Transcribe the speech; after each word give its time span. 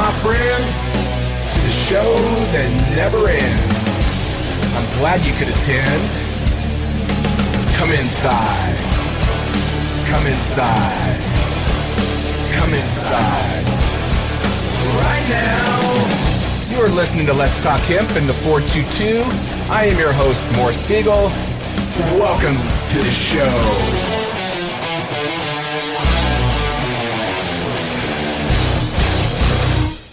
my 0.00 0.12
friends, 0.24 0.72
to 1.52 1.60
the 1.60 1.76
show 1.88 2.14
that 2.56 2.68
never 2.96 3.28
ends. 3.28 3.80
I'm 4.72 4.88
glad 4.98 5.20
you 5.26 5.34
could 5.34 5.48
attend. 5.48 6.02
Come 7.76 7.92
inside. 7.92 8.78
Come 10.08 10.26
inside. 10.26 11.20
Come 12.56 12.72
inside. 12.72 13.64
Right 15.04 15.26
now. 15.28 16.70
You 16.70 16.82
are 16.82 16.88
listening 16.88 17.26
to 17.26 17.34
Let's 17.34 17.58
Talk 17.58 17.82
Hemp 17.82 18.08
in 18.16 18.26
the 18.26 18.32
422. 18.32 19.20
I 19.70 19.84
am 19.84 19.98
your 19.98 20.14
host, 20.14 20.42
Morris 20.56 20.80
Beegle. 20.88 21.28
Welcome 22.16 22.56
to 22.88 22.96
the 22.96 23.10
show. 23.10 24.19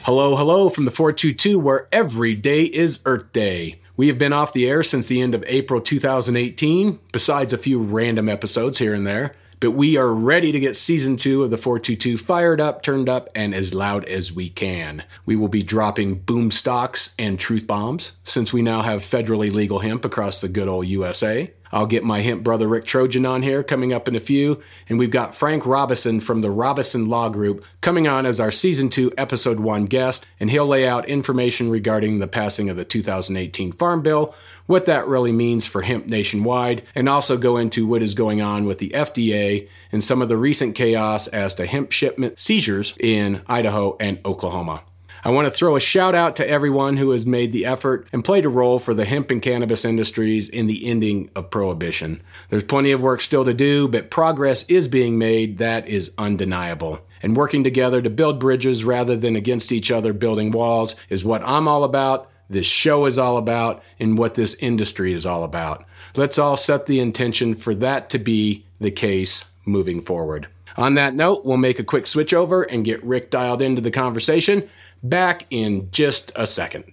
Hello, 0.08 0.38
hello 0.38 0.70
from 0.70 0.86
the 0.86 0.92
422, 0.92 1.60
where 1.60 1.90
every 1.92 2.34
day 2.34 2.64
is 2.64 3.02
Earth 3.04 3.34
Day. 3.34 3.82
We 3.98 4.08
have 4.08 4.18
been 4.18 4.32
off 4.32 4.54
the 4.54 4.66
air 4.66 4.82
since 4.82 5.08
the 5.08 5.20
end 5.20 5.36
of 5.36 5.44
April 5.48 5.82
2018, 5.82 6.98
besides 7.12 7.52
a 7.52 7.58
few 7.58 7.82
random 7.82 8.30
episodes 8.30 8.78
here 8.78 8.94
and 8.94 9.06
there. 9.06 9.36
But 9.60 9.72
we 9.72 9.98
are 9.98 10.14
ready 10.14 10.54
to 10.54 10.62
get 10.62 10.78
season 10.78 11.18
two 11.18 11.44
of 11.44 11.50
the 11.50 11.58
422 11.58 12.18
fired 12.18 12.62
up, 12.62 12.84
turned 12.84 13.10
up, 13.10 13.28
and 13.36 13.54
as 13.54 13.74
loud 13.74 14.06
as 14.06 14.32
we 14.32 14.48
can. 14.48 15.04
We 15.26 15.36
will 15.36 15.50
be 15.50 15.62
dropping 15.62 16.20
boom 16.20 16.52
stocks 16.52 17.14
and 17.20 17.38
truth 17.38 17.68
bombs 17.68 18.14
since 18.24 18.54
we 18.54 18.62
now 18.62 18.84
have 18.84 19.02
federally 19.02 19.52
legal 19.52 19.80
hemp 19.80 20.06
across 20.06 20.40
the 20.40 20.48
good 20.48 20.70
old 20.70 20.88
USA. 20.88 21.52
I'll 21.72 21.86
get 21.86 22.04
my 22.04 22.22
hemp 22.22 22.44
brother 22.44 22.68
Rick 22.68 22.86
Trojan 22.86 23.26
on 23.26 23.42
here 23.42 23.64
coming 23.64 23.94
up 23.94 24.08
in 24.08 24.16
a 24.16 24.20
few. 24.20 24.62
And 24.90 24.98
we've 24.98 25.12
got 25.12 25.36
Frank 25.36 25.66
Robison 25.66 26.20
from 26.20 26.42
the 26.42 26.52
Robison 26.52 27.08
Law 27.08 27.30
Group 27.30 27.64
coming 27.82 28.08
on 28.08 28.26
as 28.26 28.40
our 28.40 28.52
season 28.52 28.90
two, 28.90 29.12
episode 29.18 29.60
one 29.60 29.86
guest. 29.86 30.26
And 30.40 30.52
he'll 30.52 30.68
lay 30.68 30.88
out 30.88 31.10
information 31.10 31.70
regarding 31.70 32.20
the 32.20 32.28
passing 32.28 32.70
of 32.70 32.78
the 32.78 32.86
2018 32.86 33.72
Farm 33.74 34.02
Bill, 34.02 34.34
what 34.66 34.86
that 34.86 35.08
really 35.08 35.32
means 35.32 35.66
for 35.66 35.82
hemp 35.82 36.08
nationwide, 36.08 36.84
and 36.96 37.08
also 37.08 37.38
go 37.38 37.58
into 37.58 37.88
what 37.88 38.02
is 38.02 38.14
going 38.14 38.42
on 38.42 38.66
with 38.66 38.80
the 38.80 38.90
FDA 38.90 39.70
and 39.92 40.04
some 40.04 40.22
of 40.22 40.30
the 40.30 40.38
recent 40.38 40.76
chaos 40.76 41.28
as 41.28 41.54
to 41.56 41.66
hemp 41.66 41.92
shipment 41.92 42.40
seizures 42.40 42.94
in 43.00 43.42
Idaho 43.48 43.96
and 44.00 44.20
Oklahoma. 44.26 44.84
I 45.28 45.32
want 45.32 45.46
to 45.46 45.52
throw 45.52 45.76
a 45.76 45.82
shout 45.82 46.16
out 46.16 46.38
to 46.38 46.50
everyone 46.50 46.96
who 46.96 47.10
has 47.10 47.26
made 47.26 47.52
the 47.52 47.66
effort 47.66 48.08
and 48.14 48.24
played 48.24 48.46
a 48.46 48.50
role 48.50 48.80
for 48.80 48.94
the 48.94 49.04
hemp 49.04 49.30
and 49.30 49.42
cannabis 49.42 49.84
industries 49.84 50.48
in 50.48 50.68
the 50.68 50.88
ending 50.88 51.30
of 51.36 51.50
prohibition. 51.50 52.22
There's 52.48 52.64
plenty 52.64 52.94
of 52.94 53.02
work 53.02 53.20
still 53.20 53.44
to 53.44 53.54
do, 53.54 53.90
but 53.90 54.10
progress 54.10 54.64
is 54.70 54.88
being 54.88 55.18
made 55.18 55.58
that 55.58 55.86
is 55.86 56.14
undeniable. 56.18 57.02
And 57.22 57.36
working 57.36 57.62
together 57.62 58.02
to 58.02 58.10
build 58.10 58.40
bridges 58.40 58.86
rather 58.86 59.18
than 59.18 59.36
against 59.36 59.74
each 59.74 59.92
other 59.92 60.14
building 60.14 60.52
walls 60.52 60.96
is 61.10 61.26
what 61.26 61.44
I'm 61.44 61.68
all 61.68 61.84
about, 61.84 62.32
this 62.50 62.66
show 62.66 63.06
is 63.06 63.18
all 63.18 63.36
about, 63.36 63.84
and 64.00 64.18
what 64.18 64.36
this 64.36 64.54
industry 64.62 65.12
is 65.12 65.26
all 65.26 65.44
about. 65.44 65.84
Let's 66.16 66.40
all 66.40 66.56
set 66.56 66.86
the 66.86 67.02
intention 67.02 67.54
for 67.54 67.76
that 67.76 68.10
to 68.12 68.18
be 68.18 68.64
the 68.80 68.92
case 68.92 69.44
moving 69.66 70.02
forward. 70.02 70.48
On 70.78 70.94
that 70.94 71.16
note, 71.16 71.44
we'll 71.44 71.58
make 71.58 71.80
a 71.80 71.84
quick 71.84 72.06
switch 72.08 72.34
over 72.34 72.62
and 72.62 72.86
get 72.86 73.04
Rick 73.04 73.30
dialed 73.30 73.62
into 73.62 73.82
the 73.82 73.92
conversation. 73.92 74.70
Back 75.04 75.46
in 75.50 75.90
just 75.92 76.32
a 76.36 76.48
second. 76.48 76.86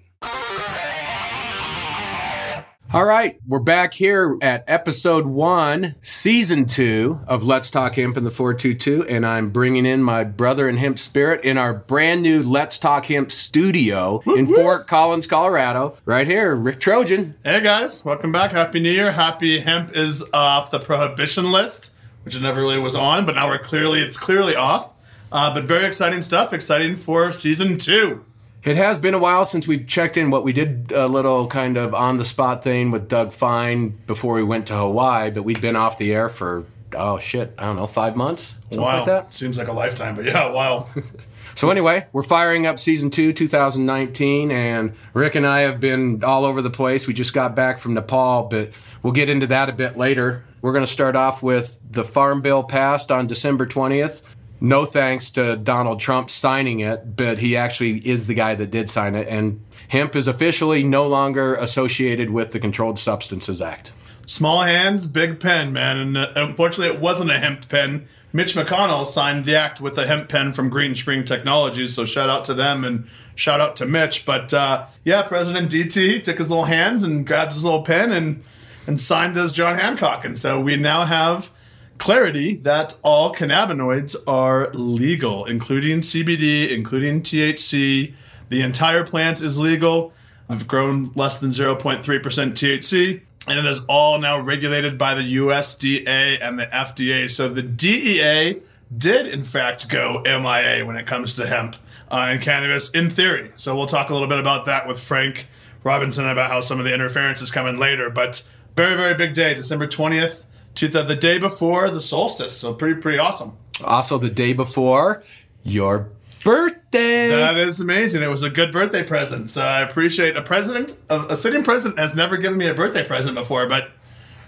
All 2.93 3.05
right, 3.05 3.41
we're 3.49 3.59
back 3.59 3.93
here 3.93 4.39
at 4.41 4.63
episode 4.69 5.27
one, 5.27 5.97
season 6.01 6.67
two 6.67 7.19
of 7.27 7.43
Let's 7.43 7.69
Talk 7.69 7.97
Hemp 7.97 8.17
in 8.17 8.23
the 8.23 8.31
422, 8.31 9.09
and 9.09 9.27
I'm 9.27 9.49
bringing 9.49 9.85
in 9.85 10.01
my 10.01 10.23
brother 10.23 10.69
in 10.69 10.77
hemp 10.77 11.01
spirit 11.01 11.45
in 11.45 11.59
our 11.59 11.75
brand 11.75 12.23
new 12.23 12.41
Let's 12.41 12.79
Talk 12.79 13.07
Hemp 13.07 13.33
studio 13.33 14.23
in 14.37 14.47
Fort 14.47 14.87
Collins, 14.87 15.27
Colorado. 15.27 15.97
Right 16.05 16.29
here, 16.29 16.55
Rick 16.55 16.79
Trojan. 16.79 17.35
Hey 17.43 17.61
guys, 17.63 18.05
welcome 18.05 18.31
back. 18.31 18.53
Happy 18.53 18.79
New 18.79 18.93
Year. 18.93 19.11
Happy 19.11 19.59
hemp 19.59 19.97
is 19.97 20.23
off 20.33 20.71
the 20.71 20.79
prohibition 20.79 21.51
list, 21.51 21.97
which 22.23 22.37
it 22.37 22.43
never 22.43 22.61
really 22.61 22.79
was 22.79 22.95
on, 22.95 23.27
but 23.27 23.35
now 23.35 23.49
we're 23.49 23.59
clearly 23.59 24.03
it's 24.03 24.17
clearly 24.17 24.55
off. 24.55 24.94
Uh, 25.33 25.53
but 25.53 25.65
very 25.65 25.85
exciting 25.85 26.23
stuff. 26.23 26.53
Exciting 26.53 26.97
for 26.97 27.33
season 27.33 27.79
two. 27.79 28.25
It 28.65 28.77
has 28.77 28.99
been 28.99 29.13
a 29.13 29.19
while 29.19 29.45
since 29.45 29.69
we've 29.69 29.87
checked 29.87 30.17
in. 30.17 30.31
What 30.31 30.43
we 30.43 30.55
did 30.55 30.91
a 30.93 31.07
little 31.07 31.47
kind 31.49 31.77
of 31.77 31.95
on 31.95 32.17
the 32.17 32.25
spot 32.25 32.65
thing 32.65 32.91
with 32.91 33.09
Doug 33.09 33.33
Fine 33.33 33.91
before 34.07 34.35
we 34.35 34.43
went 34.43 34.67
to 34.69 34.77
Hawaii, 34.77 35.31
but 35.31 35.43
we'd 35.43 35.61
been 35.61 35.77
off 35.77 35.99
the 35.99 36.15
air 36.15 36.31
for 36.31 36.65
oh 36.97 37.19
shit, 37.19 37.53
I 37.59 37.67
don't 37.67 37.77
know, 37.77 37.87
five 37.87 38.17
months, 38.17 38.55
something 38.63 38.81
wow. 38.81 38.97
like 38.97 39.07
that. 39.07 39.35
Seems 39.35 39.59
like 39.59 39.69
a 39.69 39.73
lifetime, 39.73 40.15
but 40.15 40.25
yeah, 40.25 40.49
wow. 40.51 40.89
so 41.55 41.71
anyway, 41.71 42.07
we're 42.13 42.23
firing 42.23 42.67
up 42.67 42.79
season 42.79 43.11
two, 43.11 43.33
2019, 43.33 44.51
and 44.51 44.95
Rick 45.13 45.35
and 45.35 45.47
I 45.47 45.61
have 45.61 45.81
been 45.81 46.25
all 46.25 46.45
over 46.45 46.63
the 46.63 46.71
place. 46.71 47.07
We 47.07 47.13
just 47.13 47.35
got 47.35 47.55
back 47.55 47.79
from 47.79 47.95
Nepal, 47.95 48.45
but 48.45 48.71
we'll 49.03 49.13
get 49.13 49.29
into 49.29 49.47
that 49.49 49.69
a 49.69 49.73
bit 49.73 49.99
later. 49.99 50.45
We're 50.63 50.73
going 50.73 50.85
to 50.85 50.91
start 50.91 51.17
off 51.17 51.43
with 51.43 51.79
the 51.91 52.05
Farm 52.05 52.41
Bill 52.41 52.63
passed 52.63 53.13
on 53.13 53.27
December 53.27 53.67
20th 53.67 54.23
no 54.65 54.87
thanks 54.87 55.31
to 55.33 55.57
Donald 55.57 56.01
Trump 56.01 56.31
signing 56.31 56.81
it, 56.81 57.17
but 57.17 57.39
he 57.39 57.55
actually 57.55 57.99
is 58.09 58.27
the 58.27 58.35
guy 58.35 58.55
that 58.55 58.71
did 58.71 58.89
sign 58.89 59.15
it. 59.15 59.29
And 59.29 59.63
hemp 59.89 60.17
is 60.17 60.27
officially 60.27 60.83
no 60.83 61.07
longer 61.07 61.55
associated 61.57 62.31
with 62.31 62.53
the 62.53 62.59
Controlled 62.59 62.99
Substances 62.99 63.61
Act. 63.61 63.93
Small 64.27 64.63
hands, 64.63 65.07
big 65.07 65.39
pen, 65.39 65.75
man. 65.75 65.99
And 65.99 66.17
uh, 66.17 66.29
unfortunately, 66.35 66.95
it 66.95 67.01
wasn't 67.01 67.31
a 67.31 67.39
hemp 67.39 67.69
pen. 67.69 68.09
Mitch 68.33 68.55
McConnell 68.55 69.07
signed 69.07 69.45
the 69.45 69.55
act 69.55 69.83
with 69.83 69.99
a 69.99 70.07
hemp 70.07 70.31
pen 70.31 70.55
from 70.55 70.71
Green 70.71 70.95
Spring 70.95 71.25
Technologies. 71.25 71.95
So 71.95 72.07
shout 72.07 72.31
out 72.31 72.47
to 72.47 72.55
them 72.55 72.85
and 72.85 73.07
shout 73.35 73.61
out 73.61 73.77
to 73.77 73.87
Mitch. 73.87 74.25
But 74.25 74.55
uh, 74.55 74.87
yeah, 75.05 75.23
President 75.23 75.71
DT 75.71 76.25
took 76.25 76.39
his 76.39 76.49
little 76.49 76.65
hands 76.65 77.05
and 77.05 77.27
grabbed 77.27 77.53
his 77.53 77.65
little 77.65 77.83
pen 77.83 78.13
and 78.13 78.43
and 78.87 79.01
signed 79.01 79.37
as 79.37 79.53
John 79.53 79.79
Hancock. 79.79 80.25
And 80.25 80.39
so 80.39 80.61
we 80.61 80.77
now 80.77 81.05
have 81.05 81.51
clarity 81.99 82.57
that 82.57 82.97
all 83.03 83.35
cannabinoids 83.35 84.17
are 84.27 84.71
legal, 84.71 85.45
including 85.45 86.01
CBD, 86.01 86.71
including 86.71 87.23
THC. 87.23 88.15
The 88.49 88.63
entire 88.63 89.05
plant 89.05 89.41
is 89.41 89.59
legal. 89.59 90.13
I've 90.49 90.69
grown 90.69 91.13
less 91.15 91.39
than 91.39 91.51
0.3% 91.51 92.03
THC, 92.03 93.21
and 93.49 93.59
it 93.59 93.65
is 93.65 93.85
all 93.87 94.19
now 94.19 94.39
regulated 94.39 94.99
by 94.99 95.15
the 95.15 95.37
USDA 95.37 96.39
and 96.43 96.59
the 96.59 96.67
FDA. 96.67 97.31
So 97.31 97.49
the 97.49 97.63
DEA 97.63 98.61
did, 98.97 99.27
in 99.27 99.43
fact, 99.43 99.89
go 99.89 100.23
MIA 100.25 100.85
when 100.85 100.97
it 100.97 101.07
comes 101.07 101.33
to 101.35 101.47
hemp 101.47 101.77
uh, 102.11 102.27
and 102.29 102.43
cannabis 102.43 102.91
in 102.91 103.09
theory. 103.09 103.53
So 103.57 103.75
we'll 103.75 103.87
talk 103.87 104.11
a 104.11 104.13
little 104.13 104.29
bit 104.29 104.39
about 104.39 104.67
that 104.67 104.87
with 104.87 105.01
Frank 105.01 105.49
Robison 105.83 106.29
about 106.29 106.51
how 106.51 106.61
some 106.61 106.79
of 106.79 106.85
the 106.85 106.93
interference 106.93 107.41
is 107.41 107.51
coming 107.51 107.79
later. 107.79 108.11
But 108.11 108.47
very, 108.77 108.97
very 108.97 109.15
big 109.15 109.35
day, 109.35 109.55
December 109.55 109.87
20th 109.87 110.47
to 110.77 110.89
the, 110.89 111.03
the 111.03 111.17
day 111.17 111.39
before 111.39 111.91
the 111.91 112.01
solstice. 112.01 112.57
So 112.57 112.75
pretty 112.75 113.01
pretty 113.01 113.19
awesome. 113.19 113.57
Also, 113.83 114.19
the 114.19 114.31
day 114.31 114.53
before 114.53 115.23
your 115.63 116.11
birthday. 116.45 117.29
That 117.31 117.57
is 117.57 117.81
amazing. 117.81 118.23
It 118.23 118.31
was 118.31 118.43
a 118.43 118.51
good 118.51 118.71
birthday 118.71 119.03
present. 119.03 119.51
So 119.51 119.63
I 119.63 119.81
appreciate 119.81 120.37
a 120.37 120.43
president, 120.43 120.97
a, 121.09 121.21
a 121.31 121.37
sitting 121.37 121.65
president 121.65 121.99
has 121.99 122.15
never 122.15 122.37
given 122.37 122.59
me 122.59 122.69
a 122.69 122.75
birthday 122.75 123.05
present 123.05 123.35
before, 123.35 123.67
but 123.67 123.91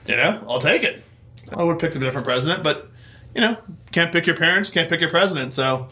you 0.07 0.15
know, 0.15 0.45
I'll 0.49 0.61
take 0.61 0.85
it. 0.85 1.03
I 1.53 1.63
would 1.63 1.73
have 1.73 1.81
picked 1.81 1.97
a 1.97 1.99
different 1.99 2.27
president, 2.27 2.63
but 2.63 2.91
you 3.35 3.41
know, 3.41 3.57
can't 3.93 4.13
pick 4.13 4.27
your 4.27 4.37
parents, 4.37 4.71
can't 4.71 4.89
pick 4.89 5.01
your 5.01 5.11
president. 5.11 5.55
So 5.55 5.89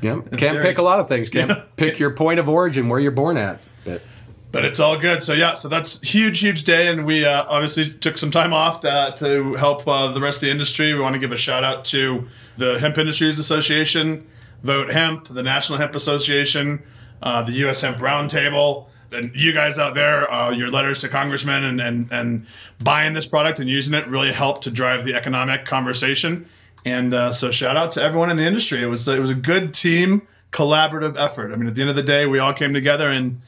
yeah, 0.00 0.20
can't 0.20 0.38
very, 0.38 0.62
pick 0.62 0.78
a 0.78 0.82
lot 0.82 1.00
of 1.00 1.08
things. 1.08 1.28
Can't 1.28 1.52
pick 1.76 1.98
your 1.98 2.12
point 2.12 2.38
of 2.38 2.48
origin, 2.48 2.88
where 2.88 3.00
you're 3.00 3.10
born 3.10 3.36
at. 3.36 3.66
But 3.84 4.02
but 4.50 4.64
it's 4.64 4.80
all 4.80 4.98
good. 4.98 5.22
So 5.22 5.34
yeah, 5.34 5.54
so 5.54 5.68
that's 5.68 6.00
huge, 6.00 6.40
huge 6.40 6.64
day, 6.64 6.88
and 6.88 7.04
we 7.04 7.24
uh, 7.24 7.44
obviously 7.48 7.90
took 7.90 8.16
some 8.16 8.30
time 8.30 8.52
off 8.52 8.80
to, 8.80 9.12
to 9.18 9.54
help 9.54 9.86
uh, 9.86 10.12
the 10.12 10.20
rest 10.20 10.38
of 10.38 10.46
the 10.46 10.50
industry. 10.50 10.94
We 10.94 11.00
want 11.00 11.14
to 11.14 11.18
give 11.18 11.32
a 11.32 11.36
shout 11.36 11.64
out 11.64 11.84
to 11.86 12.26
the 12.56 12.78
Hemp 12.78 12.98
Industries 12.98 13.38
Association, 13.38 14.26
Vote 14.62 14.90
Hemp, 14.90 15.28
the 15.28 15.42
National 15.42 15.78
Hemp 15.78 15.94
Association, 15.94 16.82
uh, 17.22 17.42
the 17.42 17.52
U.S. 17.52 17.82
Hemp 17.82 17.98
Roundtable, 17.98 18.86
and 19.12 19.34
you 19.34 19.52
guys 19.52 19.78
out 19.78 19.94
there. 19.94 20.30
Uh, 20.32 20.50
your 20.50 20.70
letters 20.70 20.98
to 21.00 21.08
congressmen 21.08 21.64
and, 21.64 21.80
and 21.80 22.12
and 22.12 22.46
buying 22.82 23.12
this 23.12 23.26
product 23.26 23.60
and 23.60 23.68
using 23.68 23.94
it 23.94 24.06
really 24.06 24.32
helped 24.32 24.62
to 24.62 24.70
drive 24.70 25.04
the 25.04 25.14
economic 25.14 25.66
conversation. 25.66 26.48
And 26.84 27.12
uh, 27.12 27.32
so 27.32 27.50
shout 27.50 27.76
out 27.76 27.92
to 27.92 28.02
everyone 28.02 28.30
in 28.30 28.36
the 28.38 28.46
industry. 28.46 28.82
It 28.82 28.86
was 28.86 29.06
it 29.08 29.20
was 29.20 29.30
a 29.30 29.34
good 29.34 29.74
team 29.74 30.26
collaborative 30.52 31.18
effort. 31.18 31.52
I 31.52 31.56
mean, 31.56 31.66
at 31.66 31.74
the 31.74 31.82
end 31.82 31.90
of 31.90 31.96
the 31.96 32.02
day, 32.02 32.24
we 32.24 32.38
all 32.38 32.54
came 32.54 32.72
together 32.72 33.10
and 33.10 33.34
uh, 33.34 33.40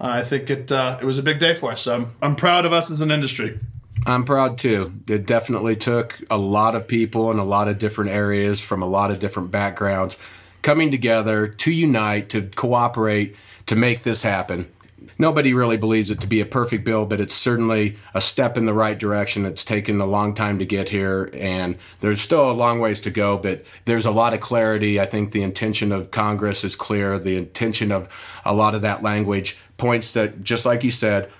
I 0.00 0.22
think 0.22 0.50
it 0.50 0.70
uh, 0.70 0.98
it 1.00 1.04
was 1.04 1.18
a 1.18 1.22
big 1.22 1.38
day 1.38 1.54
for 1.54 1.72
us. 1.72 1.82
So 1.82 1.94
I'm, 1.94 2.12
I'm 2.22 2.36
proud 2.36 2.64
of 2.64 2.72
us 2.72 2.90
as 2.90 3.00
an 3.00 3.10
industry. 3.10 3.58
I'm 4.06 4.24
proud 4.24 4.58
too. 4.58 4.92
It 5.08 5.26
definitely 5.26 5.76
took 5.76 6.20
a 6.30 6.38
lot 6.38 6.74
of 6.74 6.86
people 6.86 7.30
in 7.30 7.38
a 7.38 7.44
lot 7.44 7.68
of 7.68 7.78
different 7.78 8.10
areas 8.10 8.60
from 8.60 8.82
a 8.82 8.86
lot 8.86 9.10
of 9.10 9.18
different 9.18 9.50
backgrounds 9.50 10.16
coming 10.62 10.90
together 10.90 11.48
to 11.48 11.72
unite, 11.72 12.28
to 12.30 12.42
cooperate, 12.42 13.36
to 13.66 13.76
make 13.76 14.02
this 14.02 14.22
happen. 14.22 14.70
Nobody 15.18 15.52
really 15.52 15.76
believes 15.76 16.10
it 16.10 16.20
to 16.20 16.26
be 16.26 16.40
a 16.40 16.46
perfect 16.46 16.84
bill, 16.84 17.04
but 17.04 17.20
it's 17.20 17.34
certainly 17.34 17.96
a 18.14 18.20
step 18.20 18.56
in 18.56 18.66
the 18.66 18.72
right 18.72 18.98
direction. 18.98 19.44
It's 19.44 19.64
taken 19.64 20.00
a 20.00 20.06
long 20.06 20.34
time 20.34 20.58
to 20.58 20.66
get 20.66 20.88
here, 20.88 21.30
and 21.34 21.76
there's 22.00 22.20
still 22.20 22.50
a 22.50 22.52
long 22.52 22.80
ways 22.80 23.00
to 23.00 23.10
go, 23.10 23.36
but 23.36 23.64
there's 23.84 24.06
a 24.06 24.10
lot 24.10 24.34
of 24.34 24.40
clarity. 24.40 25.00
I 25.00 25.06
think 25.06 25.32
the 25.32 25.42
intention 25.42 25.92
of 25.92 26.10
Congress 26.10 26.64
is 26.64 26.76
clear. 26.76 27.18
The 27.18 27.36
intention 27.36 27.92
of 27.92 28.08
a 28.44 28.54
lot 28.54 28.74
of 28.74 28.82
that 28.82 29.02
language 29.02 29.58
points 29.76 30.12
that, 30.14 30.42
just 30.42 30.64
like 30.64 30.84
you 30.84 30.90
said, 30.90 31.30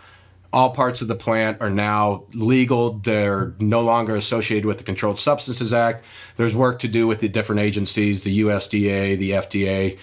all 0.53 0.71
parts 0.71 1.03
of 1.03 1.09
the 1.09 1.15
plant 1.15 1.61
are 1.61 1.71
now 1.71 2.25
legal. 2.33 2.95
They're 2.95 3.55
no 3.61 3.83
longer 3.83 4.17
associated 4.17 4.65
with 4.65 4.79
the 4.79 4.85
Controlled 4.85 5.19
Substances 5.19 5.75
Act. 5.75 6.05
There's 6.37 6.55
work 6.55 6.79
to 6.81 6.89
do 6.89 7.07
with 7.07 7.21
the 7.21 7.29
different 7.29 7.61
agencies, 7.61 8.25
the 8.25 8.41
USDA, 8.41 9.19
the 9.19 9.33
FDA. 9.33 9.99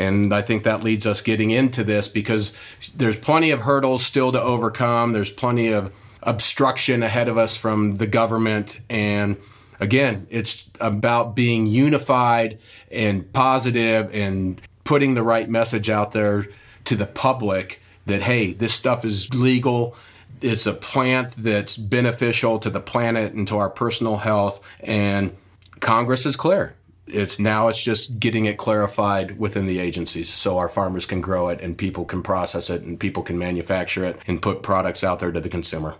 And 0.00 0.32
I 0.32 0.40
think 0.40 0.62
that 0.62 0.82
leads 0.82 1.06
us 1.06 1.20
getting 1.20 1.50
into 1.50 1.84
this 1.84 2.08
because 2.08 2.54
there's 2.94 3.18
plenty 3.18 3.50
of 3.50 3.62
hurdles 3.62 4.04
still 4.04 4.32
to 4.32 4.42
overcome. 4.42 5.12
There's 5.12 5.30
plenty 5.30 5.68
of 5.72 5.94
obstruction 6.22 7.02
ahead 7.02 7.28
of 7.28 7.36
us 7.36 7.56
from 7.56 7.96
the 7.96 8.06
government. 8.06 8.80
And 8.88 9.36
again, 9.78 10.26
it's 10.30 10.64
about 10.80 11.36
being 11.36 11.66
unified 11.66 12.58
and 12.90 13.30
positive 13.32 14.14
and 14.14 14.60
putting 14.84 15.14
the 15.14 15.22
right 15.22 15.48
message 15.48 15.90
out 15.90 16.12
there 16.12 16.46
to 16.84 16.96
the 16.96 17.06
public 17.06 17.80
that, 18.06 18.22
hey, 18.22 18.54
this 18.54 18.72
stuff 18.72 19.04
is 19.04 19.32
legal. 19.34 19.94
It's 20.40 20.66
a 20.66 20.72
plant 20.72 21.34
that's 21.36 21.76
beneficial 21.76 22.58
to 22.60 22.70
the 22.70 22.80
planet 22.80 23.34
and 23.34 23.46
to 23.48 23.58
our 23.58 23.68
personal 23.68 24.16
health. 24.16 24.62
And 24.80 25.36
Congress 25.80 26.24
is 26.24 26.36
clear. 26.36 26.74
It's 27.12 27.38
now 27.38 27.68
it's 27.68 27.82
just 27.82 28.18
getting 28.18 28.44
it 28.44 28.58
clarified 28.58 29.38
within 29.38 29.66
the 29.66 29.78
agencies 29.78 30.28
so 30.28 30.58
our 30.58 30.68
farmers 30.68 31.06
can 31.06 31.20
grow 31.20 31.48
it 31.48 31.60
and 31.60 31.76
people 31.76 32.04
can 32.04 32.22
process 32.22 32.70
it 32.70 32.82
and 32.82 32.98
people 32.98 33.22
can 33.22 33.38
manufacture 33.38 34.04
it 34.04 34.22
and 34.26 34.40
put 34.40 34.62
products 34.62 35.04
out 35.04 35.18
there 35.20 35.32
to 35.32 35.40
the 35.40 35.48
consumer. 35.48 35.96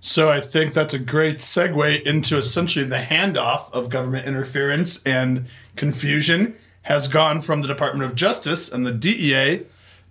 So 0.00 0.30
I 0.30 0.40
think 0.40 0.74
that's 0.74 0.94
a 0.94 0.98
great 0.98 1.38
segue 1.38 2.02
into 2.02 2.36
essentially 2.36 2.84
the 2.84 2.96
handoff 2.96 3.70
of 3.72 3.88
government 3.88 4.26
interference 4.26 5.00
and 5.04 5.46
confusion 5.76 6.56
has 6.82 7.06
gone 7.06 7.40
from 7.40 7.62
the 7.62 7.68
Department 7.68 8.10
of 8.10 8.16
Justice 8.16 8.70
and 8.70 8.84
the 8.84 8.90
DEA 8.90 9.64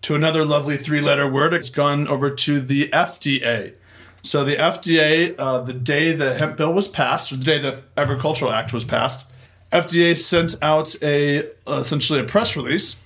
to 0.04 0.16
another 0.16 0.46
lovely 0.46 0.78
three 0.78 1.02
letter 1.02 1.28
word. 1.28 1.54
It's 1.54 1.70
gone 1.70 2.08
over 2.08 2.30
to 2.30 2.62
the 2.62 2.88
FDA. 2.88 3.74
So 4.24 4.44
the 4.44 4.56
FDA, 4.56 5.36
uh, 5.38 5.62
the 5.62 5.74
day 5.74 6.14
the 6.14 6.36
hemp 6.36 6.58
bill 6.58 6.74
was 6.74 6.88
passed, 6.88 7.32
or 7.32 7.38
the 7.38 7.44
day 7.44 7.58
the 7.58 7.82
Agricultural 7.98 8.52
Act 8.52 8.72
was 8.72 8.86
passed, 8.86 9.30
FDA 9.72 10.18
sent 10.18 10.56
out 10.62 10.96
a 11.02 11.50
essentially 11.68 12.20
a 12.20 12.24
press 12.24 12.56
release, 12.56 13.00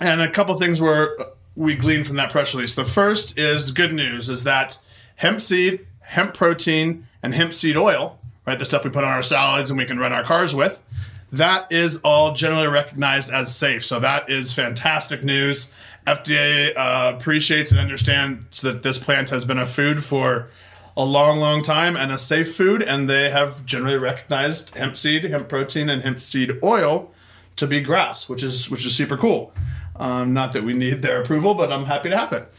and 0.00 0.20
a 0.20 0.30
couple 0.30 0.54
things 0.54 0.80
were 0.80 1.32
we 1.54 1.76
gleaned 1.76 2.06
from 2.06 2.16
that 2.16 2.30
press 2.30 2.54
release. 2.54 2.74
The 2.74 2.84
first 2.84 3.38
is 3.38 3.72
good 3.72 3.92
news: 3.92 4.28
is 4.28 4.44
that 4.44 4.78
hemp 5.16 5.40
seed, 5.40 5.86
hemp 6.00 6.34
protein, 6.34 7.06
and 7.22 7.34
hemp 7.34 7.52
seed 7.52 7.76
oil, 7.76 8.18
right, 8.46 8.58
the 8.58 8.64
stuff 8.64 8.84
we 8.84 8.90
put 8.90 9.04
on 9.04 9.10
our 9.10 9.22
salads 9.22 9.70
and 9.70 9.78
we 9.78 9.84
can 9.84 9.98
run 9.98 10.12
our 10.12 10.24
cars 10.24 10.54
with, 10.54 10.82
that 11.30 11.70
is 11.72 12.00
all 12.02 12.32
generally 12.32 12.66
recognized 12.66 13.30
as 13.30 13.54
safe. 13.54 13.84
So 13.84 14.00
that 14.00 14.28
is 14.28 14.52
fantastic 14.52 15.24
news. 15.24 15.72
FDA 16.06 16.76
uh, 16.76 17.14
appreciates 17.16 17.70
and 17.70 17.80
understands 17.80 18.60
that 18.62 18.82
this 18.82 18.98
plant 18.98 19.30
has 19.30 19.44
been 19.44 19.58
a 19.58 19.66
food 19.66 20.04
for 20.04 20.48
a 20.96 21.04
long, 21.04 21.38
long 21.38 21.62
time 21.62 21.96
and 21.96 22.12
a 22.12 22.18
safe 22.18 22.54
food, 22.54 22.82
and 22.82 23.08
they 23.08 23.30
have 23.30 23.64
generally 23.64 23.96
recognized 23.96 24.74
hemp 24.76 24.96
seed, 24.96 25.24
hemp 25.24 25.48
protein, 25.48 25.88
and 25.88 26.02
hemp 26.02 26.20
seed 26.20 26.58
oil 26.62 27.10
to 27.56 27.66
be 27.66 27.80
GRAS, 27.80 28.28
which 28.28 28.42
is 28.42 28.70
which 28.70 28.84
is 28.84 28.94
super 28.94 29.16
cool. 29.16 29.52
Um, 29.96 30.32
not 30.32 30.52
that 30.52 30.64
we 30.64 30.74
need 30.74 31.02
their 31.02 31.20
approval, 31.20 31.54
but 31.54 31.72
I'm 31.72 31.84
happy 31.84 32.10
to 32.10 32.16
have 32.16 32.32
it. 32.32 32.52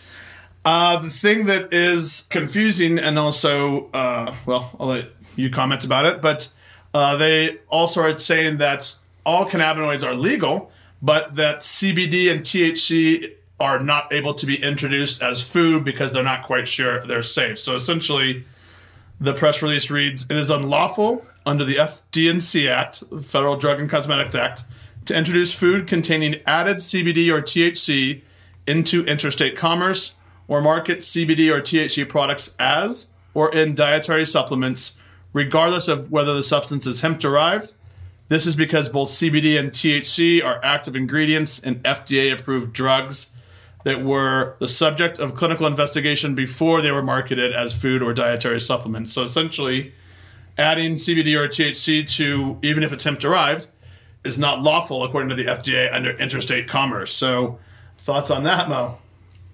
Uh, 0.66 0.98
the 1.00 1.10
thing 1.10 1.46
that 1.48 1.74
is 1.74 2.28
confusing 2.30 2.98
and 2.98 3.20
also, 3.20 3.90
uh, 3.92 4.34
well, 4.46 4.76
I'll 4.80 4.88
let 4.88 5.10
you 5.36 5.50
comment 5.50 5.84
about 5.84 6.06
it, 6.06 6.22
but 6.22 6.54
uh, 6.94 7.18
they 7.18 7.58
also 7.68 8.02
are 8.02 8.18
saying 8.18 8.58
that 8.58 8.98
all 9.26 9.46
cannabinoids 9.46 10.08
are 10.08 10.14
legal, 10.14 10.72
but 11.02 11.36
that 11.36 11.58
CBD 11.58 12.32
and 12.32 12.42
THC 12.42 13.34
are 13.64 13.80
not 13.80 14.12
able 14.12 14.34
to 14.34 14.46
be 14.46 14.62
introduced 14.62 15.24
as 15.24 15.42
food 15.42 15.86
because 15.86 16.12
they're 16.12 16.22
not 16.22 16.44
quite 16.44 16.68
sure 16.68 17.02
they're 17.06 17.22
safe. 17.22 17.58
So 17.58 17.76
essentially, 17.76 18.44
the 19.22 19.34
press 19.34 19.62
release 19.62 19.90
reads 19.90 20.30
It 20.30 20.36
is 20.36 20.50
unlawful 20.50 21.26
under 21.46 21.64
the 21.64 21.76
FD&C 21.76 22.68
Act, 22.68 23.10
the 23.10 23.22
Federal 23.22 23.56
Drug 23.56 23.80
and 23.80 23.90
Cosmetics 23.90 24.36
Act, 24.36 24.64
to 25.06 25.16
introduce 25.16 25.54
food 25.54 25.88
containing 25.88 26.42
added 26.46 26.78
CBD 26.78 27.34
or 27.34 27.42
THC 27.42 28.22
into 28.68 29.06
interstate 29.06 29.56
commerce 29.56 30.16
or 30.50 30.62
market 30.62 31.00
CBD 31.00 31.50
or 31.50 31.62
THC 31.62 32.08
products 32.08 32.58
as 32.60 33.14
or 33.34 33.54
in 33.56 33.76
dietary 33.76 34.26
supplements, 34.26 34.98
regardless 35.32 35.88
of 35.88 36.12
whether 36.12 36.34
the 36.34 36.44
substance 36.44 36.86
is 36.86 37.00
hemp 37.00 37.22
derived. 37.22 37.76
This 38.28 38.46
is 38.46 38.58
because 38.58 38.90
both 38.90 39.10
CBD 39.10 39.58
and 39.58 39.72
THC 39.72 40.44
are 40.44 40.60
active 40.66 40.98
ingredients 40.98 41.60
in 41.60 41.76
FDA 41.80 42.38
approved 42.38 42.74
drugs 42.74 43.33
that 43.84 44.04
were 44.04 44.56
the 44.60 44.68
subject 44.68 45.20
of 45.20 45.36
clinical 45.36 45.68
investigation 45.68 46.36
before 46.36 46.82
they 46.82 46.92
were 46.92 47.02
marketed 47.02 47.54
as 47.54 47.80
food 47.80 48.02
or 48.02 48.14
dietary 48.14 48.60
supplements. 48.60 49.12
So 49.12 49.24
essentially, 49.24 49.94
adding 50.58 50.96
CBD 50.96 51.38
or 51.38 51.48
THC 51.48 52.10
to, 52.18 52.58
even 52.62 52.84
if 52.84 52.94
it's 52.94 53.04
hemp 53.04 53.20
derived, 53.20 53.68
is 54.24 54.40
not 54.40 54.62
lawful 54.62 55.04
according 55.04 55.30
to 55.30 55.36
the 55.36 55.46
FDA 55.46 55.94
under 55.94 56.12
interstate 56.12 56.68
commerce. 56.68 57.14
So, 57.14 57.60
thoughts 57.98 58.32
on 58.32 58.44
that, 58.44 58.70
Mo? 58.70 58.98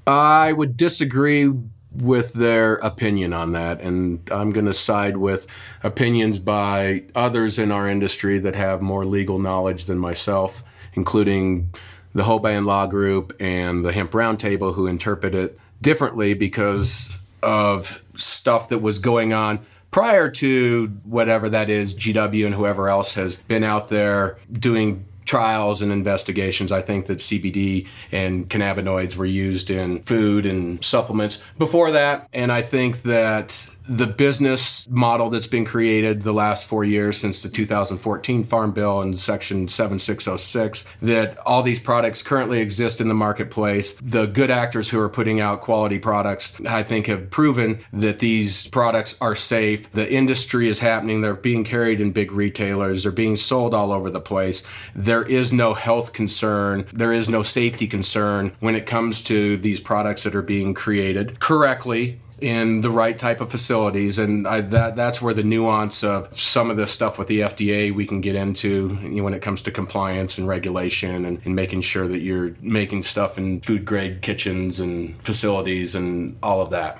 I 0.05 0.53
would 0.53 0.77
disagree 0.77 1.51
with 1.91 2.33
their 2.33 2.75
opinion 2.75 3.33
on 3.33 3.53
that, 3.53 3.81
and 3.81 4.21
I'm 4.31 4.51
going 4.51 4.67
to 4.67 4.73
side 4.73 5.17
with 5.17 5.47
opinions 5.83 6.37
by 6.37 7.03
others 7.15 7.57
in 7.57 7.71
our 7.71 7.89
industry 7.89 8.37
that 8.39 8.55
have 8.55 8.81
more 8.81 9.05
legal 9.05 9.39
knowledge 9.39 9.85
than 9.85 9.97
myself, 9.97 10.63
including 10.93 11.73
the 12.13 12.23
Hoban 12.23 12.65
Law 12.65 12.87
Group 12.87 13.35
and 13.39 13.85
the 13.85 13.91
Hemp 13.91 14.11
Roundtable, 14.11 14.73
who 14.73 14.87
interpret 14.87 15.35
it 15.35 15.59
differently 15.81 16.33
because 16.33 17.11
of 17.41 18.03
stuff 18.15 18.69
that 18.69 18.79
was 18.79 18.99
going 18.99 19.33
on 19.33 19.59
prior 19.91 20.29
to 20.29 20.87
whatever 21.03 21.49
that 21.49 21.69
is, 21.69 21.95
GW 21.95 22.45
and 22.45 22.55
whoever 22.55 22.89
else 22.89 23.15
has 23.15 23.37
been 23.37 23.63
out 23.63 23.89
there 23.89 24.37
doing 24.51 25.05
trials 25.25 25.81
and 25.83 25.91
investigations. 25.91 26.71
I 26.71 26.81
think 26.81 27.05
that 27.05 27.19
CBD 27.19 27.87
and 28.11 28.49
cannabinoids 28.49 29.15
were 29.15 29.25
used 29.25 29.69
in 29.69 30.01
food 30.01 30.45
and 30.45 30.83
supplements 30.83 31.37
before 31.57 31.91
that. 31.91 32.27
And 32.33 32.51
I 32.51 32.63
think 32.63 33.03
that 33.03 33.69
the 33.89 34.05
business 34.05 34.87
model 34.87 35.31
that's 35.31 35.47
been 35.47 35.65
created 35.65 36.21
the 36.21 36.31
last 36.31 36.67
four 36.67 36.85
years 36.85 37.17
since 37.17 37.41
the 37.41 37.49
2014 37.49 38.43
Farm 38.43 38.71
Bill 38.71 39.01
and 39.01 39.17
Section 39.17 39.67
7606 39.67 40.85
that 41.01 41.39
all 41.39 41.63
these 41.63 41.79
products 41.79 42.21
currently 42.21 42.59
exist 42.59 43.01
in 43.01 43.07
the 43.07 43.15
marketplace. 43.15 43.93
The 43.93 44.27
good 44.27 44.51
actors 44.51 44.91
who 44.91 44.99
are 44.99 45.09
putting 45.09 45.41
out 45.41 45.61
quality 45.61 45.97
products, 45.97 46.61
I 46.67 46.83
think, 46.83 47.07
have 47.07 47.31
proven 47.31 47.79
that 47.91 48.19
these 48.19 48.67
products 48.67 49.17
are 49.21 49.33
safe. 49.33 49.91
The 49.91 50.11
industry 50.11 50.67
is 50.67 50.81
happening. 50.81 51.21
They're 51.21 51.33
being 51.33 51.63
carried 51.63 51.99
in 51.99 52.11
big 52.11 52.31
retailers. 52.31 53.03
They're 53.03 53.11
being 53.11 53.37
sold 53.37 53.73
all 53.73 53.91
over 53.91 54.11
the 54.11 54.21
place. 54.21 54.61
There 54.93 55.23
is 55.23 55.51
no 55.51 55.73
health 55.73 56.13
concern. 56.13 56.85
There 56.93 57.11
is 57.11 57.27
no 57.27 57.41
safety 57.41 57.87
concern 57.87 58.51
when 58.59 58.75
it 58.75 58.85
comes 58.85 59.23
to 59.23 59.57
these 59.57 59.79
products 59.79 60.23
that 60.23 60.35
are 60.35 60.43
being 60.43 60.75
created 60.75 61.39
correctly 61.39 62.19
in 62.41 62.81
the 62.81 62.89
right 62.89 63.17
type 63.17 63.41
of 63.41 63.51
facilities, 63.51 64.19
and 64.19 64.47
I, 64.47 64.61
that 64.61 64.95
that's 64.95 65.21
where 65.21 65.33
the 65.33 65.43
nuance 65.43 66.03
of 66.03 66.39
some 66.39 66.69
of 66.69 66.77
the 66.77 66.87
stuff 66.87 67.19
with 67.19 67.27
the 67.27 67.41
FDA 67.41 67.93
we 67.93 68.05
can 68.05 68.21
get 68.21 68.35
into 68.35 68.97
you 69.01 69.09
know, 69.09 69.23
when 69.23 69.33
it 69.33 69.41
comes 69.41 69.61
to 69.63 69.71
compliance 69.71 70.37
and 70.37 70.47
regulation 70.47 71.25
and, 71.25 71.41
and 71.45 71.55
making 71.55 71.81
sure 71.81 72.07
that 72.07 72.19
you're 72.19 72.55
making 72.61 73.03
stuff 73.03 73.37
in 73.37 73.61
food 73.61 73.85
grade 73.85 74.21
kitchens 74.21 74.79
and 74.79 75.21
facilities 75.21 75.95
and 75.95 76.37
all 76.41 76.61
of 76.61 76.69
that. 76.69 76.99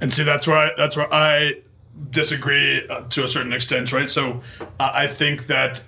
And 0.00 0.12
see, 0.12 0.24
that's 0.24 0.46
where 0.46 0.56
I, 0.56 0.70
that's 0.76 0.96
where 0.96 1.12
I 1.12 1.54
disagree 2.10 2.86
uh, 2.88 3.02
to 3.08 3.24
a 3.24 3.28
certain 3.28 3.52
extent, 3.52 3.92
right? 3.92 4.10
So 4.10 4.40
uh, 4.78 4.92
I 4.94 5.06
think 5.06 5.46
that 5.46 5.82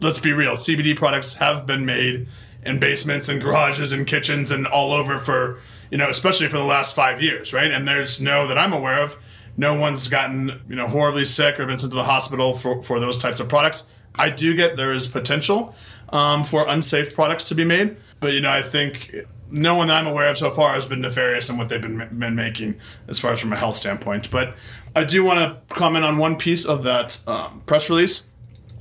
let's 0.00 0.18
be 0.18 0.32
real, 0.32 0.54
CBD 0.54 0.96
products 0.96 1.34
have 1.34 1.66
been 1.66 1.86
made 1.86 2.28
in 2.64 2.78
basements 2.78 3.28
and 3.28 3.40
garages 3.40 3.92
and 3.92 4.06
kitchens 4.06 4.50
and 4.50 4.66
all 4.66 4.92
over 4.92 5.18
for 5.18 5.60
you 5.92 5.98
know, 5.98 6.08
especially 6.08 6.48
for 6.48 6.56
the 6.56 6.64
last 6.64 6.96
five 6.96 7.22
years, 7.22 7.52
right? 7.52 7.70
And 7.70 7.86
there's 7.86 8.18
no 8.18 8.46
that 8.48 8.56
I'm 8.56 8.72
aware 8.72 9.02
of, 9.02 9.16
no 9.58 9.78
one's 9.78 10.08
gotten 10.08 10.62
you 10.66 10.74
know 10.74 10.88
horribly 10.88 11.26
sick 11.26 11.60
or 11.60 11.66
been 11.66 11.78
sent 11.78 11.92
to 11.92 11.96
the 11.96 12.04
hospital 12.04 12.54
for 12.54 12.82
for 12.82 12.98
those 12.98 13.18
types 13.18 13.38
of 13.40 13.48
products. 13.50 13.86
I 14.14 14.30
do 14.30 14.54
get 14.56 14.76
there 14.76 14.94
is 14.94 15.06
potential 15.06 15.74
um, 16.08 16.44
for 16.44 16.66
unsafe 16.66 17.14
products 17.14 17.44
to 17.48 17.54
be 17.54 17.64
made, 17.64 17.96
but 18.20 18.32
you 18.32 18.40
know, 18.40 18.50
I 18.50 18.62
think 18.62 19.14
no 19.50 19.74
one 19.74 19.88
that 19.88 19.98
I'm 19.98 20.06
aware 20.06 20.30
of 20.30 20.38
so 20.38 20.50
far 20.50 20.72
has 20.72 20.86
been 20.86 21.02
nefarious 21.02 21.50
in 21.50 21.58
what 21.58 21.68
they've 21.68 21.80
been, 21.80 22.08
been 22.18 22.34
making 22.34 22.76
as 23.06 23.20
far 23.20 23.34
as 23.34 23.40
from 23.40 23.52
a 23.52 23.56
health 23.56 23.76
standpoint. 23.76 24.30
But 24.30 24.54
I 24.96 25.04
do 25.04 25.22
want 25.24 25.40
to 25.40 25.74
comment 25.74 26.06
on 26.06 26.16
one 26.16 26.36
piece 26.36 26.64
of 26.64 26.84
that 26.84 27.20
um, 27.26 27.62
press 27.66 27.90
release. 27.90 28.26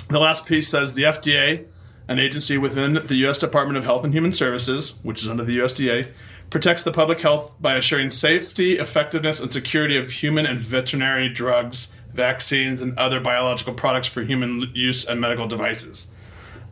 The 0.07 0.19
last 0.19 0.45
piece 0.45 0.69
says 0.69 0.93
the 0.93 1.03
FDA, 1.03 1.65
an 2.07 2.19
agency 2.19 2.57
within 2.57 2.93
the 2.93 3.15
U.S. 3.15 3.37
Department 3.37 3.77
of 3.77 3.83
Health 3.83 4.05
and 4.05 4.13
Human 4.13 4.31
Services, 4.31 4.93
which 5.03 5.21
is 5.21 5.27
under 5.27 5.43
the 5.43 5.57
USDA, 5.57 6.09
protects 6.51 6.83
the 6.83 6.91
public 6.91 7.21
health 7.21 7.55
by 7.59 7.75
assuring 7.75 8.11
safety, 8.11 8.77
effectiveness, 8.77 9.39
and 9.39 9.51
security 9.51 9.97
of 9.97 10.11
human 10.11 10.45
and 10.45 10.59
veterinary 10.59 11.29
drugs, 11.29 11.95
vaccines, 12.13 12.81
and 12.81 12.95
other 12.99 13.19
biological 13.19 13.73
products 13.73 14.07
for 14.07 14.21
human 14.21 14.69
use 14.75 15.05
and 15.05 15.19
medical 15.19 15.47
devices. 15.47 16.13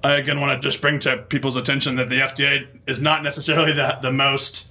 I 0.03 0.13
again 0.13 0.39
want 0.39 0.61
to 0.61 0.67
just 0.67 0.81
bring 0.81 0.99
to 0.99 1.17
people's 1.17 1.55
attention 1.55 1.95
that 1.95 2.09
the 2.09 2.19
FDA 2.19 2.67
is 2.87 3.01
not 3.01 3.23
necessarily 3.23 3.71
the, 3.71 3.97
the 4.01 4.11
most 4.11 4.67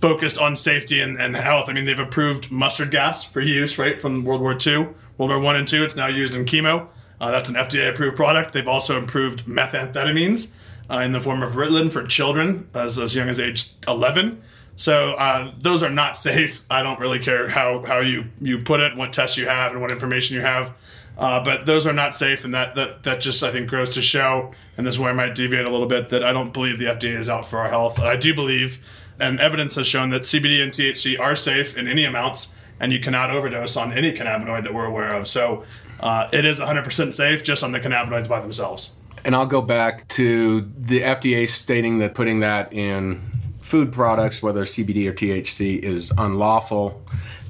focused 0.00 0.38
on 0.38 0.54
safety 0.54 1.00
and, 1.00 1.18
and 1.18 1.34
health. 1.34 1.68
I 1.68 1.72
mean, 1.72 1.86
they've 1.86 1.98
approved 1.98 2.50
mustard 2.50 2.90
gas 2.90 3.24
for 3.24 3.40
use, 3.40 3.78
right, 3.78 4.00
from 4.00 4.22
World 4.24 4.42
War 4.42 4.56
II, 4.64 4.76
World 4.76 5.30
War 5.30 5.38
One 5.38 5.56
and 5.56 5.66
Two. 5.66 5.82
It's 5.82 5.96
now 5.96 6.08
used 6.08 6.34
in 6.34 6.44
chemo. 6.44 6.88
Uh, 7.20 7.30
that's 7.30 7.48
an 7.48 7.54
FDA 7.54 7.88
approved 7.88 8.16
product. 8.16 8.52
They've 8.52 8.68
also 8.68 8.98
improved 8.98 9.46
methamphetamines 9.46 10.52
uh, 10.92 11.00
in 11.00 11.12
the 11.12 11.20
form 11.20 11.42
of 11.42 11.52
Ritalin 11.52 11.90
for 11.90 12.06
children 12.06 12.68
as, 12.74 12.98
as 12.98 13.14
young 13.14 13.28
as 13.28 13.40
age 13.40 13.70
11. 13.88 14.42
So 14.76 15.12
uh, 15.12 15.52
those 15.58 15.82
are 15.82 15.90
not 15.90 16.16
safe. 16.16 16.64
I 16.70 16.82
don't 16.82 17.00
really 17.00 17.18
care 17.18 17.48
how, 17.48 17.84
how 17.86 18.00
you, 18.00 18.24
you 18.40 18.58
put 18.58 18.80
it, 18.80 18.96
what 18.96 19.12
tests 19.12 19.36
you 19.38 19.46
have, 19.46 19.72
and 19.72 19.80
what 19.80 19.90
information 19.90 20.36
you 20.36 20.42
have. 20.42 20.74
Uh, 21.16 21.42
but 21.42 21.66
those 21.66 21.86
are 21.86 21.92
not 21.92 22.14
safe, 22.14 22.44
and 22.44 22.54
that, 22.54 22.74
that 22.74 23.02
that 23.02 23.20
just 23.20 23.42
I 23.42 23.52
think 23.52 23.68
grows 23.68 23.90
to 23.90 24.02
show, 24.02 24.50
and 24.76 24.86
this 24.86 24.94
is 24.94 24.98
where 24.98 25.10
I 25.10 25.12
might 25.12 25.34
deviate 25.34 25.66
a 25.66 25.70
little 25.70 25.86
bit, 25.86 26.08
that 26.08 26.24
I 26.24 26.32
don't 26.32 26.54
believe 26.54 26.78
the 26.78 26.86
FDA 26.86 27.18
is 27.18 27.28
out 27.28 27.44
for 27.44 27.58
our 27.58 27.68
health. 27.68 28.00
I 28.00 28.16
do 28.16 28.34
believe, 28.34 28.78
and 29.20 29.38
evidence 29.38 29.74
has 29.74 29.86
shown 29.86 30.08
that 30.10 30.22
CBD 30.22 30.62
and 30.62 30.72
THC 30.72 31.20
are 31.20 31.36
safe 31.36 31.76
in 31.76 31.86
any 31.86 32.04
amounts, 32.04 32.54
and 32.80 32.94
you 32.94 32.98
cannot 32.98 33.30
overdose 33.30 33.76
on 33.76 33.92
any 33.92 34.10
cannabinoid 34.10 34.62
that 34.62 34.72
we're 34.72 34.86
aware 34.86 35.14
of. 35.14 35.28
So 35.28 35.64
uh, 36.00 36.30
it 36.32 36.46
is 36.46 36.60
100% 36.60 37.12
safe 37.12 37.44
just 37.44 37.62
on 37.62 37.72
the 37.72 37.78
cannabinoids 37.78 38.26
by 38.26 38.40
themselves. 38.40 38.94
And 39.24 39.36
I'll 39.36 39.46
go 39.46 39.62
back 39.62 40.08
to 40.08 40.62
the 40.76 41.00
FDA 41.00 41.48
stating 41.48 41.98
that 41.98 42.14
putting 42.14 42.40
that 42.40 42.72
in 42.72 43.20
food 43.60 43.92
products, 43.92 44.42
whether 44.42 44.64
CBD 44.64 45.06
or 45.06 45.12
THC, 45.12 45.78
is 45.78 46.12
unlawful. 46.18 47.02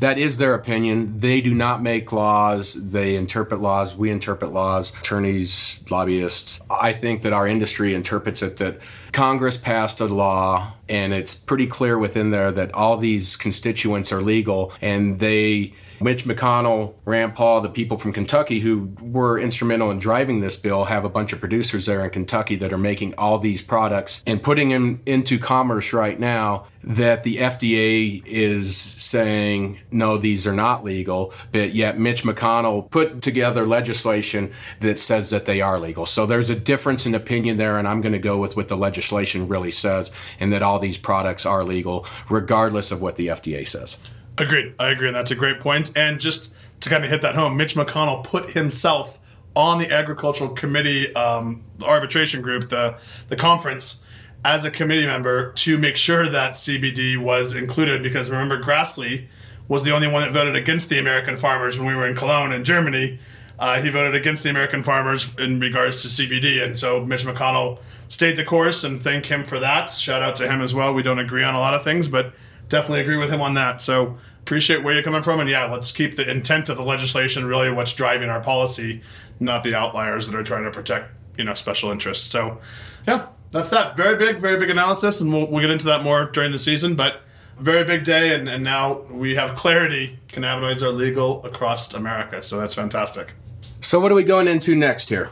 That 0.03 0.19
is 0.19 0.39
their 0.39 0.55
opinion. 0.55 1.21
They 1.21 1.41
do 1.41 1.55
not 1.55 1.81
make 1.81 2.11
laws. 2.11 2.75
They 2.75 3.15
interpret 3.15 3.61
laws. 3.61 3.95
We 3.95 4.11
interpret 4.11 4.53
laws. 4.53 4.91
Attorneys, 4.99 5.79
lobbyists. 5.91 6.61
I 6.69 6.93
think 6.93 7.23
that 7.23 7.33
our 7.33 7.47
industry 7.47 7.95
interprets 7.95 8.43
it 8.43 8.57
that 8.57 8.81
Congress 9.13 9.57
passed 9.57 10.01
a 10.01 10.07
law 10.07 10.73
and 10.89 11.13
it's 11.13 11.37
pretty 11.37 11.69
clear 11.69 11.97
within 11.97 12.33
there 12.33 12.51
that 12.51 12.75
all 12.75 12.97
these 12.97 13.37
constituents 13.37 14.13
are 14.13 14.21
legal 14.21 14.73
and 14.81 15.21
they 15.21 15.73
Mitch 16.03 16.25
McConnell, 16.25 16.95
Rand 17.05 17.35
Paul, 17.35 17.61
the 17.61 17.69
people 17.69 17.97
from 17.97 18.13
Kentucky 18.13 18.61
who 18.61 18.93
were 19.01 19.39
instrumental 19.39 19.91
in 19.91 19.99
driving 19.99 20.41
this 20.41 20.57
bill 20.57 20.85
have 20.87 21.05
a 21.05 21.09
bunch 21.09 21.33
of 21.33 21.41
producers 21.41 21.87
there 21.87 22.05
in 22.05 22.11
Kentucky 22.11 22.57
that 22.57 22.73
are 22.73 22.79
making 22.79 23.15
all 23.15 23.39
these 23.39 23.63
products 23.63 24.23
and 24.27 24.43
putting 24.43 24.71
them 24.71 25.01
into 25.07 25.39
commerce 25.39 25.93
right 25.93 26.19
now 26.19 26.67
that 26.83 27.23
the 27.23 27.37
FDA 27.37 28.23
is 28.27 28.77
saying, 28.77 29.79
no, 29.93 30.17
these 30.17 30.47
are 30.47 30.55
not 30.55 30.85
legal, 30.85 31.33
but 31.53 31.75
yet 31.75 31.99
Mitch 31.99 32.25
McConnell 32.25 32.91
put 32.91 33.23
together 33.23 33.67
legislation 33.67 34.53
that 34.81 34.99
says 34.99 35.31
that 35.31 35.45
they 35.45 35.61
are 35.61 35.79
legal. 35.79 36.07
So 36.07 36.27
there's 36.27 36.51
a 36.51 36.59
difference 36.59 37.07
in 37.07 37.15
opinion 37.15 37.57
there, 37.57 37.79
and 37.79 37.87
I'm 37.87 38.01
going 38.01 38.13
to 38.13 38.19
go 38.19 38.39
with 38.39 38.57
what 38.57 38.69
the 38.69 38.77
legislation 38.77 39.49
really 39.49 39.71
says, 39.71 40.11
and 40.41 40.53
that 40.53 40.63
all 40.63 40.79
these 40.79 40.99
products 40.99 41.47
are 41.47 41.65
legal, 41.65 42.07
regardless 42.29 42.91
of 42.91 43.01
what 43.01 43.17
the 43.17 43.29
FDA 43.29 43.67
says. 43.67 43.99
Agreed. 44.39 44.75
I 44.79 44.89
agree. 44.89 45.09
And 45.09 45.17
that's 45.17 45.31
a 45.31 45.37
great 45.37 45.61
point. 45.61 45.97
And 45.97 46.21
just 46.21 46.53
to 46.81 46.89
kind 46.89 47.05
of 47.05 47.11
hit 47.11 47.23
that 47.23 47.35
home, 47.35 47.57
Mitch 47.57 47.75
McConnell 47.75 48.25
put 48.25 48.51
himself 48.51 49.21
on 49.55 49.79
the 49.79 49.91
agricultural 49.93 50.51
committee 50.51 51.15
um, 51.15 51.63
arbitration 51.83 52.41
group, 52.41 52.69
the 52.69 52.97
the 53.29 53.37
conference, 53.37 54.01
as 54.45 54.65
a 54.65 54.71
committee 54.71 55.07
member 55.07 55.53
to 55.53 55.77
make 55.79 55.97
sure 55.97 56.29
that 56.29 56.53
CBD 56.53 57.19
was 57.19 57.55
included. 57.55 58.03
Because 58.03 58.31
remember, 58.31 58.61
Grassley 58.61 59.27
was 59.69 59.85
the 59.85 59.93
only 59.93 60.09
one 60.09 60.23
that 60.23 60.33
voted 60.33 60.57
against 60.57 60.89
the 60.89 60.99
American 60.99 61.37
farmers 61.37 61.79
when 61.79 61.89
we 61.89 61.95
were 61.95 62.07
in 62.07 62.15
Cologne 62.15 62.53
in 62.53 62.65
Germany. 62.65 63.19
Uh, 63.59 63.81
he 63.81 63.91
voted 63.91 64.15
against 64.15 64.43
the 64.43 64.51
American 64.51 64.83
farmers 64.83 65.37
in 65.39 65.61
regards 65.61 66.03
to 66.03 66.09
CBD, 66.09 66.63
and 66.65 66.79
so 66.79 67.05
Mitch 67.05 67.25
McConnell 67.25 67.79
stayed 68.09 68.37
the 68.37 68.45
course, 68.45 68.83
and 68.83 69.01
thank 69.01 69.27
him 69.27 69.45
for 69.45 69.61
that. 69.61 69.91
Shout 69.91 70.21
out 70.21 70.37
to 70.37 70.51
him 70.51 70.61
as 70.63 70.75
well. 70.75 70.93
We 70.93 71.03
don't 71.03 71.21
agree 71.21 71.45
on 71.45 71.55
a 71.55 71.61
lot 71.61 71.73
of 71.73 71.83
things, 71.85 72.09
but 72.09 72.35
definitely 72.69 73.03
agree 73.03 73.19
with 73.19 73.31
him 73.31 73.41
on 73.41 73.55
that. 73.55 73.81
So 73.81 74.19
appreciate 74.41 74.83
where 74.83 74.95
you're 74.95 75.03
coming 75.03 75.23
from, 75.23 75.39
and 75.39 75.49
yeah, 75.49 75.71
let's 75.71 75.93
keep 75.93 76.17
the 76.17 76.29
intent 76.29 76.71
of 76.71 76.77
the 76.77 76.83
legislation 76.83 77.45
really 77.45 77.71
what's 77.71 77.93
driving 77.93 78.31
our 78.31 78.41
policy, 78.41 79.01
not 79.39 79.63
the 79.63 79.75
outliers 79.75 80.27
that 80.27 80.35
are 80.35 80.43
trying 80.43 80.65
to 80.65 80.71
protect 80.71 81.21
you 81.39 81.45
know 81.45 81.55
special 81.55 81.91
interests. 81.91 82.29
So 82.29 82.61
yeah, 83.07 83.27
that's 83.53 83.69
that. 83.69 83.97
Very 83.97 84.17
big, 84.17 84.39
very 84.39 84.59
big 84.59 84.71
analysis, 84.71 85.21
and 85.21 85.33
we'll, 85.33 85.47
we'll 85.47 85.61
get 85.61 85.71
into 85.71 85.87
that 85.87 86.03
more 86.03 86.25
during 86.25 86.53
the 86.53 86.59
season, 86.59 86.97
but. 86.97 87.23
Very 87.63 87.85
big 87.85 88.03
day, 88.03 88.35
and, 88.35 88.49
and 88.49 88.65
now 88.65 89.03
we 89.03 89.37
have 89.37 89.55
clarity. 89.55 90.19
Cannabinoids 90.27 90.83
are 90.83 90.91
legal 90.91 91.47
across 91.47 91.95
America, 91.95 92.43
so 92.43 92.59
that's 92.59 92.75
fantastic. 92.75 93.35
So, 93.79 94.01
what 94.01 94.11
are 94.11 94.17
we 94.17 94.25
going 94.25 94.49
into 94.49 94.75
next 94.75 95.09
here? 95.09 95.31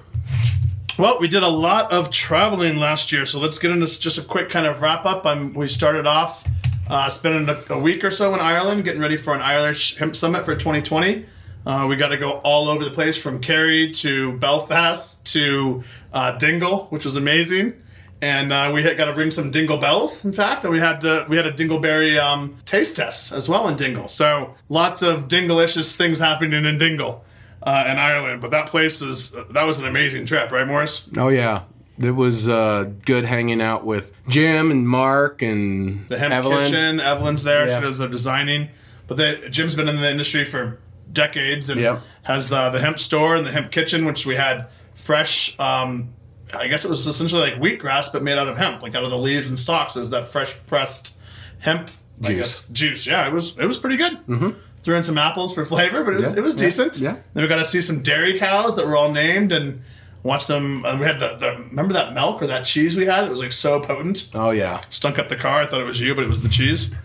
Well, 0.96 1.18
we 1.18 1.26
did 1.26 1.42
a 1.42 1.48
lot 1.48 1.90
of 1.90 2.12
traveling 2.12 2.76
last 2.76 3.10
year, 3.10 3.24
so 3.24 3.40
let's 3.40 3.58
get 3.58 3.72
into 3.72 3.84
just 3.98 4.16
a 4.16 4.22
quick 4.22 4.48
kind 4.48 4.64
of 4.64 4.80
wrap 4.80 5.06
up. 5.06 5.26
I'm, 5.26 5.52
we 5.54 5.66
started 5.66 6.06
off 6.06 6.48
uh, 6.88 7.08
spending 7.08 7.48
a, 7.48 7.74
a, 7.74 7.80
week 7.80 8.04
or 8.04 8.12
so 8.12 8.32
in 8.32 8.38
Ireland, 8.38 8.84
getting 8.84 9.00
ready 9.00 9.16
for 9.16 9.34
an 9.34 9.40
Irish 9.40 9.96
Hemp 9.96 10.14
Summit 10.14 10.44
for 10.44 10.54
2020. 10.54 11.26
Uh, 11.66 11.86
we 11.88 11.96
got 11.96 12.10
to 12.10 12.16
go 12.16 12.34
all 12.44 12.68
over 12.68 12.84
the 12.84 12.92
place 12.92 13.20
from 13.20 13.40
Kerry 13.40 13.90
to 13.94 14.38
Belfast 14.38 15.24
to 15.32 15.82
uh, 16.12 16.38
Dingle, 16.38 16.86
which 16.90 17.04
was 17.04 17.16
amazing. 17.16 17.74
And 18.22 18.52
uh, 18.52 18.70
we 18.74 18.82
got 18.82 19.06
to 19.06 19.14
ring 19.14 19.30
some 19.30 19.50
Dingle 19.50 19.78
bells, 19.78 20.26
in 20.26 20.32
fact, 20.32 20.64
and 20.64 20.72
we 20.72 20.78
had 20.78 21.00
to, 21.00 21.24
we 21.28 21.36
had 21.36 21.46
a 21.46 21.52
Dingleberry 21.52 22.22
um, 22.22 22.58
taste 22.66 22.96
test 22.96 23.32
as 23.32 23.48
well 23.48 23.66
in 23.66 23.76
Dingle. 23.76 24.08
So 24.08 24.54
lots 24.68 25.00
of 25.00 25.26
Dinglicious 25.26 25.96
things 25.96 26.18
happening 26.18 26.66
in 26.66 26.76
Dingle 26.76 27.24
uh, 27.62 27.84
in 27.88 27.98
Ireland. 27.98 28.40
But 28.40 28.50
that 28.50 28.66
place 28.66 29.00
is 29.00 29.30
that 29.30 29.62
was 29.62 29.78
an 29.78 29.86
amazing 29.86 30.26
trip, 30.26 30.50
right, 30.50 30.66
Morris? 30.66 31.08
Oh 31.16 31.28
yeah, 31.28 31.62
it 31.98 32.10
was 32.10 32.48
uh, 32.48 32.90
good 33.04 33.24
hanging 33.24 33.60
out 33.60 33.84
with 33.84 34.12
Jim 34.28 34.70
and 34.70 34.88
Mark 34.88 35.42
and 35.42 36.06
the 36.08 36.18
hemp 36.18 36.32
Evelyn. 36.32 36.64
kitchen. 36.64 37.00
Evelyn's 37.00 37.42
there. 37.42 37.68
Yeah. 37.68 37.78
She 37.78 37.86
does 37.86 37.98
the 37.98 38.08
designing. 38.08 38.68
But 39.06 39.16
the, 39.16 39.48
Jim's 39.50 39.74
been 39.74 39.88
in 39.88 39.96
the 39.96 40.10
industry 40.10 40.44
for 40.44 40.78
decades 41.12 41.68
and 41.68 41.80
yep. 41.80 42.00
has 42.22 42.52
uh, 42.52 42.70
the 42.70 42.80
hemp 42.80 42.98
store 42.98 43.34
and 43.34 43.44
the 43.46 43.50
hemp 43.50 43.70
kitchen, 43.70 44.04
which 44.04 44.24
we 44.24 44.36
had 44.36 44.68
fresh. 44.94 45.58
Um, 45.58 46.14
I 46.54 46.68
guess 46.68 46.84
it 46.84 46.88
was 46.90 47.06
essentially 47.06 47.50
like 47.50 47.60
wheatgrass, 47.60 48.12
but 48.12 48.22
made 48.22 48.38
out 48.38 48.48
of 48.48 48.56
hemp, 48.56 48.82
like 48.82 48.94
out 48.94 49.04
of 49.04 49.10
the 49.10 49.18
leaves 49.18 49.48
and 49.48 49.58
stalks. 49.58 49.96
It 49.96 50.00
was 50.00 50.10
that 50.10 50.28
fresh 50.28 50.54
pressed 50.66 51.18
hemp 51.60 51.90
juice. 52.20 52.62
Guess, 52.62 52.68
juice. 52.68 53.06
Yeah, 53.06 53.26
it 53.26 53.32
was 53.32 53.58
it 53.58 53.66
was 53.66 53.78
pretty 53.78 53.96
good. 53.96 54.12
Mm-hmm. 54.26 54.50
Threw 54.82 54.96
in 54.96 55.04
some 55.04 55.18
apples 55.18 55.54
for 55.54 55.64
flavor, 55.64 56.02
but 56.04 56.14
it 56.14 56.20
was 56.20 56.32
yeah. 56.32 56.38
it 56.38 56.42
was 56.42 56.54
yeah. 56.54 56.60
decent. 56.60 56.98
Yeah. 56.98 57.16
Then 57.34 57.42
we 57.42 57.48
got 57.48 57.56
to 57.56 57.64
see 57.64 57.82
some 57.82 58.02
dairy 58.02 58.38
cows 58.38 58.76
that 58.76 58.86
were 58.86 58.96
all 58.96 59.12
named 59.12 59.52
and 59.52 59.82
watch 60.22 60.46
them. 60.46 60.84
And 60.84 61.00
we 61.00 61.06
had 61.06 61.20
the, 61.20 61.36
the 61.36 61.64
remember 61.68 61.94
that 61.94 62.14
milk 62.14 62.42
or 62.42 62.46
that 62.46 62.64
cheese 62.64 62.96
we 62.96 63.06
had? 63.06 63.24
It 63.24 63.30
was 63.30 63.40
like 63.40 63.52
so 63.52 63.80
potent. 63.80 64.30
Oh 64.34 64.50
yeah, 64.50 64.80
stunk 64.80 65.18
up 65.18 65.28
the 65.28 65.36
car. 65.36 65.62
I 65.62 65.66
thought 65.66 65.80
it 65.80 65.86
was 65.86 66.00
you, 66.00 66.14
but 66.14 66.24
it 66.24 66.28
was 66.28 66.40
the 66.40 66.48
cheese. 66.48 66.92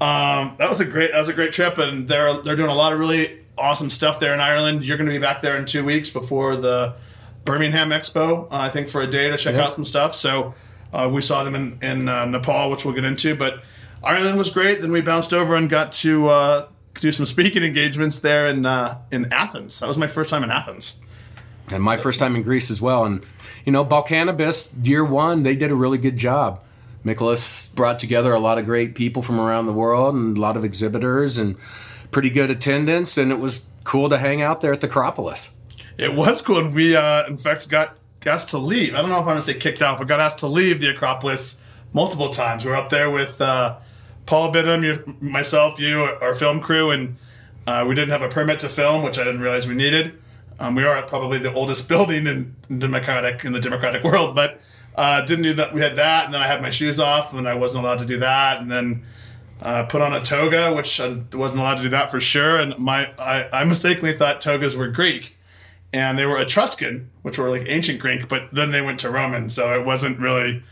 um, 0.00 0.56
that 0.58 0.68
was 0.68 0.80
a 0.80 0.84
great 0.84 1.12
that 1.12 1.18
was 1.18 1.28
a 1.28 1.34
great 1.34 1.52
trip, 1.52 1.78
and 1.78 2.08
they're 2.08 2.40
they're 2.42 2.56
doing 2.56 2.70
a 2.70 2.74
lot 2.74 2.92
of 2.92 2.98
really 2.98 3.40
awesome 3.58 3.90
stuff 3.90 4.20
there 4.20 4.32
in 4.32 4.40
Ireland. 4.40 4.84
You're 4.84 4.96
going 4.96 5.08
to 5.08 5.12
be 5.12 5.18
back 5.18 5.40
there 5.40 5.56
in 5.56 5.66
two 5.66 5.84
weeks 5.84 6.10
before 6.10 6.56
the 6.56 6.94
Birmingham 7.44 7.90
Expo, 7.90 8.44
uh, 8.44 8.46
I 8.50 8.68
think, 8.68 8.88
for 8.88 9.00
a 9.00 9.06
day 9.06 9.30
to 9.30 9.36
check 9.36 9.54
yep. 9.54 9.66
out 9.66 9.74
some 9.74 9.84
stuff. 9.84 10.14
So 10.14 10.54
uh, 10.92 11.08
we 11.12 11.22
saw 11.22 11.44
them 11.44 11.54
in 11.54 11.78
in 11.82 12.08
uh, 12.08 12.24
Nepal, 12.24 12.70
which 12.70 12.84
we'll 12.84 12.94
get 12.94 13.04
into, 13.04 13.34
but. 13.34 13.62
Ireland 14.02 14.38
was 14.38 14.48
great. 14.48 14.80
Then 14.80 14.92
we 14.92 15.02
bounced 15.02 15.34
over 15.34 15.54
and 15.54 15.68
got 15.68 15.92
to 15.92 16.26
uh, 16.30 16.68
do 16.94 17.12
some 17.12 17.26
speaking 17.26 17.62
engagements 17.62 18.20
there 18.20 18.46
in 18.46 18.64
uh, 18.64 18.98
in 19.12 19.30
Athens. 19.30 19.78
That 19.80 19.88
was 19.88 19.98
my 19.98 20.06
first 20.06 20.30
time 20.30 20.42
in 20.42 20.50
Athens 20.50 20.98
and 21.72 21.82
my 21.82 21.96
first 21.96 22.18
time 22.18 22.36
in 22.36 22.42
Greece 22.42 22.70
as 22.70 22.80
well. 22.80 23.04
And 23.04 23.24
you 23.64 23.72
know, 23.72 23.84
Balkannabis 23.84 24.70
year 24.86 25.04
one, 25.04 25.42
they 25.42 25.56
did 25.56 25.70
a 25.70 25.74
really 25.74 25.98
good 25.98 26.16
job. 26.16 26.60
Nicholas 27.04 27.70
brought 27.70 27.98
together 27.98 28.32
a 28.32 28.38
lot 28.38 28.58
of 28.58 28.66
great 28.66 28.94
people 28.94 29.22
from 29.22 29.40
around 29.40 29.66
the 29.66 29.72
world 29.72 30.14
and 30.14 30.36
a 30.36 30.40
lot 30.40 30.56
of 30.56 30.64
exhibitors 30.64 31.38
and 31.38 31.56
pretty 32.10 32.30
good 32.30 32.50
attendance. 32.50 33.16
And 33.16 33.32
it 33.32 33.38
was 33.38 33.62
cool 33.84 34.08
to 34.10 34.18
hang 34.18 34.42
out 34.42 34.60
there 34.60 34.72
at 34.72 34.80
the 34.80 34.86
Acropolis. 34.86 35.54
It 35.98 36.14
was 36.14 36.42
cool. 36.42 36.58
And 36.58 36.74
we, 36.74 36.96
uh, 36.96 37.26
in 37.26 37.36
fact, 37.36 37.68
got 37.68 37.98
asked 38.26 38.50
to 38.50 38.58
leave. 38.58 38.94
I 38.94 39.00
don't 39.00 39.10
know 39.10 39.20
if 39.20 39.26
I'm 39.26 39.36
to 39.36 39.42
say 39.42 39.54
kicked 39.54 39.82
out, 39.82 39.98
but 39.98 40.06
got 40.06 40.20
asked 40.20 40.40
to 40.40 40.46
leave 40.46 40.80
the 40.80 40.90
Acropolis 40.90 41.60
multiple 41.92 42.30
times. 42.30 42.64
We 42.64 42.70
were 42.70 42.76
up 42.76 42.88
there 42.88 43.10
with 43.10 43.40
uh, 43.40 43.78
Paul 44.26 44.52
Bidham, 44.52 45.20
myself, 45.20 45.80
you, 45.80 46.02
our 46.02 46.34
film 46.34 46.60
crew, 46.60 46.90
and 46.90 47.16
uh, 47.66 47.84
we 47.86 47.94
didn't 47.94 48.10
have 48.10 48.22
a 48.22 48.28
permit 48.28 48.60
to 48.60 48.68
film, 48.68 49.02
which 49.02 49.18
I 49.18 49.24
didn't 49.24 49.40
realize 49.40 49.66
we 49.66 49.74
needed. 49.74 50.18
Um, 50.58 50.74
we 50.74 50.84
are 50.84 51.00
probably 51.02 51.38
the 51.38 51.52
oldest 51.52 51.88
building 51.88 52.26
in 52.26 52.54
democratic 52.78 53.44
in 53.44 53.52
the 53.52 53.60
democratic 53.60 54.04
world, 54.04 54.34
but 54.34 54.60
uh, 54.94 55.22
didn't 55.22 55.44
do 55.44 55.54
that. 55.54 55.72
We 55.72 55.80
had 55.80 55.96
that, 55.96 56.26
and 56.26 56.34
then 56.34 56.42
I 56.42 56.46
had 56.46 56.62
my 56.62 56.70
shoes 56.70 57.00
off, 57.00 57.32
and 57.32 57.48
I 57.48 57.54
wasn't 57.54 57.84
allowed 57.84 58.00
to 58.00 58.06
do 58.06 58.18
that, 58.18 58.60
and 58.60 58.70
then 58.70 59.04
uh, 59.62 59.84
put 59.84 60.02
on 60.02 60.12
a 60.12 60.22
toga, 60.22 60.74
which 60.74 61.00
I 61.00 61.08
wasn't 61.32 61.60
allowed 61.60 61.76
to 61.76 61.82
do 61.84 61.88
that 61.90 62.10
for 62.10 62.20
sure. 62.20 62.58
And 62.60 62.78
my 62.78 63.10
I, 63.18 63.48
I 63.60 63.64
mistakenly 63.64 64.12
thought 64.12 64.40
togas 64.40 64.76
were 64.76 64.88
Greek, 64.88 65.36
and 65.92 66.18
they 66.18 66.26
were 66.26 66.40
Etruscan, 66.40 67.10
which 67.22 67.38
were 67.38 67.50
like 67.50 67.68
ancient 67.68 68.00
Greek, 68.00 68.28
but 68.28 68.48
then 68.52 68.70
they 68.70 68.80
went 68.80 69.00
to 69.00 69.10
Roman, 69.10 69.48
so 69.48 69.74
it 69.78 69.84
wasn't 69.84 70.18
really 70.18 70.62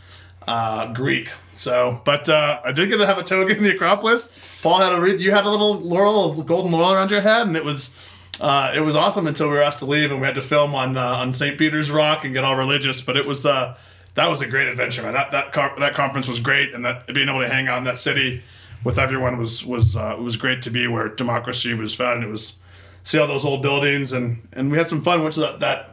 uh, 0.47 0.93
Greek. 0.93 1.31
So, 1.55 2.01
but 2.05 2.29
uh, 2.29 2.61
I 2.63 2.71
did 2.71 2.89
get 2.89 2.97
to 2.97 3.05
have 3.05 3.17
a 3.17 3.23
toga 3.23 3.55
in 3.55 3.63
the 3.63 3.75
Acropolis. 3.75 4.33
Paul 4.61 4.79
had 4.79 4.93
a 4.93 5.01
re- 5.01 5.17
you 5.17 5.31
had 5.31 5.45
a 5.45 5.49
little 5.49 5.75
laurel 5.75 6.29
of 6.29 6.45
golden 6.45 6.71
laurel 6.71 6.93
around 6.93 7.11
your 7.11 7.21
head, 7.21 7.47
and 7.47 7.57
it 7.57 7.65
was 7.65 7.95
uh, 8.39 8.71
it 8.73 8.79
was 8.79 8.95
awesome 8.95 9.27
until 9.27 9.47
we 9.47 9.55
were 9.55 9.61
asked 9.61 9.79
to 9.79 9.85
leave 9.85 10.11
and 10.11 10.21
we 10.21 10.25
had 10.25 10.35
to 10.35 10.41
film 10.41 10.73
on 10.73 10.95
uh, 10.95 11.05
on 11.05 11.33
St. 11.33 11.57
Peter's 11.57 11.91
Rock 11.91 12.23
and 12.23 12.33
get 12.33 12.45
all 12.45 12.55
religious. 12.55 13.01
But 13.01 13.17
it 13.17 13.25
was 13.25 13.45
uh, 13.45 13.77
that 14.15 14.29
was 14.29 14.41
a 14.41 14.47
great 14.47 14.67
adventure, 14.67 15.03
man. 15.03 15.13
That 15.13 15.31
that 15.31 15.53
that 15.79 15.93
conference 15.93 16.27
was 16.27 16.39
great, 16.39 16.73
and 16.73 16.85
that 16.85 17.07
being 17.13 17.27
able 17.27 17.41
to 17.41 17.49
hang 17.49 17.67
out 17.67 17.77
in 17.77 17.83
that 17.83 17.99
city 17.99 18.41
with 18.83 18.97
everyone 18.97 19.37
was 19.37 19.65
was 19.65 19.97
uh, 19.97 20.15
it 20.17 20.21
was 20.21 20.37
great 20.37 20.61
to 20.63 20.69
be 20.69 20.87
where 20.87 21.09
democracy 21.09 21.73
was 21.73 21.93
found. 21.93 22.23
It 22.23 22.29
was 22.29 22.57
see 23.03 23.17
all 23.17 23.27
those 23.27 23.45
old 23.45 23.61
buildings 23.61 24.13
and 24.13 24.47
and 24.53 24.71
we 24.71 24.77
had 24.77 24.87
some 24.87 25.01
fun. 25.01 25.21
Went 25.21 25.33
to 25.35 25.41
that, 25.41 25.59
that 25.59 25.91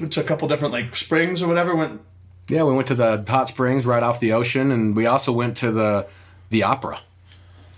went 0.00 0.12
to 0.14 0.20
a 0.20 0.24
couple 0.24 0.48
different 0.48 0.72
like 0.72 0.94
springs 0.96 1.42
or 1.42 1.48
whatever. 1.48 1.74
Went 1.74 2.00
Yeah, 2.48 2.64
we 2.64 2.72
went 2.72 2.88
to 2.88 2.94
the 2.94 3.24
hot 3.26 3.48
springs 3.48 3.86
right 3.86 4.02
off 4.02 4.20
the 4.20 4.32
ocean, 4.32 4.70
and 4.72 4.96
we 4.96 5.06
also 5.06 5.32
went 5.32 5.56
to 5.58 5.70
the 5.70 6.06
the 6.50 6.62
opera. 6.62 7.00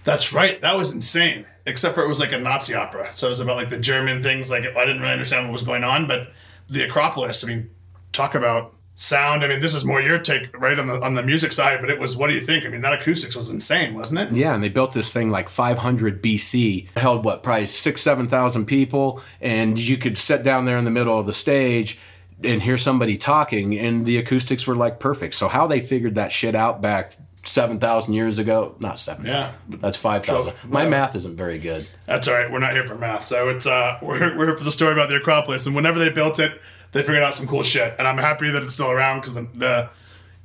That's 0.04 0.32
right. 0.32 0.60
That 0.60 0.76
was 0.76 0.92
insane. 0.92 1.46
Except 1.66 1.94
for 1.94 2.02
it 2.02 2.08
was 2.08 2.20
like 2.20 2.32
a 2.32 2.38
Nazi 2.38 2.74
opera, 2.74 3.10
so 3.14 3.26
it 3.26 3.30
was 3.30 3.40
about 3.40 3.56
like 3.56 3.68
the 3.68 3.78
German 3.78 4.22
things. 4.22 4.50
Like 4.50 4.64
I 4.64 4.84
didn't 4.86 5.02
really 5.02 5.12
understand 5.12 5.46
what 5.46 5.52
was 5.52 5.62
going 5.62 5.84
on, 5.84 6.06
but 6.06 6.32
the 6.68 6.82
Acropolis. 6.82 7.44
I 7.44 7.48
mean, 7.48 7.70
talk 8.12 8.34
about 8.34 8.74
sound. 9.00 9.42
I 9.42 9.48
mean, 9.48 9.60
this 9.60 9.74
is 9.74 9.84
more 9.84 10.00
your 10.00 10.18
take, 10.18 10.56
right 10.60 10.78
on 10.78 10.86
the 10.86 11.00
on 11.02 11.14
the 11.14 11.22
music 11.22 11.52
side. 11.52 11.80
But 11.80 11.90
it 11.90 11.98
was. 11.98 12.16
What 12.16 12.28
do 12.28 12.34
you 12.34 12.40
think? 12.40 12.64
I 12.64 12.68
mean, 12.68 12.82
that 12.82 12.92
acoustics 12.92 13.34
was 13.34 13.48
insane, 13.48 13.94
wasn't 13.94 14.20
it? 14.20 14.32
Yeah, 14.32 14.54
and 14.54 14.62
they 14.62 14.68
built 14.68 14.92
this 14.92 15.12
thing 15.12 15.30
like 15.30 15.48
500 15.48 16.22
BC. 16.22 16.88
It 16.94 17.00
held 17.00 17.24
what, 17.24 17.42
probably 17.42 17.66
six, 17.66 18.02
seven 18.02 18.28
thousand 18.28 18.66
people, 18.66 19.22
and 19.40 19.78
you 19.78 19.96
could 19.96 20.16
sit 20.16 20.42
down 20.42 20.66
there 20.66 20.78
in 20.78 20.84
the 20.84 20.90
middle 20.90 21.18
of 21.18 21.26
the 21.26 21.32
stage 21.32 21.98
and 22.44 22.62
hear 22.62 22.76
somebody 22.76 23.16
talking, 23.16 23.76
and 23.78 24.04
the 24.04 24.18
acoustics 24.18 24.66
were 24.66 24.76
like 24.76 25.00
perfect. 25.00 25.34
So 25.34 25.48
how 25.48 25.66
they 25.66 25.80
figured 25.80 26.14
that 26.14 26.30
shit 26.30 26.54
out 26.54 26.80
back 26.80 27.16
seven 27.42 27.78
thousand 27.78 28.14
years 28.14 28.38
ago? 28.38 28.76
Not 28.80 28.98
seven. 28.98 29.26
Yeah. 29.26 29.54
that's 29.68 29.96
five 29.96 30.24
thousand. 30.24 30.52
My 30.66 30.86
math 30.86 31.16
isn't 31.16 31.36
very 31.36 31.58
good. 31.58 31.86
That's 32.06 32.28
all 32.28 32.34
right. 32.34 32.50
We're 32.50 32.58
not 32.58 32.72
here 32.72 32.84
for 32.84 32.94
math, 32.94 33.24
so 33.24 33.48
it's 33.48 33.66
uh, 33.66 33.98
we're, 34.02 34.36
we're 34.36 34.46
here 34.46 34.56
for 34.58 34.64
the 34.64 34.72
story 34.72 34.92
about 34.92 35.08
the 35.08 35.16
Acropolis. 35.16 35.66
And 35.66 35.74
whenever 35.74 35.98
they 35.98 36.10
built 36.10 36.38
it, 36.38 36.60
they 36.92 37.02
figured 37.02 37.22
out 37.22 37.34
some 37.34 37.46
cool 37.46 37.62
shit. 37.62 37.94
And 37.98 38.06
I'm 38.08 38.18
happy 38.18 38.50
that 38.50 38.62
it's 38.62 38.74
still 38.74 38.90
around 38.90 39.20
because 39.20 39.34
the, 39.34 39.46
the 39.54 39.90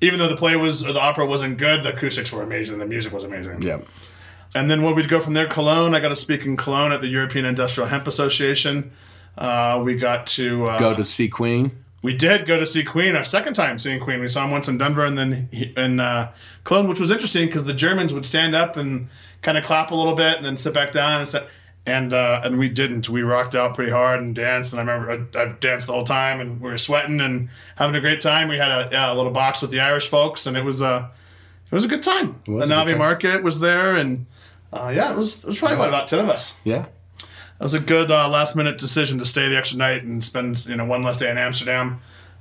even 0.02 0.20
though 0.20 0.28
the 0.28 0.36
play 0.36 0.56
was 0.56 0.86
or 0.86 0.94
the 0.94 1.00
opera 1.02 1.26
wasn't 1.26 1.58
good, 1.58 1.84
the 1.84 1.94
acoustics 1.94 2.32
were 2.32 2.42
amazing. 2.44 2.78
The 2.80 2.86
music 2.86 3.14
was 3.14 3.24
amazing. 3.24 3.62
Yeah. 3.62 3.80
And 4.54 4.70
then 4.70 4.84
when 4.84 4.96
we'd 4.96 5.10
go 5.10 5.20
from 5.20 5.34
there, 5.34 5.48
Cologne. 5.48 5.94
I 5.96 6.00
got 6.00 6.10
to 6.10 6.16
speak 6.16 6.46
in 6.46 6.56
Cologne 6.58 6.92
at 6.92 7.02
the 7.02 7.08
European 7.08 7.46
Industrial 7.46 7.88
Hemp 7.90 8.08
Association. 8.08 8.92
Uh, 9.38 9.82
we 9.84 9.96
got 9.96 10.28
to 10.28 10.66
uh, 10.66 10.78
Go 10.78 10.96
to 10.96 11.04
see 11.04 11.28
Queen. 11.28 11.72
we 12.02 12.14
did 12.16 12.46
go 12.46 12.58
to 12.58 12.66
see 12.66 12.84
Queen 12.84 13.16
our 13.18 13.24
second 13.26 13.54
time 13.54 13.78
seeing 13.80 14.00
Queen. 14.00 14.22
We 14.22 14.30
saw 14.30 14.46
him 14.46 14.52
once 14.52 14.68
in 14.70 14.78
Denver 14.78 15.04
and 15.04 15.18
then 15.18 15.50
he- 15.52 15.74
in 15.76 16.00
uh, 16.00 16.32
Cologne, 16.64 16.88
which 16.88 17.00
was 17.02 17.12
interesting 17.12 17.48
because 17.48 17.66
the 17.66 17.74
Germans 17.74 18.14
would 18.14 18.26
stand 18.26 18.56
up 18.56 18.78
and 18.78 19.10
kind 19.42 19.58
of 19.58 19.66
clap 19.66 19.92
a 19.92 19.96
little 19.96 20.16
bit 20.16 20.38
and 20.38 20.46
then 20.46 20.56
sit 20.56 20.74
back 20.74 20.92
down 20.92 21.20
and 21.20 21.28
sit. 21.28 21.48
And 21.88 22.14
uh, 22.14 22.42
and 22.44 22.58
we 22.58 22.68
didn't. 22.68 23.10
We 23.10 23.22
rocked 23.22 23.54
out 23.54 23.76
pretty 23.76 23.92
hard 23.92 24.20
and 24.20 24.34
danced. 24.34 24.74
And 24.74 24.90
I 24.90 24.94
remember 24.94 25.38
I, 25.38 25.44
I 25.44 25.46
danced 25.60 25.86
the 25.86 25.94
whole 25.94 26.04
time 26.04 26.42
and 26.42 26.60
we 26.60 26.70
were 26.70 26.80
sweating 26.80 27.22
and 27.22 27.50
having 27.76 27.96
a 27.96 28.02
great 28.02 28.22
time. 28.22 28.48
We 28.48 28.58
had 28.58 28.72
a, 28.72 28.90
yeah, 28.92 29.14
a 29.14 29.16
little 29.16 29.32
box 29.32 29.62
with 29.62 29.70
the 29.70 29.82
Irish 29.82 30.08
folks 30.08 30.48
and 30.48 30.58
it 30.58 30.64
was 30.64 30.82
uh, 30.82 31.08
it 31.66 31.72
was 31.72 31.86
a 31.86 31.88
good 31.88 32.02
time. 32.02 32.42
The 32.46 32.58
a 32.58 32.62
Navi 32.64 32.90
time. 32.90 32.98
Market 32.98 33.44
was 33.44 33.60
there 33.60 33.96
and 33.96 34.26
uh, 34.74 34.92
yeah, 34.96 35.12
it 35.12 35.18
was 35.18 35.44
it 35.44 35.48
was 35.48 35.60
probably 35.60 35.78
what, 35.78 35.90
about 35.90 36.08
ten 36.08 36.20
of 36.20 36.30
us. 36.30 36.58
Yeah. 36.64 36.88
It 37.18 37.64
was 37.64 37.76
a 37.76 37.80
good 37.80 38.10
uh, 38.10 38.28
last 38.30 38.56
minute 38.56 38.80
decision 38.80 39.20
to 39.20 39.26
stay 39.26 39.48
the 39.48 39.56
extra 39.56 39.78
night 39.78 40.04
and 40.04 40.24
spend 40.24 40.66
you 40.66 40.76
know 40.76 40.86
one 40.86 41.04
less 41.04 41.18
day 41.18 41.30
in 41.30 41.38
Amsterdam. 41.38 42.00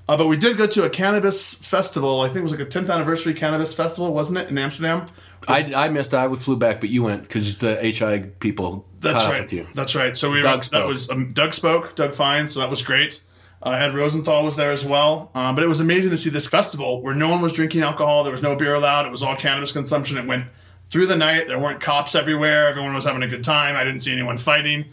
Uh, 0.09 0.17
but 0.17 0.27
we 0.27 0.37
did 0.37 0.57
go 0.57 0.67
to 0.67 0.85
a 0.85 0.91
cannabis 0.91 1.55
festival. 1.55 2.21
I 2.21 2.27
think 2.27 2.39
it 2.39 2.43
was 2.43 2.53
like 2.53 2.61
a 2.61 2.67
10th 2.67 2.93
anniversary 2.93 3.33
cannabis 3.33 3.73
festival, 3.73 4.13
wasn't 4.13 4.39
it, 4.39 4.51
in 4.51 4.59
Amsterdam? 4.59 5.07
I, 5.49 5.73
I 5.75 5.89
missed. 5.89 6.15
I 6.15 6.33
flew 6.35 6.57
back, 6.57 6.81
but 6.81 6.91
you 6.91 7.03
went 7.03 7.23
because 7.23 7.57
the 7.57 7.77
HI 7.77 8.31
people 8.41 8.87
That's 9.01 9.15
caught 9.15 9.31
right. 9.31 9.35
up 9.37 9.45
with 9.45 9.53
you. 9.53 9.67
That's 9.75 9.95
right. 9.95 10.17
So 10.17 10.31
we 10.31 10.41
Doug 10.41 10.51
were, 10.51 10.57
that 10.57 10.65
spoke. 10.65 10.89
was 10.89 11.11
um, 11.11 11.33
Doug 11.33 11.55
spoke, 11.55 11.95
Doug 11.95 12.15
Fine, 12.15 12.49
so 12.49 12.61
that 12.61 12.71
was 12.71 12.83
great. 12.83 13.23
Uh, 13.63 13.71
Ed 13.71 13.95
Rosenthal 13.95 14.45
was 14.45 14.57
there 14.57 14.73
as 14.73 14.85
well. 14.85 15.31
Um, 15.35 15.55
but 15.55 15.65
it 15.65 15.69
was 15.69 15.81
amazing 15.81 16.11
to 16.11 16.17
see 16.17 16.29
this 16.29 16.47
festival 16.47 17.01
where 17.01 17.15
no 17.15 17.29
one 17.29 17.41
was 17.41 17.55
drinking 17.55 17.81
alcohol. 17.81 18.23
There 18.23 18.33
was 18.33 18.43
no 18.43 18.55
beer 18.57 18.75
allowed. 18.75 19.07
It 19.07 19.11
was 19.11 19.23
all 19.23 19.37
cannabis 19.37 19.73
consumption. 19.73 20.19
It 20.19 20.27
went 20.27 20.47
through 20.87 21.07
the 21.07 21.17
night. 21.17 21.49
There 21.49 21.59
weren't 21.59 21.81
cops 21.81 22.15
everywhere. 22.15 22.69
Everyone 22.69 22.95
was 22.95 23.05
having 23.05 23.23
a 23.23 23.29
good 23.29 23.43
time. 23.43 23.75
I 23.75 23.83
didn't 23.85 24.01
see 24.01 24.13
anyone 24.13 24.37
fighting. 24.37 24.87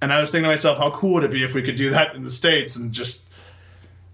And 0.00 0.12
I 0.12 0.20
was 0.20 0.30
thinking 0.30 0.44
to 0.44 0.50
myself, 0.50 0.78
how 0.78 0.90
cool 0.90 1.14
would 1.14 1.24
it 1.24 1.30
be 1.32 1.42
if 1.42 1.54
we 1.54 1.62
could 1.62 1.76
do 1.76 1.90
that 1.90 2.14
in 2.14 2.22
the 2.22 2.30
States 2.30 2.76
and 2.76 2.92
just 2.92 3.24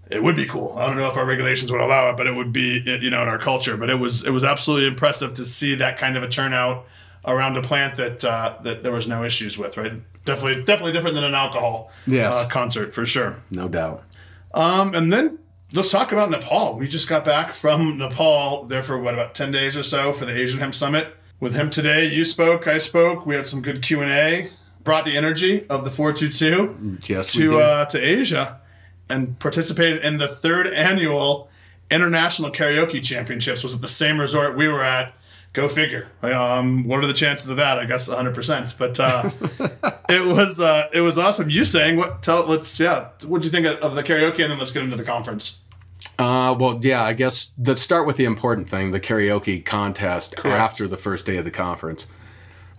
it 0.09 0.23
would 0.23 0.35
be 0.35 0.45
cool. 0.45 0.75
I 0.77 0.87
don't 0.87 0.97
know 0.97 1.07
if 1.07 1.17
our 1.17 1.25
regulations 1.25 1.71
would 1.71 1.81
allow 1.81 2.09
it, 2.09 2.17
but 2.17 2.27
it 2.27 2.33
would 2.33 2.51
be 2.51 2.81
you 2.85 3.09
know 3.09 3.21
in 3.21 3.27
our 3.27 3.37
culture. 3.37 3.77
But 3.77 3.89
it 3.89 3.95
was 3.95 4.25
it 4.25 4.31
was 4.31 4.43
absolutely 4.43 4.87
impressive 4.87 5.33
to 5.35 5.45
see 5.45 5.75
that 5.75 5.97
kind 5.97 6.17
of 6.17 6.23
a 6.23 6.27
turnout 6.29 6.85
around 7.25 7.57
a 7.57 7.61
plant 7.61 7.95
that 7.95 8.23
uh, 8.25 8.57
that 8.63 8.83
there 8.83 8.91
was 8.91 9.07
no 9.07 9.23
issues 9.23 9.57
with. 9.57 9.77
Right, 9.77 9.93
definitely 10.25 10.63
definitely 10.63 10.93
different 10.93 11.15
than 11.15 11.23
an 11.25 11.35
alcohol 11.35 11.91
Yes. 12.07 12.33
uh, 12.33 12.47
concert 12.47 12.93
for 12.93 13.05
sure. 13.05 13.35
No 13.51 13.67
doubt. 13.67 14.03
Um, 14.53 14.95
and 14.95 15.13
then 15.13 15.37
let's 15.73 15.91
talk 15.91 16.11
about 16.11 16.29
Nepal. 16.31 16.77
We 16.77 16.87
just 16.87 17.07
got 17.07 17.23
back 17.23 17.53
from 17.53 17.97
Nepal 17.99 18.65
there 18.65 18.81
for 18.83 18.97
what 18.99 19.13
about 19.13 19.35
ten 19.35 19.51
days 19.51 19.77
or 19.77 19.83
so 19.83 20.11
for 20.11 20.25
the 20.25 20.35
Asian 20.35 20.59
Hemp 20.59 20.73
Summit. 20.73 21.15
With 21.39 21.53
him 21.53 21.69
today, 21.69 22.11
you 22.13 22.25
spoke, 22.25 22.67
I 22.67 22.79
spoke. 22.79 23.25
We 23.25 23.35
had 23.35 23.47
some 23.47 23.61
good 23.61 23.81
Q 23.81 24.01
and 24.01 24.11
A. 24.11 24.49
Brought 24.83 25.05
the 25.05 25.15
energy 25.15 25.67
of 25.69 25.83
the 25.85 25.91
four 25.91 26.13
two 26.13 26.29
two 26.29 26.97
to 27.03 27.59
uh, 27.59 27.85
to 27.85 27.99
Asia 28.01 28.59
and 29.09 29.37
participated 29.39 30.03
in 30.03 30.17
the 30.17 30.27
third 30.27 30.67
annual 30.67 31.49
International 31.91 32.51
Karaoke 32.51 33.03
Championships. 33.03 33.63
Was 33.63 33.75
at 33.75 33.81
the 33.81 33.87
same 33.87 34.19
resort 34.19 34.55
we 34.55 34.67
were 34.67 34.83
at. 34.83 35.13
Go 35.51 35.67
figure. 35.67 36.07
Um, 36.21 36.87
what 36.87 37.03
are 37.03 37.07
the 37.07 37.13
chances 37.13 37.49
of 37.49 37.57
that? 37.57 37.79
I 37.79 37.85
guess 37.85 38.07
100. 38.07 38.35
percent 38.35 38.75
But 38.77 38.99
uh, 38.99 39.29
it 40.09 40.23
was 40.25 40.59
uh, 40.59 40.89
it 40.93 41.01
was 41.01 41.17
awesome. 41.17 41.49
You 41.49 41.65
sang 41.65 41.97
what? 41.97 42.21
Tell 42.21 42.45
let's 42.45 42.79
yeah. 42.79 43.09
What'd 43.25 43.45
you 43.45 43.51
think 43.51 43.65
of, 43.65 43.77
of 43.79 43.95
the 43.95 44.03
karaoke? 44.03 44.43
And 44.43 44.51
then 44.51 44.59
let's 44.59 44.71
get 44.71 44.83
into 44.83 44.95
the 44.95 45.03
conference. 45.03 45.61
Uh, 46.19 46.53
well, 46.59 46.79
yeah, 46.83 47.03
I 47.03 47.13
guess 47.13 47.51
let's 47.57 47.81
start 47.81 48.05
with 48.05 48.17
the 48.17 48.25
important 48.25 48.69
thing 48.69 48.91
the 48.91 48.99
karaoke 48.99 49.63
contest 49.65 50.35
after 50.45 50.87
the 50.87 50.97
first 50.97 51.25
day 51.25 51.37
of 51.37 51.45
the 51.45 51.51
conference. 51.51 52.05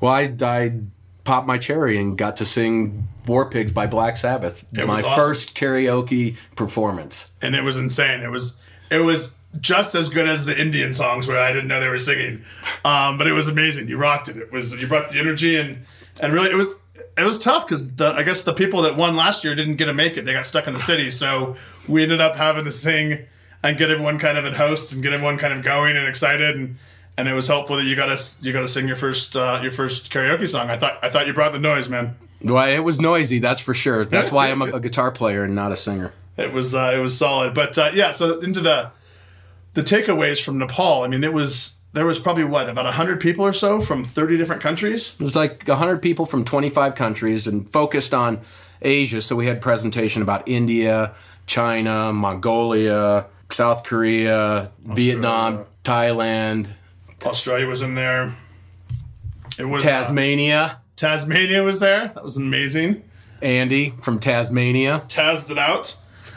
Well, 0.01 0.13
I, 0.13 0.35
I 0.43 0.81
popped 1.25 1.47
my 1.47 1.59
cherry 1.59 1.99
and 1.99 2.17
got 2.17 2.37
to 2.37 2.45
sing 2.45 3.09
War 3.27 3.49
Pigs 3.49 3.73
by 3.73 3.87
Black 3.87 4.17
Sabbath. 4.17 4.67
It 4.73 4.87
my 4.87 4.97
was 4.97 5.05
awesome. 5.05 5.25
first 5.25 5.55
karaoke 5.55 6.37
performance. 6.57 7.33
and 7.43 7.55
it 7.55 7.63
was 7.63 7.79
insane. 7.79 8.21
It 8.21 8.31
was 8.31 8.61
it 8.91 8.99
was 8.99 9.35
just 9.61 9.95
as 9.95 10.09
good 10.09 10.29
as 10.29 10.45
the 10.45 10.59
Indian 10.61 10.95
songs 10.95 11.27
where 11.27 11.39
I 11.39 11.53
didn't 11.53 11.69
know 11.69 11.81
they 11.81 11.89
were 11.89 11.99
singing, 11.99 12.45
um, 12.85 13.19
but 13.19 13.27
it 13.27 13.33
was 13.33 13.49
amazing. 13.49 13.89
You 13.89 13.97
rocked 13.99 14.29
it. 14.29 14.37
It 14.37 14.53
was 14.53 14.81
you 14.81 14.87
brought 14.87 15.09
the 15.11 15.19
energy 15.19 15.57
and 15.57 15.85
and 16.21 16.33
really 16.33 16.51
it 16.51 16.57
was 16.57 16.79
it 17.17 17.25
was 17.25 17.39
tough 17.39 17.67
because 17.67 17.95
the 17.97 18.09
I 18.09 18.23
guess 18.23 18.43
the 18.45 18.55
people 18.55 18.83
that 18.83 18.97
won 18.97 19.17
last 19.17 19.45
year 19.45 19.55
didn't 19.55 19.77
get 19.77 19.87
to 19.87 19.95
make 19.95 20.17
it. 20.17 20.25
They 20.25 20.33
got 20.33 20.47
stuck 20.47 20.67
in 20.67 20.73
the 20.73 20.81
city, 20.81 21.11
so 21.11 21.57
we 21.89 22.03
ended 22.03 22.21
up 22.21 22.37
having 22.37 22.65
to 22.65 22.73
sing 22.73 23.27
and 23.63 23.77
get 23.77 23.91
everyone 23.91 24.19
kind 24.19 24.39
of 24.39 24.47
at 24.47 24.55
host 24.55 24.93
and 24.93 25.03
get 25.03 25.13
everyone 25.13 25.37
kind 25.37 25.53
of 25.53 25.63
going 25.63 25.97
and 25.97 26.07
excited 26.07 26.57
and. 26.57 26.77
And 27.21 27.29
it 27.29 27.35
was 27.35 27.49
helpful 27.49 27.77
that 27.77 27.85
you 27.85 27.95
got 27.95 28.17
to 28.17 28.43
you 28.43 28.51
got 28.51 28.61
to 28.61 28.69
sing 28.69 28.87
your 28.87 28.97
first 28.97 29.37
uh, 29.37 29.61
your 29.63 29.71
first 29.71 30.11
karaoke 30.11 30.49
song. 30.49 30.71
I 30.71 30.77
thought 30.79 30.99
I 31.03 31.11
thought 31.11 31.27
you 31.27 31.35
brought 31.35 31.53
the 31.53 31.59
noise, 31.59 31.87
man. 31.87 32.17
Well, 32.43 32.67
it 32.67 32.79
was 32.79 32.99
noisy, 32.99 33.41
that's 33.41 33.61
for 33.61 33.75
sure. 33.75 34.07
That's 34.07 34.33
why 34.33 34.51
I'm 34.51 34.63
a, 34.63 34.77
a 34.77 34.81
guitar 34.81 35.11
player 35.11 35.45
and 35.45 35.55
not 35.55 35.71
a 35.71 35.77
singer. 35.77 36.15
It 36.39 36.55
was 36.55 36.75
uh, 36.75 36.95
it 36.97 36.99
was 36.99 37.19
solid, 37.19 37.53
but 37.53 37.77
uh, 37.77 37.91
yeah. 37.93 38.13
So 38.13 38.41
into 38.41 38.61
the 38.61 38.91
the 39.75 39.83
takeaways 39.83 40.43
from 40.43 40.57
Nepal. 40.57 41.03
I 41.03 41.09
mean, 41.09 41.23
it 41.23 41.35
was 41.35 41.75
there 41.93 42.07
was 42.07 42.19
probably 42.19 42.45
what 42.45 42.71
about 42.71 42.87
hundred 42.95 43.21
people 43.21 43.45
or 43.45 43.53
so 43.53 43.81
from 43.81 44.03
thirty 44.03 44.39
different 44.39 44.63
countries. 44.63 45.15
It 45.21 45.23
was 45.23 45.37
like 45.37 45.69
100 45.69 46.01
people 46.01 46.25
from 46.25 46.47
25 46.47 46.95
countries 46.95 47.47
and 47.47 47.71
focused 47.71 48.15
on 48.15 48.41
Asia. 48.81 49.21
So 49.21 49.37
we 49.37 49.47
had 49.47 49.61
presentation 49.61 50.23
about 50.23 50.49
India, 50.49 51.15
China, 51.47 52.15
Mongolia, 52.15 53.27
South 53.51 53.85
Korea, 53.85 54.71
Vietnam, 54.83 55.67
Thailand, 55.85 56.71
Australia 57.25 57.67
was 57.67 57.83
in 57.83 57.95
there. 57.95 58.33
It 59.59 59.65
was 59.65 59.85
uh, 59.85 59.89
Tasmania. 59.89 60.81
Tasmania 60.97 61.63
was 61.63 61.79
there. 61.79 62.09
That 62.09 62.25
was 62.25 62.37
amazing. 62.37 63.03
Andy 63.43 63.91
from 63.91 64.19
Tasmania. 64.19 65.05
Tazed 65.09 65.51
it 65.51 65.59
out. 65.59 65.97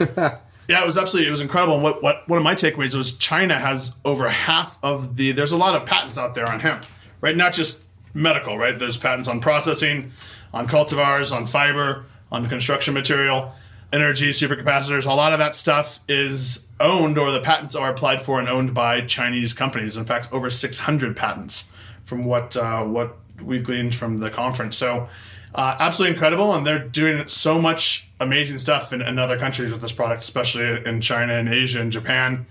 yeah, 0.68 0.80
it 0.82 0.86
was 0.86 0.96
absolutely 0.96 1.28
it 1.28 1.30
was 1.30 1.40
incredible. 1.40 1.74
And 1.74 1.82
what 1.82 2.02
what 2.02 2.28
one 2.28 2.38
of 2.38 2.44
my 2.44 2.54
takeaways 2.54 2.94
was 2.94 3.16
China 3.16 3.58
has 3.58 3.94
over 4.04 4.28
half 4.28 4.78
of 4.82 5.16
the. 5.16 5.32
There's 5.32 5.52
a 5.52 5.56
lot 5.56 5.74
of 5.74 5.86
patents 5.86 6.18
out 6.18 6.34
there 6.34 6.48
on 6.48 6.60
hemp, 6.60 6.86
right? 7.20 7.36
Not 7.36 7.52
just 7.52 7.82
medical, 8.14 8.56
right? 8.56 8.78
There's 8.78 8.96
patents 8.96 9.28
on 9.28 9.40
processing, 9.40 10.12
on 10.52 10.66
cultivars, 10.66 11.34
on 11.34 11.46
fiber, 11.46 12.04
on 12.32 12.48
construction 12.48 12.94
material, 12.94 13.52
energy, 13.94 14.30
supercapacitors. 14.30 15.06
A 15.06 15.14
lot 15.14 15.32
of 15.32 15.38
that 15.38 15.54
stuff 15.54 16.00
is 16.08 16.66
owned 16.80 17.16
or 17.16 17.30
the 17.30 17.40
patents 17.40 17.74
are 17.74 17.90
applied 17.90 18.20
for 18.20 18.40
and 18.40 18.48
owned 18.48 18.74
by 18.74 19.00
Chinese 19.00 19.54
companies. 19.54 19.96
In 19.96 20.04
fact, 20.04 20.28
over 20.32 20.50
600 20.50 21.16
patents 21.16 21.70
from 22.02 22.24
what 22.24 22.56
uh, 22.56 22.82
what 22.82 23.16
we 23.40 23.60
gleaned 23.60 23.94
from 23.94 24.18
the 24.18 24.30
conference. 24.30 24.76
So. 24.76 25.08
Uh, 25.56 25.76
absolutely 25.78 26.12
incredible, 26.12 26.52
and 26.52 26.66
they're 26.66 26.80
doing 26.80 27.28
so 27.28 27.60
much 27.60 28.08
amazing 28.18 28.58
stuff 28.58 28.92
in, 28.92 29.00
in 29.00 29.20
other 29.20 29.38
countries 29.38 29.70
with 29.70 29.80
this 29.80 29.92
product, 29.92 30.20
especially 30.20 30.84
in 30.84 31.00
China 31.00 31.32
and 31.32 31.48
Asia 31.48 31.80
and 31.80 31.92
Japan. 31.92 32.44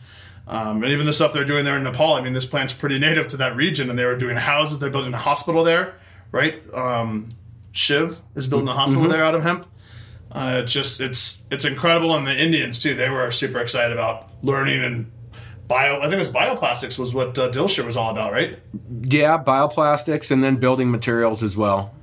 Um, 0.47 0.83
and 0.83 0.91
even 0.93 1.05
the 1.05 1.11
stuff 1.11 1.33
they're 1.33 1.43
doing 1.43 1.65
there 1.65 1.75
in 1.75 1.83
Nepal, 1.83 2.13
I 2.13 2.21
mean, 2.21 2.31
this 2.31 2.45
plant's 2.45 2.71
pretty 2.71 2.99
native 2.99 3.27
to 3.29 3.37
that 3.37 3.57
region, 3.57 3.89
and 3.89 3.99
they 3.99 4.05
were 4.05 4.15
doing 4.15 4.37
houses. 4.37 4.79
They're 4.79 4.89
building 4.89 5.13
a 5.13 5.17
hospital 5.17 5.65
there, 5.65 5.95
right? 6.31 6.61
Um, 6.73 7.27
Shiv 7.73 8.21
is 8.35 8.47
building 8.47 8.69
a 8.69 8.73
hospital 8.73 9.09
there 9.09 9.25
out 9.25 9.35
of 9.35 9.43
hemp. 9.43 9.65
Uh, 10.33 10.63
just 10.63 10.99
it's 10.99 11.37
it's 11.51 11.63
incredible, 11.63 12.15
and 12.15 12.25
the 12.25 12.35
Indians 12.35 12.79
too. 12.79 12.95
They 12.95 13.09
were 13.09 13.29
super 13.29 13.59
excited 13.59 13.91
about 13.93 14.29
learning 14.41 14.83
and 14.83 15.11
bio. 15.67 15.99
I 15.99 16.03
think 16.03 16.15
it 16.15 16.17
was 16.17 16.27
bioplastics 16.29 16.97
was 16.97 17.13
what 17.13 17.37
uh, 17.37 17.51
Dilshire 17.51 17.85
was 17.85 17.95
all 17.95 18.09
about, 18.09 18.31
right? 18.31 18.57
Yeah, 19.03 19.41
bioplastics 19.41 20.31
and 20.31 20.43
then 20.43 20.55
building 20.55 20.89
materials 20.89 21.43
as 21.43 21.55
well. 21.55 21.93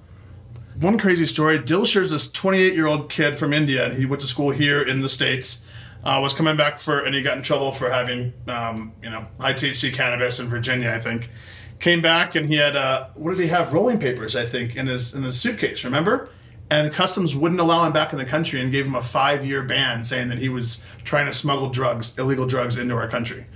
One 0.80 0.96
crazy 0.96 1.26
story: 1.26 1.58
Dilshire's 1.58 2.12
this 2.12 2.30
28 2.30 2.74
year 2.74 2.86
old 2.86 3.10
kid 3.10 3.36
from 3.36 3.52
India, 3.52 3.84
and 3.84 3.94
he 3.94 4.06
went 4.06 4.20
to 4.20 4.28
school 4.28 4.50
here 4.52 4.80
in 4.80 5.00
the 5.00 5.08
states. 5.08 5.66
Uh, 6.04 6.18
was 6.22 6.32
coming 6.32 6.56
back 6.56 6.78
for, 6.78 7.00
and 7.00 7.14
he 7.14 7.20
got 7.20 7.36
in 7.36 7.42
trouble 7.42 7.70
for 7.70 7.90
having, 7.90 8.32
um, 8.48 8.90
you 9.02 9.10
know, 9.10 9.26
high 9.38 9.52
THC 9.52 9.92
cannabis 9.92 10.40
in 10.40 10.48
Virginia, 10.48 10.90
I 10.90 10.98
think. 10.98 11.28
Came 11.78 12.00
back 12.00 12.34
and 12.34 12.46
he 12.46 12.54
had, 12.54 12.74
uh, 12.74 13.08
what 13.14 13.32
did 13.32 13.40
he 13.42 13.48
have? 13.48 13.74
Rolling 13.74 13.98
papers, 13.98 14.34
I 14.34 14.46
think, 14.46 14.76
in 14.76 14.86
his 14.86 15.14
in 15.14 15.24
his 15.24 15.38
suitcase. 15.38 15.84
Remember? 15.84 16.30
And 16.70 16.92
customs 16.92 17.34
wouldn't 17.34 17.60
allow 17.60 17.84
him 17.84 17.92
back 17.92 18.12
in 18.12 18.18
the 18.18 18.24
country 18.24 18.60
and 18.60 18.70
gave 18.70 18.86
him 18.86 18.94
a 18.94 19.02
five 19.02 19.44
year 19.44 19.62
ban 19.62 20.04
saying 20.04 20.28
that 20.28 20.38
he 20.38 20.48
was 20.48 20.84
trying 21.04 21.26
to 21.26 21.32
smuggle 21.32 21.68
drugs 21.70 22.16
illegal 22.18 22.46
drugs 22.46 22.76
into 22.76 22.94
our 22.94 23.08
country 23.08 23.46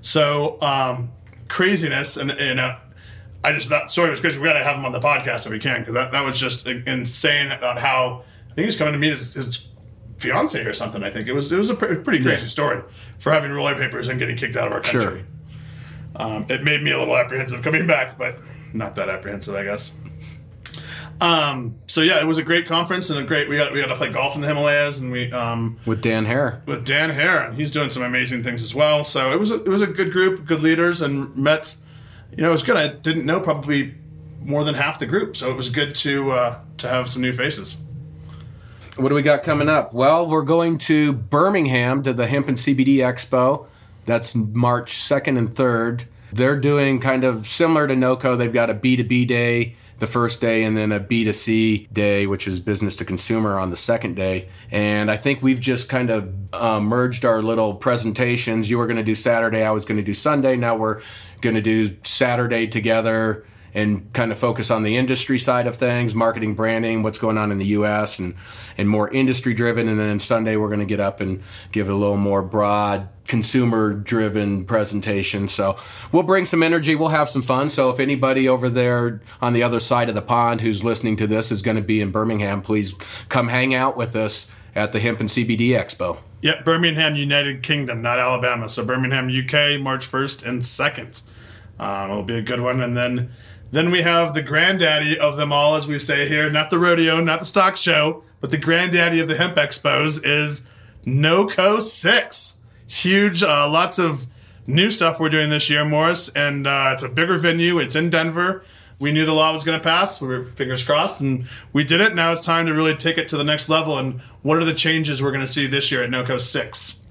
so 0.00 0.60
um, 0.62 1.10
craziness 1.48 2.16
and 2.16 2.30
you 2.38 2.54
know 2.54 2.76
i 3.44 3.52
just 3.52 3.68
that 3.68 3.90
story 3.90 4.10
was 4.10 4.20
crazy 4.20 4.38
we 4.38 4.44
got 4.48 4.54
to 4.54 4.64
have 4.64 4.76
him 4.76 4.84
on 4.84 4.92
the 4.92 5.00
podcast 5.00 5.46
if 5.46 5.52
we 5.52 5.58
can 5.58 5.80
because 5.80 5.94
that, 5.94 6.12
that 6.12 6.24
was 6.24 6.38
just 6.40 6.66
insane 6.66 7.50
about 7.52 7.78
how 7.78 8.22
i 8.50 8.54
think 8.54 8.64
he 8.64 8.66
was 8.66 8.76
coming 8.76 8.92
to 8.92 8.98
meet 8.98 9.10
his, 9.10 9.34
his 9.34 9.68
fiance 10.18 10.60
or 10.64 10.72
something 10.72 11.02
i 11.02 11.10
think 11.10 11.26
it 11.28 11.32
was 11.32 11.50
it 11.52 11.58
was 11.58 11.68
a 11.68 11.74
pretty, 11.74 11.96
pretty 11.96 12.22
crazy 12.22 12.42
Yeah. 12.42 12.48
story 12.48 12.82
for 13.18 13.32
having 13.32 13.50
roller 13.52 13.74
papers 13.76 14.08
and 14.08 14.18
getting 14.18 14.36
kicked 14.36 14.56
out 14.56 14.66
of 14.68 14.72
our 14.72 14.80
country 14.80 15.00
Sure. 15.20 15.20
um, 16.16 16.46
it 16.48 16.62
made 16.62 16.82
me 16.82 16.92
a 16.92 16.98
little 16.98 17.16
apprehensive 17.16 17.62
coming 17.62 17.86
back, 17.86 18.16
but 18.18 18.38
not 18.74 18.94
that 18.96 19.08
apprehensive, 19.08 19.54
I 19.54 19.64
guess. 19.64 19.96
Um, 21.22 21.76
so 21.86 22.00
yeah, 22.00 22.20
it 22.20 22.26
was 22.26 22.38
a 22.38 22.42
great 22.42 22.66
conference 22.66 23.08
and 23.08 23.18
a 23.18 23.22
great. 23.22 23.48
We 23.48 23.56
got 23.56 23.72
we 23.72 23.80
got 23.80 23.88
to 23.88 23.96
play 23.96 24.10
golf 24.10 24.34
in 24.34 24.40
the 24.40 24.48
Himalayas, 24.48 24.98
and 24.98 25.12
we 25.12 25.30
um, 25.32 25.78
With 25.86 26.02
Dan 26.02 26.26
Herer. 26.26 26.62
with 26.66 26.84
Dan 26.84 27.10
Herer, 27.10 27.52
he's 27.54 27.70
doing 27.70 27.90
some 27.90 28.02
amazing 28.02 28.42
things 28.42 28.62
as 28.62 28.74
well. 28.74 29.04
So 29.04 29.30
it 29.32 29.38
was 29.38 29.52
a, 29.52 29.62
it 29.62 29.68
was 29.68 29.82
a 29.82 29.86
good 29.86 30.10
group, 30.10 30.44
good 30.44 30.60
leaders, 30.60 31.00
and 31.00 31.34
met. 31.36 31.76
You 32.36 32.42
know, 32.42 32.48
it 32.48 32.52
was 32.52 32.64
good. 32.64 32.76
I 32.76 32.88
didn't 32.88 33.24
know 33.24 33.38
probably 33.38 33.94
more 34.42 34.64
than 34.64 34.74
half 34.74 34.98
the 34.98 35.06
group, 35.06 35.36
so 35.36 35.48
it 35.50 35.54
was 35.54 35.68
good 35.68 35.94
to 35.96 36.32
uh, 36.32 36.58
to 36.78 36.88
have 36.88 37.08
some 37.08 37.22
new 37.22 37.32
faces. 37.32 37.76
What 38.96 39.08
do 39.08 39.14
we 39.14 39.22
got 39.22 39.44
coming 39.44 39.68
up? 39.68 39.94
Well, 39.94 40.26
we're 40.26 40.42
going 40.42 40.76
to 40.78 41.12
Birmingham 41.12 42.02
to 42.02 42.12
the 42.12 42.26
Hemp 42.26 42.48
and 42.48 42.56
CBD 42.56 42.96
Expo. 42.96 43.66
That's 44.06 44.34
March 44.34 44.92
2nd 44.96 45.38
and 45.38 45.48
3rd. 45.48 46.06
They're 46.32 46.58
doing 46.58 46.98
kind 47.00 47.24
of 47.24 47.46
similar 47.46 47.86
to 47.86 47.94
NOCO. 47.94 48.36
They've 48.36 48.52
got 48.52 48.68
a 48.68 48.74
B2B 48.74 49.28
day 49.28 49.76
the 50.02 50.06
first 50.08 50.40
day 50.40 50.64
and 50.64 50.76
then 50.76 50.90
a 50.90 50.98
B2C 50.98 51.92
day, 51.92 52.26
which 52.26 52.48
is 52.48 52.58
business 52.58 52.96
to 52.96 53.04
consumer 53.04 53.56
on 53.56 53.70
the 53.70 53.76
second 53.76 54.16
day. 54.16 54.48
And 54.72 55.08
I 55.08 55.16
think 55.16 55.42
we've 55.42 55.60
just 55.60 55.88
kind 55.88 56.10
of 56.10 56.28
uh, 56.52 56.80
merged 56.80 57.24
our 57.24 57.40
little 57.40 57.76
presentations. 57.76 58.68
You 58.68 58.78
were 58.78 58.88
going 58.88 58.96
to 58.96 59.04
do 59.04 59.14
Saturday, 59.14 59.62
I 59.62 59.70
was 59.70 59.84
going 59.84 59.98
to 59.98 60.02
do 60.02 60.12
Sunday. 60.12 60.56
Now 60.56 60.74
we're 60.74 61.00
going 61.40 61.54
to 61.54 61.62
do 61.62 61.96
Saturday 62.02 62.66
together 62.66 63.46
and 63.74 64.12
kind 64.12 64.30
of 64.30 64.38
focus 64.38 64.70
on 64.70 64.82
the 64.82 64.96
industry 64.96 65.38
side 65.38 65.66
of 65.66 65.76
things, 65.76 66.14
marketing, 66.14 66.54
branding, 66.54 67.02
what's 67.02 67.18
going 67.18 67.38
on 67.38 67.50
in 67.50 67.58
the 67.58 67.66
U.S. 67.66 68.18
and 68.18 68.34
and 68.76 68.88
more 68.88 69.08
industry 69.10 69.54
driven. 69.54 69.88
And 69.88 69.98
then 69.98 70.18
Sunday 70.18 70.56
we're 70.56 70.68
going 70.68 70.80
to 70.80 70.86
get 70.86 71.00
up 71.00 71.20
and 71.20 71.42
give 71.72 71.88
a 71.88 71.94
little 71.94 72.16
more 72.16 72.42
broad 72.42 73.08
consumer 73.26 73.94
driven 73.94 74.64
presentation. 74.64 75.48
So 75.48 75.76
we'll 76.10 76.22
bring 76.22 76.44
some 76.44 76.62
energy. 76.62 76.94
We'll 76.94 77.08
have 77.08 77.30
some 77.30 77.42
fun. 77.42 77.70
So 77.70 77.90
if 77.90 77.98
anybody 77.98 78.48
over 78.48 78.68
there 78.68 79.20
on 79.40 79.52
the 79.52 79.62
other 79.62 79.80
side 79.80 80.08
of 80.08 80.14
the 80.14 80.22
pond 80.22 80.60
who's 80.60 80.84
listening 80.84 81.16
to 81.16 81.26
this 81.26 81.50
is 81.50 81.62
going 81.62 81.76
to 81.76 81.82
be 81.82 82.00
in 82.00 82.10
Birmingham, 82.10 82.62
please 82.62 82.92
come 83.28 83.48
hang 83.48 83.74
out 83.74 83.96
with 83.96 84.16
us 84.16 84.50
at 84.74 84.92
the 84.92 85.00
Hemp 85.00 85.20
and 85.20 85.28
CBD 85.28 85.68
Expo. 85.70 86.18
Yep, 86.42 86.64
Birmingham, 86.64 87.14
United 87.14 87.62
Kingdom, 87.62 88.02
not 88.02 88.18
Alabama. 88.18 88.68
So 88.68 88.84
Birmingham, 88.84 89.28
UK, 89.28 89.80
March 89.80 90.04
first 90.04 90.42
and 90.42 90.64
second. 90.64 91.22
Um, 91.78 92.10
it'll 92.10 92.22
be 92.22 92.36
a 92.36 92.42
good 92.42 92.60
one, 92.60 92.80
and 92.80 92.96
then 92.96 93.32
then 93.72 93.90
we 93.90 94.02
have 94.02 94.34
the 94.34 94.42
granddaddy 94.42 95.18
of 95.18 95.36
them 95.36 95.52
all, 95.52 95.74
as 95.74 95.88
we 95.88 95.98
say 95.98 96.28
here, 96.28 96.48
not 96.48 96.70
the 96.70 96.78
rodeo, 96.78 97.20
not 97.20 97.40
the 97.40 97.46
stock 97.46 97.76
show, 97.76 98.22
but 98.40 98.50
the 98.50 98.58
granddaddy 98.58 99.18
of 99.18 99.28
the 99.28 99.36
hemp 99.36 99.56
expos 99.56 100.20
is 100.24 100.66
NoCo 101.04 101.80
Six. 101.80 102.58
Huge, 102.86 103.42
uh, 103.42 103.68
lots 103.68 103.98
of 103.98 104.26
new 104.66 104.90
stuff 104.90 105.18
we're 105.18 105.30
doing 105.30 105.48
this 105.48 105.70
year, 105.70 105.84
Morris, 105.84 106.28
and 106.30 106.66
uh, 106.66 106.90
it's 106.92 107.02
a 107.02 107.08
bigger 107.08 107.38
venue. 107.38 107.78
It's 107.78 107.96
in 107.96 108.10
Denver. 108.10 108.62
We 108.98 109.10
knew 109.10 109.24
the 109.24 109.32
law 109.32 109.52
was 109.52 109.64
going 109.64 109.80
to 109.80 109.82
pass. 109.82 110.20
We 110.20 110.28
were 110.28 110.44
fingers 110.52 110.84
crossed, 110.84 111.22
and 111.22 111.46
we 111.72 111.82
did 111.82 112.02
it. 112.02 112.14
Now 112.14 112.32
it's 112.32 112.44
time 112.44 112.66
to 112.66 112.74
really 112.74 112.94
take 112.94 113.16
it 113.16 113.26
to 113.28 113.38
the 113.38 113.42
next 113.42 113.70
level. 113.70 113.98
And 113.98 114.20
what 114.42 114.58
are 114.58 114.64
the 114.64 114.74
changes 114.74 115.22
we're 115.22 115.32
going 115.32 115.40
to 115.40 115.50
see 115.50 115.66
this 115.66 115.90
year 115.90 116.04
at 116.04 116.10
NoCo 116.10 116.38
Six? 116.38 117.02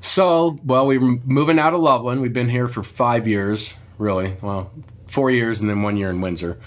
So, 0.00 0.58
well, 0.64 0.86
we're 0.86 1.00
moving 1.24 1.58
out 1.58 1.72
of 1.72 1.80
Loveland. 1.80 2.20
We've 2.20 2.32
been 2.32 2.48
here 2.48 2.68
for 2.68 2.82
five 2.82 3.28
years, 3.28 3.76
really. 3.96 4.36
Well, 4.42 4.72
four 5.08 5.30
years 5.30 5.60
and 5.60 5.68
then 5.68 5.82
one 5.82 5.96
year 5.96 6.10
in 6.10 6.20
Windsor. 6.20 6.58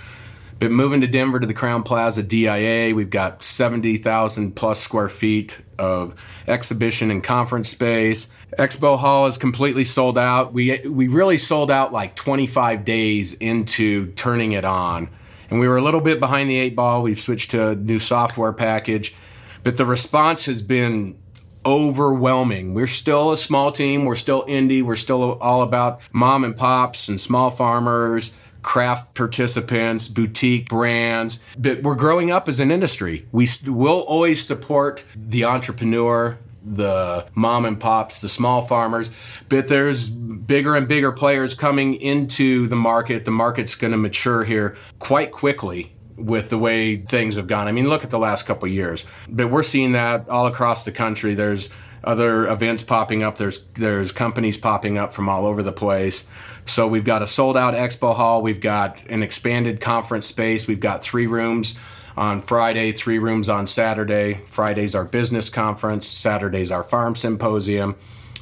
But 0.61 0.69
moving 0.69 1.01
to 1.01 1.07
Denver 1.07 1.39
to 1.39 1.47
the 1.47 1.55
Crowne 1.55 1.83
Plaza 1.83 2.21
DIA, 2.21 2.93
we've 2.93 3.09
got 3.09 3.41
70,000 3.41 4.55
plus 4.55 4.79
square 4.79 5.09
feet 5.09 5.59
of 5.79 6.13
exhibition 6.47 7.09
and 7.09 7.23
conference 7.23 7.69
space. 7.69 8.29
Expo 8.59 8.95
Hall 8.99 9.25
is 9.25 9.39
completely 9.39 9.83
sold 9.83 10.19
out. 10.19 10.53
We 10.53 10.79
we 10.85 11.07
really 11.07 11.39
sold 11.39 11.71
out 11.71 11.91
like 11.91 12.15
25 12.15 12.85
days 12.85 13.33
into 13.33 14.11
turning 14.11 14.51
it 14.51 14.63
on. 14.63 15.09
And 15.49 15.59
we 15.59 15.67
were 15.67 15.77
a 15.77 15.81
little 15.81 15.99
bit 15.99 16.19
behind 16.19 16.49
the 16.49 16.57
eight 16.57 16.75
ball. 16.75 17.01
We've 17.01 17.19
switched 17.19 17.51
to 17.51 17.69
a 17.69 17.75
new 17.75 17.97
software 17.97 18.53
package. 18.53 19.15
But 19.63 19.77
the 19.77 19.85
response 19.85 20.45
has 20.45 20.61
been 20.61 21.20
overwhelming. 21.65 22.73
We're 22.73 22.87
still 22.87 23.31
a 23.31 23.37
small 23.37 23.71
team. 23.71 24.05
We're 24.05 24.15
still 24.15 24.45
indie. 24.45 24.83
We're 24.83 24.95
still 24.95 25.37
all 25.39 25.61
about 25.61 26.01
mom 26.11 26.43
and 26.43 26.55
pops 26.55 27.09
and 27.09 27.19
small 27.19 27.49
farmers, 27.49 28.33
craft 28.61 29.15
participants, 29.15 30.07
boutique 30.07 30.69
brands. 30.69 31.39
But 31.57 31.83
we're 31.83 31.95
growing 31.95 32.31
up 32.31 32.47
as 32.47 32.59
an 32.59 32.71
industry. 32.71 33.25
We 33.31 33.47
will 33.65 34.01
always 34.01 34.45
support 34.45 35.05
the 35.15 35.45
entrepreneur, 35.45 36.37
the 36.63 37.27
mom 37.33 37.65
and 37.65 37.79
pops, 37.79 38.21
the 38.21 38.29
small 38.29 38.61
farmers. 38.61 39.09
But 39.49 39.67
there's 39.67 40.09
bigger 40.09 40.75
and 40.75 40.87
bigger 40.87 41.11
players 41.11 41.55
coming 41.55 41.95
into 41.95 42.67
the 42.67 42.75
market. 42.75 43.25
The 43.25 43.31
market's 43.31 43.75
going 43.75 43.91
to 43.91 43.97
mature 43.97 44.43
here 44.43 44.75
quite 44.99 45.31
quickly 45.31 45.93
with 46.15 46.49
the 46.49 46.57
way 46.57 46.97
things 46.97 47.35
have 47.35 47.47
gone. 47.47 47.67
I 47.67 47.71
mean, 47.71 47.89
look 47.89 48.03
at 48.03 48.09
the 48.09 48.19
last 48.19 48.45
couple 48.45 48.67
years. 48.67 49.05
But 49.29 49.49
we're 49.49 49.63
seeing 49.63 49.93
that 49.93 50.29
all 50.29 50.47
across 50.47 50.85
the 50.85 50.91
country. 50.91 51.33
There's 51.33 51.69
other 52.03 52.47
events 52.47 52.83
popping 52.83 53.23
up. 53.23 53.37
There's 53.37 53.63
there's 53.75 54.11
companies 54.11 54.57
popping 54.57 54.97
up 54.97 55.13
from 55.13 55.29
all 55.29 55.45
over 55.45 55.63
the 55.63 55.71
place. 55.71 56.25
So 56.65 56.87
we've 56.87 57.03
got 57.03 57.21
a 57.21 57.27
sold 57.27 57.57
out 57.57 57.73
expo 57.73 58.15
hall. 58.15 58.41
We've 58.41 58.61
got 58.61 59.03
an 59.07 59.23
expanded 59.23 59.79
conference 59.79 60.25
space. 60.25 60.67
We've 60.67 60.79
got 60.79 61.03
three 61.03 61.27
rooms 61.27 61.77
on 62.17 62.41
Friday, 62.41 62.91
three 62.91 63.19
rooms 63.19 63.49
on 63.49 63.67
Saturday. 63.67 64.35
Friday's 64.45 64.95
our 64.95 65.05
business 65.05 65.49
conference. 65.49 66.07
Saturday's 66.07 66.71
our 66.71 66.83
farm 66.83 67.15
symposium. 67.15 67.95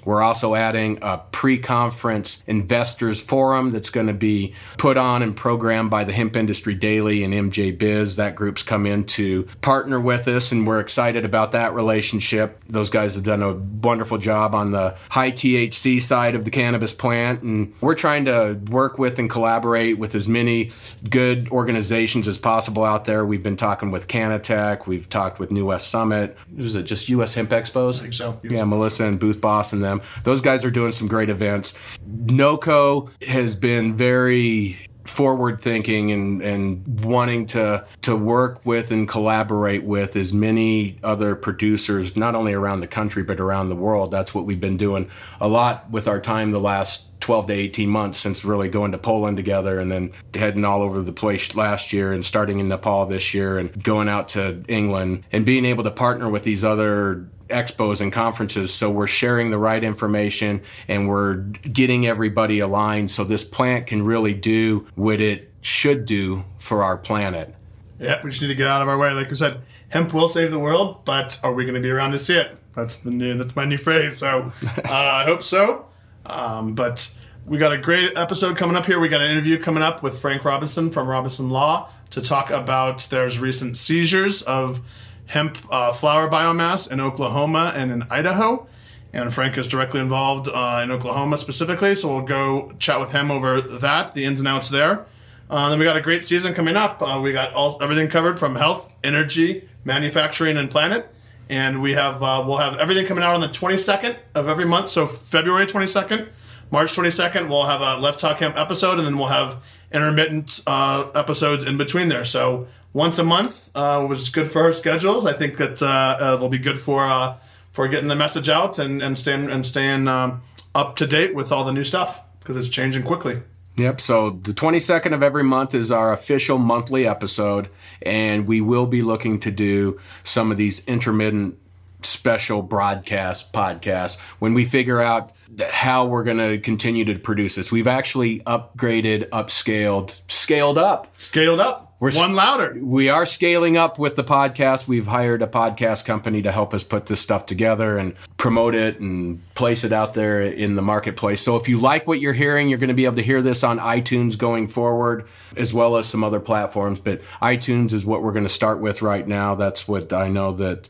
We're 0.05 0.21
also 0.21 0.55
adding 0.55 0.99
a 1.01 1.19
pre 1.31 1.57
conference 1.57 2.43
investors 2.47 3.21
forum 3.21 3.71
that's 3.71 3.89
going 3.89 4.07
to 4.07 4.13
be 4.13 4.53
put 4.77 4.97
on 4.97 5.21
and 5.21 5.35
programmed 5.35 5.89
by 5.89 6.03
the 6.03 6.13
Hemp 6.13 6.35
Industry 6.35 6.73
Daily 6.73 7.23
and 7.23 7.33
MJ 7.33 7.77
Biz. 7.77 8.15
That 8.15 8.35
group's 8.35 8.63
come 8.63 8.85
in 8.85 9.03
to 9.05 9.43
partner 9.62 9.99
with 9.99 10.27
us, 10.27 10.51
and 10.51 10.65
we're 10.65 10.79
excited 10.79 11.25
about 11.25 11.51
that 11.51 11.73
relationship. 11.73 12.62
Those 12.67 12.89
guys 12.89 13.15
have 13.15 13.23
done 13.23 13.41
a 13.41 13.53
wonderful 13.53 14.17
job 14.17 14.53
on 14.53 14.71
the 14.71 14.95
high 15.09 15.31
THC 15.31 16.01
side 16.01 16.35
of 16.35 16.45
the 16.45 16.51
cannabis 16.51 16.93
plant, 16.93 17.41
and 17.41 17.73
we're 17.81 17.95
trying 17.95 18.25
to 18.25 18.59
work 18.69 18.97
with 18.97 19.19
and 19.19 19.29
collaborate 19.29 19.97
with 19.97 20.15
as 20.15 20.27
many 20.27 20.71
good 21.09 21.49
organizations 21.49 22.27
as 22.27 22.38
possible 22.38 22.83
out 22.83 23.05
there. 23.05 23.25
We've 23.25 23.43
been 23.43 23.57
talking 23.57 23.91
with 23.91 24.07
Canatech, 24.07 24.88
we've 24.88 25.09
talked 25.09 25.39
with 25.39 25.51
New 25.51 25.65
West 25.65 25.89
Summit. 25.89 26.38
Was 26.55 26.75
it 26.75 26.83
just 26.83 27.09
US 27.09 27.33
Hemp 27.33 27.49
Expos? 27.49 27.99
I 27.99 28.01
think 28.01 28.13
so. 28.13 28.39
Yeah, 28.43 28.63
Melissa 28.63 29.05
and 29.05 29.19
Booth 29.19 29.41
Boss 29.41 29.73
and 29.73 29.83
them. 29.89 30.02
Those 30.23 30.41
guys 30.41 30.63
are 30.65 30.71
doing 30.71 30.91
some 30.91 31.08
great 31.08 31.30
events. 31.30 31.73
NOCO 32.08 33.10
has 33.23 33.56
been 33.56 33.95
very 33.95 34.78
forward 35.10 35.60
thinking 35.60 36.12
and, 36.12 36.41
and 36.41 37.04
wanting 37.04 37.45
to 37.47 37.84
to 38.02 38.15
work 38.15 38.63
with 38.63 38.91
and 38.91 39.08
collaborate 39.08 39.84
with 39.84 40.15
as 40.15 40.32
many 40.32 40.97
other 41.04 41.36
producers 41.36 42.15
not 42.15 42.36
only 42.36 42.54
around 42.54 42.80
the 42.80 42.88
country 42.88 43.23
but 43.23 43.39
around 43.39 43.69
the 43.69 43.75
world 43.75 44.12
that's 44.12 44.36
what 44.36 44.45
we've 44.45 44.60
been 44.60 44.78
doing 44.78 45.10
a 45.41 45.47
lot 45.47 45.89
with 45.89 46.08
our 46.08 46.19
time 46.21 46.52
the 46.52 46.60
last 46.60 47.08
12 47.21 47.47
to 47.47 47.54
18 47.54 47.89
months 47.89 48.19
since 48.19 48.45
really 48.45 48.69
going 48.69 48.91
to 48.91 48.97
Poland 48.97 49.36
together 49.36 49.80
and 49.80 49.91
then 49.91 50.12
heading 50.34 50.63
all 50.63 50.82
over 50.82 51.02
the 51.02 51.12
place 51.12 51.56
last 51.56 51.91
year 51.91 52.13
and 52.13 52.25
starting 52.25 52.60
in 52.60 52.69
Nepal 52.69 53.06
this 53.06 53.34
year 53.34 53.58
and 53.58 53.84
going 53.84 54.08
out 54.08 54.30
to 54.30 54.63
England 54.67 55.23
and 55.32 55.45
being 55.45 55.65
able 55.65 55.84
to 55.84 55.91
partner 55.91 56.30
with 56.30 56.43
these 56.43 56.63
other 56.63 57.28
expos 57.49 58.01
and 58.01 58.13
conferences 58.13 58.73
so 58.73 58.89
we're 58.89 59.07
sharing 59.07 59.51
the 59.51 59.57
right 59.57 59.83
information 59.83 60.62
and 60.88 61.07
we're 61.07 61.35
getting 61.35 62.07
everybody 62.07 62.59
aligned 62.59 63.12
so 63.12 63.23
this 63.23 63.43
plant 63.43 63.88
can 63.88 64.03
really 64.03 64.33
do 64.33 64.88
what 64.95 65.19
it 65.19 65.51
should 65.62 66.05
do 66.05 66.43
for 66.57 66.83
our 66.83 66.97
planet. 66.97 67.53
Yeah, 67.99 68.19
we 68.23 68.29
just 68.29 68.41
need 68.41 68.47
to 68.47 68.55
get 68.55 68.67
out 68.67 68.81
of 68.81 68.88
our 68.88 68.97
way. 68.97 69.12
Like 69.12 69.29
we 69.29 69.35
said, 69.35 69.62
hemp 69.89 70.13
will 70.13 70.29
save 70.29 70.51
the 70.51 70.59
world, 70.59 71.03
but 71.03 71.38
are 71.43 71.53
we 71.53 71.65
going 71.65 71.75
to 71.75 71.81
be 71.81 71.89
around 71.89 72.12
to 72.12 72.19
see 72.19 72.35
it? 72.35 72.55
That's 72.75 72.95
the 72.95 73.12
new. 73.12 73.33
That's 73.35 73.55
my 73.55 73.65
new 73.65 73.77
phrase. 73.77 74.17
So 74.17 74.51
uh, 74.77 74.91
I 74.91 75.25
hope 75.25 75.43
so. 75.43 75.85
Um, 76.25 76.75
but 76.75 77.13
we 77.45 77.57
got 77.57 77.73
a 77.73 77.77
great 77.77 78.17
episode 78.17 78.55
coming 78.55 78.77
up 78.77 78.85
here. 78.85 78.99
We 78.99 79.09
got 79.09 79.21
an 79.21 79.31
interview 79.31 79.59
coming 79.59 79.83
up 79.83 80.01
with 80.01 80.19
Frank 80.19 80.45
Robison 80.45 80.91
from 80.91 81.07
Robison 81.07 81.49
Law 81.49 81.89
to 82.12 82.21
talk 82.21 82.51
about 82.51 83.07
there's 83.09 83.39
recent 83.39 83.75
seizures 83.75 84.41
of 84.43 84.81
hemp 85.29 85.57
uh, 85.71 85.91
flower 85.91 86.29
biomass 86.29 86.91
in 86.91 86.99
Oklahoma 86.99 87.73
and 87.75 87.91
in 87.91 88.03
Idaho. 88.09 88.67
And 89.11 89.33
Frank 89.33 89.57
is 89.57 89.67
directly 89.67 89.99
involved 89.99 90.47
uh, 90.47 90.81
in 90.83 90.91
Oklahoma 90.91 91.39
specifically, 91.39 91.95
so 91.95 92.13
we'll 92.13 92.25
go 92.25 92.73
chat 92.77 92.99
with 92.99 93.11
him 93.11 93.31
over 93.31 93.59
that, 93.59 94.13
the 94.13 94.23
ins 94.25 94.39
and 94.39 94.47
outs 94.47 94.69
there. 94.69 95.05
Uh, 95.49 95.69
then 95.69 95.79
we 95.79 95.85
got 95.85 95.97
a 95.97 96.01
great 96.01 96.23
season 96.23 96.53
coming 96.53 96.75
up. 96.75 97.01
Uh, 97.01 97.19
we 97.19 97.31
got 97.31 97.51
all 97.53 97.81
everything 97.81 98.07
covered 98.07 98.37
from 98.37 98.55
health, 98.55 98.93
energy, 99.03 99.67
manufacturing, 99.83 100.57
and 100.57 100.69
planet 100.69 101.11
and 101.49 101.81
we 101.81 101.93
have 101.93 102.21
uh, 102.21 102.43
we'll 102.45 102.57
have 102.57 102.77
everything 102.77 103.05
coming 103.05 103.23
out 103.23 103.33
on 103.33 103.41
the 103.41 103.49
22nd 103.49 104.15
of 104.35 104.47
every 104.47 104.65
month. 104.65 104.87
So 104.87 105.07
February 105.07 105.65
22nd, 105.65 106.29
March 106.71 106.93
22nd, 106.93 107.49
we'll 107.49 107.65
have 107.65 107.81
a 107.81 107.97
Let's 107.97 108.17
Talk 108.17 108.37
Hemp 108.37 108.55
episode, 108.55 108.99
and 108.99 109.07
then 109.07 109.17
we'll 109.17 109.27
have 109.27 109.61
intermittent 109.91 110.61
uh, 110.67 111.09
episodes 111.15 111.63
in 111.65 111.77
between 111.77 112.07
there. 112.07 112.23
So 112.23 112.67
once 112.93 113.19
a 113.19 113.23
month, 113.23 113.69
uh, 113.75 114.06
which 114.06 114.19
is 114.19 114.30
good 114.30 114.49
for 114.49 114.63
our 114.63 114.73
schedules. 114.73 115.25
I 115.25 115.34
think 115.34 115.58
that 115.58 115.82
uh, 115.82 116.36
it'll 116.36 116.49
be 116.49 116.58
good 116.58 116.80
for 116.80 117.06
uh, 117.06 117.38
for 117.71 117.88
getting 117.88 118.10
the 118.10 118.15
message 118.15 118.49
out 118.49 118.80
and 118.80 119.02
and 119.02 119.17
staying 119.17 119.49
and 119.49 119.65
staying 119.65 120.08
um, 120.08 120.41
up 120.75 120.95
to 120.97 121.08
date 121.08 121.36
with 121.36 121.52
all 121.52 121.63
the 121.63 121.71
new 121.71 121.84
stuff 121.84 122.21
because 122.39 122.58
it's 122.58 122.69
changing 122.69 123.04
quickly. 123.04 123.41
Yep. 123.75 124.02
So 124.02 124.32
the 124.32 124.52
22nd 124.52 125.13
of 125.13 125.23
every 125.23 125.43
month 125.43 125.73
is 125.73 125.89
our 125.89 126.12
official 126.12 126.58
monthly 126.58 127.08
episode, 127.08 127.69
and 128.02 128.45
we 128.45 128.60
will 128.60 128.88
be 128.88 129.02
looking 129.02 129.39
to 129.39 129.52
do 129.52 129.99
some 130.21 130.52
of 130.52 130.58
these 130.58 130.86
intermittent 130.86 131.58
special 132.02 132.62
broadcast 132.62 133.54
podcasts 133.54 134.19
when 134.39 134.54
we 134.54 134.65
figure 134.65 134.99
out 134.99 135.32
how 135.69 136.05
we're 136.05 136.23
going 136.23 136.38
to 136.38 136.57
continue 136.59 137.05
to 137.05 137.17
produce 137.17 137.55
this. 137.55 137.71
We've 137.71 137.88
actually 137.88 138.39
upgraded, 138.41 139.29
upscaled, 139.29 140.19
scaled 140.27 140.77
up. 140.77 141.17
Scaled 141.17 141.59
up. 141.59 141.85
We're 141.99 142.13
one 142.13 142.33
louder. 142.33 142.77
We 142.81 143.09
are 143.09 143.25
scaling 143.25 143.75
up 143.75 143.99
with 143.99 144.15
the 144.15 144.23
podcast. 144.23 144.88
We've 144.88 145.07
hired 145.07 145.41
a 145.41 145.47
podcast 145.47 146.05
company 146.05 146.41
to 146.43 146.51
help 146.51 146.73
us 146.73 146.81
put 146.81 147.07
this 147.07 147.19
stuff 147.19 147.45
together 147.45 147.97
and 147.97 148.15
promote 148.38 148.73
it 148.73 149.01
and 149.01 149.41
place 149.53 149.83
it 149.83 149.91
out 149.91 150.13
there 150.13 150.41
in 150.41 150.75
the 150.75 150.81
marketplace. 150.81 151.41
So 151.41 151.57
if 151.57 151.67
you 151.67 151.77
like 151.77 152.07
what 152.07 152.21
you're 152.21 152.31
hearing, 152.31 152.69
you're 152.69 152.79
going 152.79 152.88
to 152.88 152.93
be 152.93 153.03
able 153.03 153.17
to 153.17 153.21
hear 153.21 153.41
this 153.41 153.65
on 153.65 153.79
iTunes 153.79 154.38
going 154.38 154.69
forward, 154.69 155.27
as 155.57 155.73
well 155.73 155.97
as 155.97 156.07
some 156.07 156.23
other 156.23 156.39
platforms. 156.39 157.01
But 157.01 157.21
iTunes 157.41 157.91
is 157.91 158.05
what 158.05 158.23
we're 158.23 158.31
going 158.31 158.45
to 158.45 158.49
start 158.49 158.79
with 158.79 159.01
right 159.01 159.27
now. 159.27 159.55
That's 159.55 159.85
what 159.85 160.13
I 160.13 160.29
know 160.29 160.53
that 160.53 160.88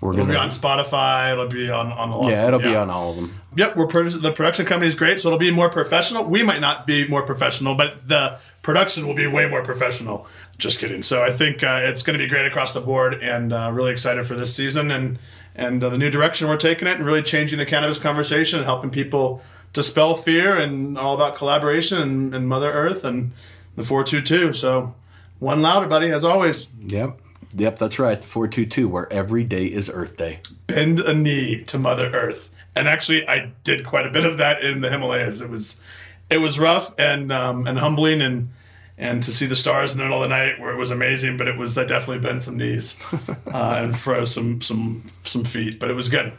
we're 0.00 0.14
it'll 0.14 0.24
gonna, 0.24 0.38
be 0.38 0.40
on 0.40 0.48
Spotify. 0.48 1.32
It'll 1.32 1.46
be 1.46 1.70
on 1.70 1.92
on 1.92 2.10
all. 2.10 2.30
Yeah, 2.30 2.48
it'll 2.48 2.62
yeah. 2.62 2.68
be 2.68 2.76
on 2.76 2.90
all 2.90 3.10
of 3.10 3.16
them. 3.16 3.40
Yep, 3.56 3.76
we're 3.76 4.10
the 4.10 4.32
production 4.32 4.64
company 4.64 4.88
is 4.88 4.94
great, 4.94 5.20
so 5.20 5.28
it'll 5.28 5.38
be 5.38 5.50
more 5.50 5.68
professional. 5.68 6.24
We 6.24 6.42
might 6.42 6.60
not 6.60 6.86
be 6.86 7.06
more 7.06 7.22
professional, 7.22 7.74
but 7.74 8.08
the 8.08 8.38
production 8.62 9.06
will 9.06 9.14
be 9.14 9.26
way 9.26 9.48
more 9.48 9.62
professional. 9.62 10.26
Just 10.56 10.78
kidding. 10.78 11.02
So 11.02 11.22
I 11.22 11.32
think 11.32 11.62
uh, 11.62 11.80
it's 11.82 12.02
going 12.02 12.18
to 12.18 12.24
be 12.24 12.28
great 12.28 12.46
across 12.46 12.72
the 12.72 12.80
board, 12.80 13.14
and 13.14 13.52
uh, 13.52 13.70
really 13.72 13.92
excited 13.92 14.26
for 14.26 14.34
this 14.34 14.54
season 14.54 14.90
and 14.90 15.18
and 15.54 15.82
uh, 15.84 15.88
the 15.90 15.98
new 15.98 16.10
direction 16.10 16.48
we're 16.48 16.56
taking 16.56 16.88
it, 16.88 16.96
and 16.96 17.04
really 17.04 17.22
changing 17.22 17.58
the 17.58 17.66
cannabis 17.66 17.98
conversation 17.98 18.58
and 18.58 18.66
helping 18.66 18.90
people 18.90 19.42
dispel 19.72 20.14
fear 20.14 20.56
and 20.56 20.96
all 20.96 21.14
about 21.14 21.34
collaboration 21.36 22.00
and, 22.00 22.34
and 22.34 22.48
Mother 22.48 22.70
Earth 22.70 23.04
and 23.04 23.32
the 23.76 23.82
four 23.82 24.02
two 24.02 24.22
two. 24.22 24.52
So 24.52 24.94
one 25.40 25.60
louder, 25.60 25.86
buddy, 25.86 26.10
as 26.10 26.24
always. 26.24 26.70
Yep. 26.86 27.20
Yep, 27.54 27.78
that's 27.78 27.98
right. 27.98 28.24
422, 28.24 28.88
where 28.88 29.12
every 29.12 29.44
day 29.44 29.66
is 29.66 29.90
Earth 29.92 30.16
Day. 30.16 30.40
Bend 30.66 31.00
a 31.00 31.14
knee 31.14 31.62
to 31.64 31.78
Mother 31.78 32.10
Earth. 32.10 32.50
And 32.76 32.88
actually, 32.88 33.28
I 33.28 33.50
did 33.64 33.84
quite 33.84 34.06
a 34.06 34.10
bit 34.10 34.24
of 34.24 34.38
that 34.38 34.62
in 34.62 34.80
the 34.80 34.90
Himalayas. 34.90 35.40
It 35.40 35.50
was, 35.50 35.82
it 36.30 36.38
was 36.38 36.58
rough 36.58 36.94
and 36.98 37.32
um, 37.32 37.66
and 37.66 37.78
humbling, 37.78 38.22
and 38.22 38.50
and 38.96 39.22
to 39.24 39.32
see 39.32 39.46
the 39.46 39.56
stars 39.56 39.92
in 39.92 39.98
the 39.98 40.04
middle 40.04 40.22
of 40.22 40.28
the 40.28 40.34
night 40.34 40.60
where 40.60 40.72
it 40.72 40.76
was 40.76 40.92
amazing. 40.92 41.36
But 41.36 41.48
it 41.48 41.58
was 41.58 41.76
I 41.76 41.84
definitely 41.84 42.20
bent 42.20 42.44
some 42.44 42.56
knees 42.56 43.04
uh, 43.12 43.74
and 43.82 43.98
froze 43.98 44.32
some 44.32 44.60
some 44.60 45.02
some 45.24 45.44
feet, 45.44 45.80
but 45.80 45.90
it 45.90 45.94
was 45.94 46.08
good. 46.08 46.32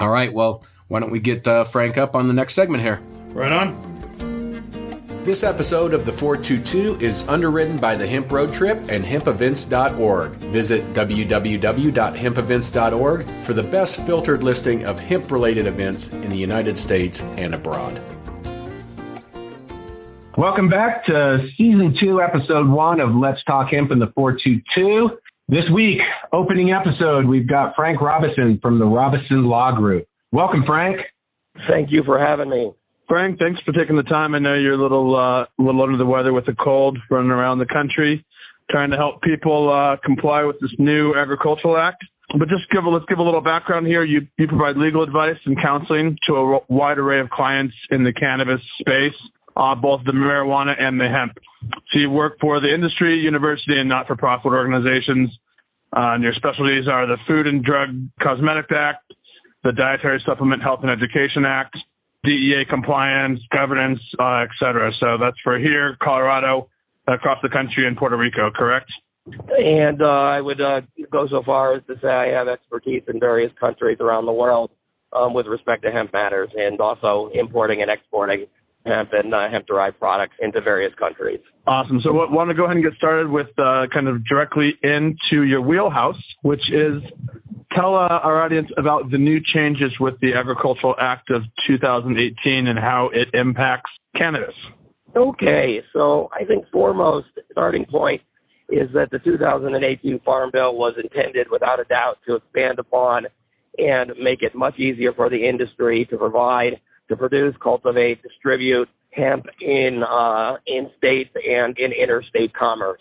All 0.00 0.08
right, 0.08 0.32
well, 0.32 0.64
why 0.88 1.00
don't 1.00 1.10
we 1.10 1.20
get 1.20 1.46
uh, 1.46 1.64
Frank 1.64 1.98
up 1.98 2.16
on 2.16 2.26
the 2.26 2.34
next 2.34 2.54
segment 2.54 2.82
here? 2.82 3.02
Right 3.28 3.52
on. 3.52 3.99
This 5.22 5.42
episode 5.42 5.92
of 5.92 6.06
the 6.06 6.14
422 6.14 7.04
is 7.04 7.28
underwritten 7.28 7.76
by 7.76 7.94
the 7.94 8.06
Hemp 8.06 8.32
Road 8.32 8.54
Trip 8.54 8.78
and 8.88 9.04
hempevents.org. 9.04 10.32
Visit 10.32 10.94
www.hempevents.org 10.94 13.28
for 13.44 13.52
the 13.52 13.62
best 13.62 14.00
filtered 14.06 14.42
listing 14.42 14.86
of 14.86 14.98
hemp 14.98 15.30
related 15.30 15.66
events 15.66 16.08
in 16.08 16.30
the 16.30 16.38
United 16.38 16.78
States 16.78 17.20
and 17.36 17.54
abroad. 17.54 18.00
Welcome 20.38 20.70
back 20.70 21.04
to 21.04 21.46
season 21.58 21.94
two, 22.00 22.22
episode 22.22 22.66
one 22.66 22.98
of 22.98 23.14
Let's 23.14 23.44
Talk 23.44 23.72
Hemp 23.72 23.90
in 23.90 23.98
the 23.98 24.10
422. 24.14 25.18
This 25.48 25.68
week, 25.68 25.98
opening 26.32 26.72
episode, 26.72 27.26
we've 27.26 27.46
got 27.46 27.76
Frank 27.76 28.00
Robison 28.00 28.58
from 28.62 28.78
the 28.78 28.86
Robison 28.86 29.44
Law 29.44 29.72
Group. 29.72 30.06
Welcome, 30.32 30.64
Frank. 30.64 30.98
Thank 31.68 31.92
you 31.92 32.04
for 32.04 32.18
having 32.18 32.48
me. 32.48 32.72
Frank, 33.10 33.40
thanks 33.40 33.60
for 33.62 33.72
taking 33.72 33.96
the 33.96 34.04
time. 34.04 34.36
I 34.36 34.38
know 34.38 34.54
you're 34.54 34.74
a 34.74 34.80
little 34.80 35.16
uh, 35.16 35.42
a 35.42 35.48
little 35.58 35.82
under 35.82 35.98
the 35.98 36.06
weather 36.06 36.32
with 36.32 36.46
the 36.46 36.54
cold, 36.54 36.96
running 37.10 37.32
around 37.32 37.58
the 37.58 37.66
country, 37.66 38.24
trying 38.70 38.92
to 38.92 38.96
help 38.96 39.20
people 39.22 39.68
uh, 39.68 39.96
comply 40.06 40.44
with 40.44 40.60
this 40.60 40.70
new 40.78 41.16
agricultural 41.16 41.76
act. 41.76 42.04
But 42.38 42.48
just 42.48 42.70
give 42.70 42.84
a, 42.84 42.88
let's 42.88 43.06
give 43.08 43.18
a 43.18 43.22
little 43.24 43.40
background 43.40 43.88
here. 43.88 44.04
You 44.04 44.28
you 44.38 44.46
provide 44.46 44.76
legal 44.76 45.02
advice 45.02 45.38
and 45.44 45.60
counseling 45.60 46.18
to 46.28 46.36
a 46.36 46.60
wide 46.68 46.98
array 46.98 47.18
of 47.18 47.30
clients 47.30 47.74
in 47.90 48.04
the 48.04 48.12
cannabis 48.12 48.60
space, 48.78 49.18
uh, 49.56 49.74
both 49.74 50.04
the 50.04 50.12
marijuana 50.12 50.80
and 50.80 51.00
the 51.00 51.08
hemp. 51.08 51.36
So 51.90 51.98
you 51.98 52.10
work 52.10 52.38
for 52.40 52.60
the 52.60 52.72
industry, 52.72 53.18
university, 53.18 53.76
and 53.76 53.88
not-for-profit 53.88 54.52
organizations. 54.52 55.36
Uh, 55.96 56.14
and 56.14 56.22
your 56.22 56.34
specialties 56.34 56.86
are 56.86 57.08
the 57.08 57.16
Food 57.26 57.48
and 57.48 57.64
Drug 57.64 57.88
Cosmetic 58.22 58.70
Act, 58.70 59.12
the 59.64 59.72
Dietary 59.72 60.22
Supplement 60.24 60.62
Health 60.62 60.78
and 60.84 60.90
Education 60.92 61.44
Act, 61.44 61.76
DEA 62.24 62.64
compliance, 62.68 63.40
governance, 63.50 64.00
uh, 64.18 64.44
et 64.44 64.50
cetera. 64.58 64.92
So 65.00 65.16
that's 65.18 65.38
for 65.42 65.58
here, 65.58 65.96
Colorado, 66.02 66.68
across 67.06 67.38
the 67.42 67.48
country, 67.48 67.86
and 67.86 67.96
Puerto 67.96 68.16
Rico, 68.16 68.50
correct? 68.50 68.90
And 69.58 70.02
uh, 70.02 70.06
I 70.06 70.40
would 70.40 70.60
uh, 70.60 70.82
go 71.10 71.28
so 71.28 71.42
far 71.42 71.74
as 71.74 71.82
to 71.86 71.94
say 72.00 72.08
I 72.08 72.28
have 72.28 72.48
expertise 72.48 73.02
in 73.08 73.20
various 73.20 73.52
countries 73.58 73.98
around 74.00 74.26
the 74.26 74.32
world 74.32 74.70
um, 75.12 75.34
with 75.34 75.46
respect 75.46 75.82
to 75.82 75.92
hemp 75.92 76.12
matters 76.12 76.50
and 76.56 76.80
also 76.80 77.30
importing 77.34 77.82
and 77.82 77.90
exporting 77.90 78.46
hemp 78.86 79.12
and 79.12 79.34
uh, 79.34 79.48
hemp 79.50 79.66
derived 79.66 79.98
products 79.98 80.34
into 80.40 80.60
various 80.60 80.94
countries. 80.94 81.40
Awesome. 81.66 82.00
So, 82.02 82.18
I 82.20 82.30
want 82.30 82.48
to 82.48 82.54
go 82.54 82.64
ahead 82.64 82.76
and 82.76 82.84
get 82.84 82.94
started 82.94 83.28
with 83.28 83.48
uh, 83.58 83.86
kind 83.92 84.08
of 84.08 84.24
directly 84.26 84.74
into 84.82 85.42
your 85.44 85.60
wheelhouse, 85.60 86.20
which 86.42 86.70
is 86.72 87.02
tell 87.72 87.94
uh, 87.94 88.08
our 88.08 88.42
audience 88.42 88.68
about 88.76 89.10
the 89.10 89.18
new 89.18 89.40
changes 89.42 89.92
with 90.00 90.18
the 90.20 90.34
Agricultural 90.34 90.94
Act 90.98 91.30
of 91.30 91.42
2018 91.66 92.66
and 92.66 92.78
how 92.78 93.10
it 93.12 93.28
impacts 93.34 93.90
cannabis. 94.16 94.54
Okay, 95.16 95.82
so 95.92 96.30
I 96.32 96.44
think 96.44 96.66
foremost 96.70 97.28
starting 97.50 97.84
point 97.84 98.22
is 98.68 98.88
that 98.94 99.10
the 99.10 99.18
2018 99.18 100.20
Farm 100.20 100.50
Bill 100.52 100.76
was 100.76 100.94
intended, 101.02 101.48
without 101.50 101.80
a 101.80 101.84
doubt, 101.84 102.18
to 102.26 102.36
expand 102.36 102.78
upon 102.78 103.26
and 103.78 104.12
make 104.20 104.42
it 104.42 104.54
much 104.54 104.78
easier 104.78 105.12
for 105.12 105.28
the 105.28 105.48
industry 105.48 106.06
to 106.10 106.16
provide, 106.16 106.80
to 107.08 107.16
produce, 107.16 107.54
cultivate, 107.60 108.22
distribute 108.22 108.88
hemp 109.12 109.46
in 109.60 110.02
uh, 110.04 110.56
in 110.66 110.90
states 110.96 111.30
and 111.48 111.76
in 111.78 111.92
interstate 111.92 112.52
commerce. 112.54 113.00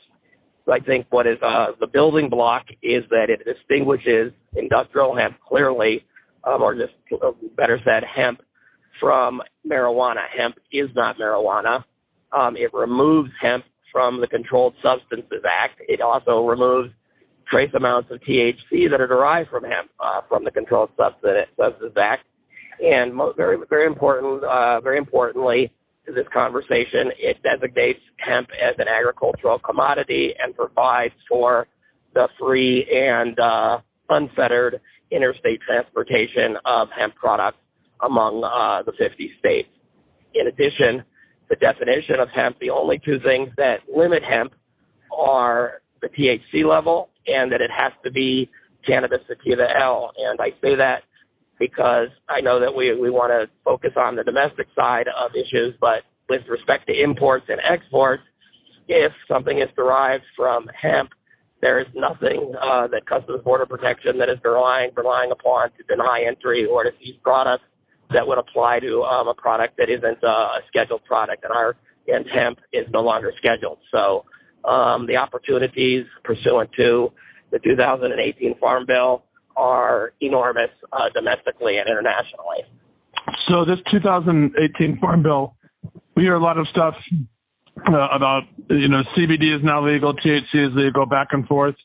I 0.72 0.80
think 0.80 1.08
what 1.10 1.28
is 1.28 1.38
uh, 1.42 1.68
the 1.80 1.88
building 1.88 2.30
block 2.30 2.66
is 2.82 3.04
that 3.10 3.30
it 3.30 3.46
distinguishes 3.46 4.32
industrial 4.56 5.16
hemp 5.16 5.38
clearly, 5.48 6.06
um, 6.44 6.62
or 6.62 6.76
just 6.76 6.94
better 7.56 7.80
said, 7.84 8.04
hemp 8.04 8.42
from 9.00 9.42
marijuana. 9.68 10.28
Hemp 10.36 10.58
is 10.72 10.90
not 10.96 11.18
marijuana. 11.18 11.84
Um, 12.32 12.56
it 12.58 12.74
removes 12.74 13.32
hemp 13.42 13.66
from 13.92 14.22
the 14.22 14.28
Controlled 14.28 14.76
Substances 14.84 15.44
Act. 15.46 15.82
It 15.88 16.02
also 16.02 16.46
removes 16.46 16.92
trace 17.50 17.72
amounts 17.74 18.12
of 18.12 18.20
THC 18.22 18.90
that 18.92 19.02
are 19.02 19.08
derived 19.08 19.50
from 19.50 19.64
hemp 19.64 19.90
uh, 20.00 20.22
from 20.28 20.44
the 20.44 20.52
Controlled 20.52 20.92
Substances 20.98 21.94
Act. 21.98 22.26
And 22.84 23.20
very, 23.36 23.58
very 23.70 23.88
important, 23.88 24.44
uh, 24.44 24.80
very 24.82 24.98
importantly 24.98 25.72
this 26.14 26.28
conversation, 26.34 27.12
it 27.18 27.38
designates 27.44 28.00
hemp 28.18 28.50
as 28.62 28.76
an 28.78 28.88
agricultural 28.88 29.60
commodity 29.60 30.34
and 30.42 30.56
provides 30.56 31.14
for 31.28 31.68
the 32.14 32.28
free 32.40 32.88
and 32.92 33.40
uh, 33.40 33.80
unfettered 34.10 34.82
interstate 35.12 35.62
transportation 35.62 36.58
of 36.66 36.90
hemp 36.98 37.16
products 37.16 37.58
among 38.02 38.44
uh, 38.44 38.84
the 38.84 38.94
50 38.98 39.32
states. 39.40 39.70
In 40.34 40.48
addition, 40.48 41.04
the 41.50 41.56
definition 41.56 42.20
of 42.20 42.30
hemp, 42.30 42.60
the 42.60 42.70
only 42.70 43.00
two 43.04 43.20
things 43.20 43.50
that 43.58 43.80
limit 43.94 44.24
hemp 44.24 44.54
are 45.16 45.82
the 46.02 46.08
THC 46.08 46.66
level 46.66 47.10
and 47.28 47.52
that 47.52 47.62
it 47.62 47.72
has 47.76 47.92
to 48.04 48.12
be 48.12 48.50
cannabis 48.88 49.20
sativa 49.28 49.68
L. 49.82 50.12
And 50.18 50.40
I 50.40 50.52
say 50.62 50.76
that 50.76 51.04
because 51.60 52.08
I 52.28 52.42
know 52.42 52.60
that 52.60 52.74
we, 52.74 52.96
we 52.96 53.10
want 53.10 53.32
to 53.32 53.50
focus 53.64 53.92
on 53.96 54.16
the 54.16 54.24
domestic 54.24 54.68
side 54.76 55.08
of 55.08 55.32
issues, 55.36 55.76
but 55.80 56.04
with 56.30 56.42
respect 56.48 56.88
to 56.88 56.94
imports 56.94 57.46
and 57.50 57.60
exports, 57.64 58.24
if 58.88 59.12
something 59.28 59.60
is 59.60 59.70
derived 59.76 60.24
from 60.36 60.68
hemp, 60.70 61.12
there 61.62 61.80
is 61.80 61.88
nothing 61.94 62.54
uh, 62.62 62.88
that 62.88 63.06
Customs 63.06 63.44
Border 63.44 63.66
Protection 63.66 64.18
that 64.20 64.30
is 64.30 64.38
relying, 64.44 64.92
relying 64.96 65.32
upon 65.32 65.72
to 65.72 65.84
deny 65.84 66.24
entry 66.26 66.66
or 66.66 66.84
to 66.84 66.92
seize 67.00 67.16
products 67.22 67.66
that 68.12 68.26
would 68.26 68.38
apply 68.38 68.80
to 68.80 69.04
um, 69.04 69.28
a 69.28 69.34
product 69.34 69.78
that 69.78 69.90
isn't 69.90 70.24
uh, 70.24 70.28
a 70.28 70.60
scheduled 70.68 71.04
product. 71.04 71.44
And 71.44 71.54
our 71.54 71.76
and 72.08 72.26
hemp 72.34 72.60
is 72.74 72.88
no 72.92 73.02
longer 73.02 73.32
scheduled. 73.38 73.78
So 73.92 74.26
um, 74.68 75.06
the 75.06 75.18
opportunities 75.18 76.06
pursuant 76.24 76.72
to 76.78 77.12
the 77.52 77.60
2018 77.60 78.58
Farm 78.58 78.86
Bill 78.86 79.24
are 79.60 80.14
enormous 80.22 80.72
uh, 80.94 81.10
domestically 81.14 81.78
and 81.78 81.88
internationally. 81.88 82.64
So 83.48 83.66
this 83.66 83.78
2018 83.92 85.00
Farm 85.00 85.22
Bill, 85.22 85.56
we 86.16 86.24
hear 86.24 86.36
a 86.36 86.42
lot 86.42 86.58
of 86.58 86.68
stuff 86.70 86.96
uh, 87.88 88.08
about 88.12 88.44
you 88.70 88.88
know 88.88 89.04
CBD 89.16 89.56
is 89.56 89.64
now 89.64 89.86
legal, 89.86 90.14
THC 90.14 90.70
is 90.70 90.76
legal, 90.76 91.06
back 91.06 91.30
and 91.32 91.46
forth. 91.48 91.76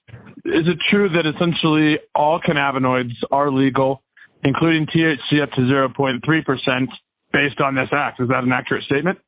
Is 0.44 0.66
it 0.66 0.78
true 0.90 1.08
that 1.10 1.26
essentially 1.26 1.98
all 2.14 2.40
cannabinoids 2.40 3.14
are 3.30 3.50
legal, 3.50 4.02
including 4.44 4.86
THC 4.86 5.42
up 5.42 5.50
to 5.52 5.60
0.3 5.62 6.44
percent, 6.44 6.90
based 7.32 7.60
on 7.60 7.74
this 7.74 7.88
act? 7.92 8.20
Is 8.20 8.28
that 8.28 8.44
an 8.44 8.52
accurate 8.52 8.84
statement? 8.84 9.18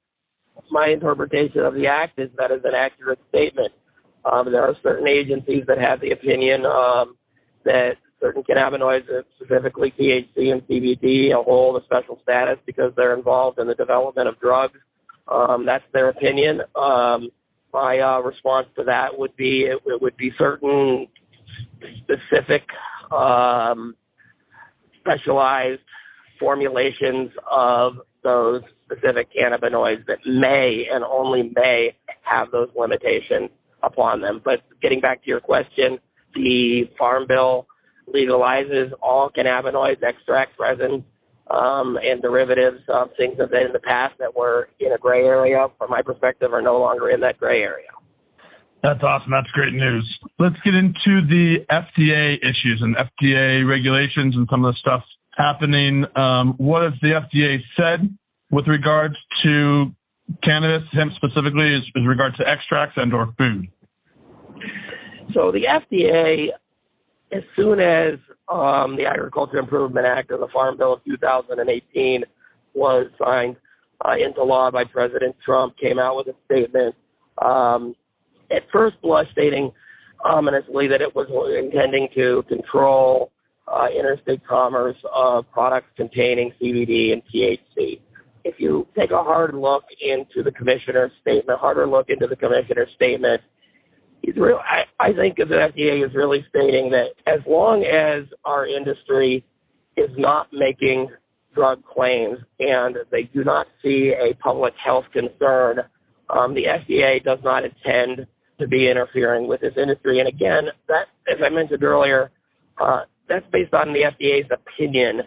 My 0.70 0.88
interpretation 0.88 1.60
of 1.60 1.74
the 1.74 1.86
act 1.86 2.18
is 2.18 2.30
that 2.38 2.50
is 2.50 2.62
an 2.64 2.74
accurate 2.74 3.20
statement. 3.28 3.72
Um, 4.24 4.50
there 4.50 4.62
are 4.62 4.74
certain 4.82 5.08
agencies 5.08 5.64
that 5.68 5.78
have 5.78 6.00
the 6.00 6.10
opinion 6.10 6.66
um, 6.66 7.16
that 7.64 7.96
certain 8.26 8.42
cannabinoids, 8.42 9.06
specifically 9.36 9.92
THC 9.98 10.52
and 10.52 10.66
CBD, 10.66 11.32
hold 11.32 11.80
a 11.80 11.84
special 11.84 12.18
status 12.22 12.58
because 12.66 12.92
they're 12.96 13.14
involved 13.14 13.58
in 13.58 13.66
the 13.66 13.74
development 13.74 14.28
of 14.28 14.38
drugs. 14.40 14.78
Um, 15.28 15.66
that's 15.66 15.84
their 15.92 16.08
opinion. 16.08 16.62
Um, 16.74 17.30
my 17.72 17.98
uh, 17.98 18.20
response 18.20 18.68
to 18.76 18.84
that 18.84 19.18
would 19.18 19.36
be 19.36 19.62
it, 19.62 19.78
it 19.86 20.00
would 20.00 20.16
be 20.16 20.32
certain 20.38 21.06
specific 21.98 22.62
um, 23.12 23.94
specialized 25.00 25.82
formulations 26.38 27.30
of 27.50 28.00
those 28.22 28.62
specific 28.84 29.28
cannabinoids 29.32 30.06
that 30.06 30.18
may 30.26 30.86
and 30.90 31.04
only 31.04 31.52
may 31.54 31.94
have 32.22 32.50
those 32.50 32.68
limitations 32.76 33.50
upon 33.82 34.20
them. 34.20 34.40
But 34.44 34.62
getting 34.80 35.00
back 35.00 35.22
to 35.24 35.28
your 35.28 35.40
question, 35.40 35.98
the 36.34 36.90
Farm 36.98 37.26
Bill 37.26 37.66
legalizes 38.12 38.92
all 39.02 39.30
cannabinoids, 39.30 40.02
extracts, 40.02 40.54
resins, 40.58 41.02
um, 41.50 41.98
and 42.02 42.22
derivatives. 42.22 42.80
Um, 42.92 43.10
things 43.16 43.36
that 43.38 43.52
in 43.52 43.72
the 43.72 43.80
past 43.80 44.14
that 44.18 44.34
were 44.34 44.68
in 44.80 44.92
a 44.92 44.98
gray 44.98 45.24
area, 45.24 45.66
from 45.78 45.90
my 45.90 46.02
perspective, 46.02 46.52
are 46.52 46.62
no 46.62 46.78
longer 46.78 47.10
in 47.10 47.20
that 47.20 47.38
gray 47.38 47.62
area. 47.62 47.88
That's 48.82 49.02
awesome. 49.02 49.32
That's 49.32 49.50
great 49.50 49.72
news. 49.72 50.18
Let's 50.38 50.56
get 50.64 50.74
into 50.74 51.26
the 51.26 51.64
FDA 51.70 52.38
issues 52.42 52.80
and 52.82 52.96
FDA 52.96 53.68
regulations 53.68 54.36
and 54.36 54.46
some 54.50 54.64
of 54.64 54.74
the 54.74 54.78
stuff 54.78 55.02
happening. 55.32 56.04
Um, 56.14 56.54
what 56.58 56.82
has 56.82 56.92
the 57.02 57.08
FDA 57.08 57.58
said 57.76 58.16
with 58.50 58.68
regards 58.68 59.16
to 59.42 59.92
cannabis, 60.42 60.86
hemp 60.92 61.12
specifically, 61.14 61.74
as, 61.74 61.82
as 61.96 62.06
regards 62.06 62.36
to 62.36 62.48
extracts 62.48 62.94
and 62.96 63.12
or 63.12 63.32
food? 63.38 63.68
So 65.34 65.52
the 65.52 65.64
FDA, 65.64 66.48
as 67.32 67.42
soon 67.54 67.80
as 67.80 68.18
um, 68.48 68.96
the 68.96 69.04
Agriculture 69.06 69.58
Improvement 69.58 70.06
Act 70.06 70.30
or 70.30 70.38
the 70.38 70.48
Farm 70.52 70.76
Bill 70.76 70.94
of 70.94 71.04
2018 71.04 72.24
was 72.74 73.06
signed 73.18 73.56
uh, 74.04 74.12
into 74.12 74.42
law 74.42 74.70
by 74.70 74.84
President 74.84 75.34
Trump, 75.44 75.76
came 75.78 75.98
out 75.98 76.16
with 76.16 76.28
a 76.28 76.34
statement 76.44 76.94
um, 77.44 77.94
at 78.50 78.62
first 78.72 79.00
blush 79.02 79.26
stating 79.32 79.72
ominously 80.24 80.86
that 80.88 81.00
it 81.00 81.14
was 81.14 81.26
intending 81.62 82.08
to 82.14 82.42
control 82.48 83.32
uh, 83.68 83.86
interstate 83.96 84.46
commerce 84.46 84.96
of 85.12 85.50
products 85.50 85.88
containing 85.96 86.52
CBD 86.60 87.12
and 87.12 87.22
THC. 87.34 88.00
If 88.44 88.56
you 88.58 88.86
take 88.96 89.10
a 89.10 89.22
hard 89.22 89.54
look 89.54 89.82
into 90.00 90.44
the 90.44 90.52
commissioner's 90.52 91.10
statement, 91.20 91.58
harder 91.58 91.86
look 91.86 92.08
into 92.08 92.28
the 92.28 92.36
commissioner's 92.36 92.88
statement, 92.94 93.42
he's 94.22 94.36
real. 94.36 94.60
I, 94.64 94.84
I 94.98 95.12
think 95.12 95.36
the 95.36 95.44
FDA 95.44 96.06
is 96.06 96.14
really 96.14 96.44
stating 96.48 96.90
that 96.90 97.10
as 97.26 97.40
long 97.46 97.84
as 97.84 98.24
our 98.44 98.66
industry 98.66 99.44
is 99.96 100.10
not 100.16 100.48
making 100.52 101.08
drug 101.54 101.82
claims 101.84 102.38
and 102.60 102.98
they 103.10 103.24
do 103.24 103.42
not 103.42 103.66
see 103.82 104.12
a 104.12 104.34
public 104.34 104.74
health 104.82 105.06
concern, 105.12 105.80
um, 106.28 106.54
the 106.54 106.64
FDA 106.64 107.22
does 107.22 107.38
not 107.42 107.64
intend 107.64 108.26
to 108.58 108.66
be 108.66 108.88
interfering 108.88 109.48
with 109.48 109.60
this 109.60 109.74
industry. 109.76 110.18
And 110.18 110.28
again, 110.28 110.68
that, 110.88 111.06
as 111.28 111.38
I 111.44 111.48
mentioned 111.48 111.82
earlier, 111.82 112.30
uh, 112.78 113.02
that's 113.28 113.46
based 113.52 113.74
on 113.74 113.92
the 113.92 114.02
FDA's 114.02 114.50
opinion 114.50 115.22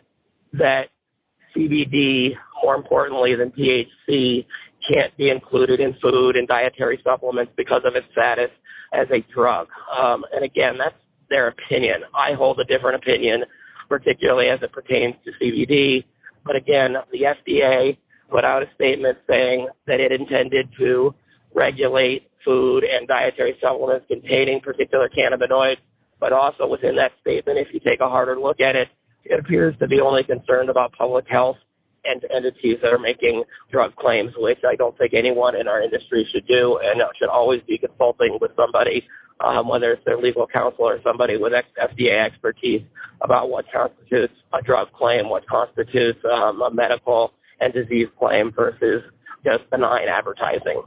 that 0.54 0.90
CBD, 1.56 2.36
more 2.64 2.76
importantly 2.76 3.36
than 3.36 3.52
THC, 3.52 4.46
can't 4.92 5.16
be 5.18 5.30
included 5.30 5.80
in 5.80 5.96
food 6.02 6.36
and 6.36 6.48
dietary 6.48 7.00
supplements 7.04 7.52
because 7.56 7.82
of 7.86 7.96
its 7.96 8.08
status 8.12 8.50
as 8.94 9.08
a 9.12 9.22
drug. 9.34 9.68
Um, 9.98 10.26
and 10.34 10.44
again, 10.44 10.78
that's 10.78 10.96
their 11.30 11.48
opinion. 11.48 12.02
I 12.14 12.34
hold 12.34 12.60
a 12.60 12.64
different 12.64 12.96
opinion, 12.96 13.46
particularly 13.88 14.50
as 14.50 14.62
it 14.62 14.72
pertains 14.72 15.16
to 15.26 15.32
CBD. 15.42 16.06
But 16.46 16.56
again, 16.56 16.96
the 17.12 17.22
FDA 17.22 17.98
put 18.30 18.44
out 18.46 18.64
a 18.64 18.70
statement 18.76 19.18
saying 19.30 19.68
that 19.88 20.00
it 20.00 20.12
intended 20.12 20.70
to 20.78 21.14
regulate 21.54 22.30
food 22.46 22.84
and 22.84 23.08
dietary 23.08 23.58
supplements 23.62 24.06
containing 24.08 24.62
particular 24.62 25.10
cannabinoids. 25.10 25.78
But 26.20 26.34
also 26.34 26.68
within 26.68 26.96
that 26.98 27.12
statement, 27.22 27.60
if 27.60 27.74
you 27.74 27.80
take 27.80 28.02
a 28.02 28.10
harder 28.10 28.40
look 28.40 28.60
at 28.60 28.76
it, 28.76 28.90
it 29.24 29.40
appears 29.40 29.78
to 29.80 29.88
be 29.88 30.00
only 30.02 30.24
concerned 30.24 30.70
about 30.70 30.92
public 30.94 31.26
health 31.28 31.58
and 32.06 32.24
entities 32.34 32.78
that 32.82 32.92
are 32.94 33.00
making 33.00 33.44
drug 33.72 33.96
claims, 33.96 34.34
which 34.38 34.60
I 34.68 34.76
don't 34.76 34.98
think 34.98 35.14
anyone 35.14 35.56
in 35.56 35.68
our 35.68 35.82
industry 35.82 36.28
should 36.32 36.48
do 36.48 36.80
and 36.84 37.02
should 37.18 37.30
always 37.30 37.62
be 37.68 37.78
consulting 37.78 38.38
with 38.42 38.52
somebody, 38.56 39.08
um, 39.40 39.68
whether 39.68 39.92
it's 39.94 40.06
their 40.06 40.18
legal 40.18 40.48
counsel 40.48 40.86
or 40.88 41.00
somebody 41.04 41.38
with 41.38 41.54
FDA 41.54 42.26
expertise 42.26 42.84
about 43.22 43.50
what 43.50 43.66
constitutes 43.72 44.34
a 44.54 44.62
drug 44.62 44.92
claim, 44.94 45.30
what 45.30 45.48
constitutes 45.48 46.20
um, 46.32 46.62
a 46.62 46.72
medical 46.72 47.34
and 47.60 47.74
disease 47.74 48.08
claim 48.18 48.52
versus 48.52 49.04
just 49.44 49.70
benign 49.70 50.08
advertising. 50.08 50.82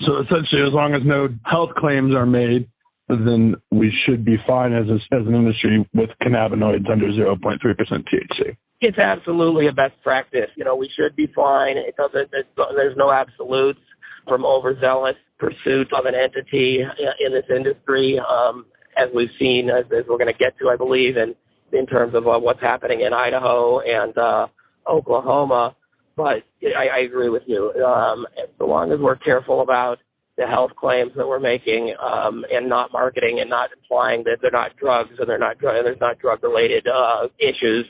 So 0.00 0.18
essentially, 0.18 0.62
as 0.62 0.72
long 0.72 0.94
as 0.94 1.02
no 1.04 1.28
health 1.44 1.70
claims 1.76 2.14
are 2.14 2.26
made, 2.26 2.68
then 3.08 3.56
we 3.70 3.92
should 4.04 4.24
be 4.24 4.36
fine 4.46 4.72
as, 4.72 4.88
a, 4.88 4.94
as 5.14 5.26
an 5.26 5.34
industry 5.34 5.88
with 5.94 6.10
cannabinoids 6.22 6.88
under 6.90 7.08
0.3% 7.08 7.58
THC. 7.60 8.56
It's 8.82 8.98
absolutely 8.98 9.68
a 9.68 9.72
best 9.72 9.94
practice. 10.02 10.50
You 10.56 10.64
know, 10.64 10.74
we 10.74 10.90
should 10.96 11.14
be 11.14 11.28
fine. 11.28 11.76
It 11.76 11.94
doesn't. 11.96 12.32
There's 12.32 12.96
no 12.96 13.12
absolutes 13.12 13.78
from 14.26 14.44
overzealous 14.44 15.14
pursuit 15.38 15.92
of 15.92 16.04
an 16.04 16.16
entity 16.16 16.80
in 17.24 17.32
this 17.32 17.44
industry, 17.48 18.18
um, 18.18 18.66
as 18.96 19.08
we've 19.14 19.30
seen, 19.38 19.70
as, 19.70 19.84
as 19.96 20.04
we're 20.08 20.18
going 20.18 20.32
to 20.32 20.38
get 20.38 20.58
to, 20.58 20.68
I 20.68 20.76
believe, 20.76 21.16
in 21.16 21.36
in 21.72 21.86
terms 21.86 22.14
of 22.16 22.26
uh, 22.26 22.38
what's 22.40 22.60
happening 22.60 23.02
in 23.02 23.12
Idaho 23.12 23.78
and 23.80 24.18
uh, 24.18 24.48
Oklahoma. 24.90 25.76
But 26.16 26.42
I, 26.76 26.88
I 26.88 26.98
agree 26.98 27.28
with 27.28 27.44
you. 27.46 27.72
Um, 27.84 28.26
so 28.58 28.66
long 28.66 28.92
as 28.92 28.98
we're 28.98 29.16
careful 29.16 29.62
about 29.62 29.98
the 30.36 30.46
health 30.46 30.72
claims 30.76 31.12
that 31.16 31.26
we're 31.26 31.40
making 31.40 31.94
um, 32.02 32.44
and 32.52 32.68
not 32.68 32.92
marketing 32.92 33.38
and 33.40 33.48
not 33.48 33.70
implying 33.72 34.24
that 34.24 34.38
they're 34.42 34.50
not 34.50 34.76
drugs 34.76 35.10
and 35.18 35.28
they're 35.28 35.38
not 35.38 35.58
drug, 35.58 35.84
there's 35.84 36.00
not 36.00 36.18
drug 36.18 36.42
related 36.42 36.86
uh, 36.88 37.28
issues, 37.38 37.86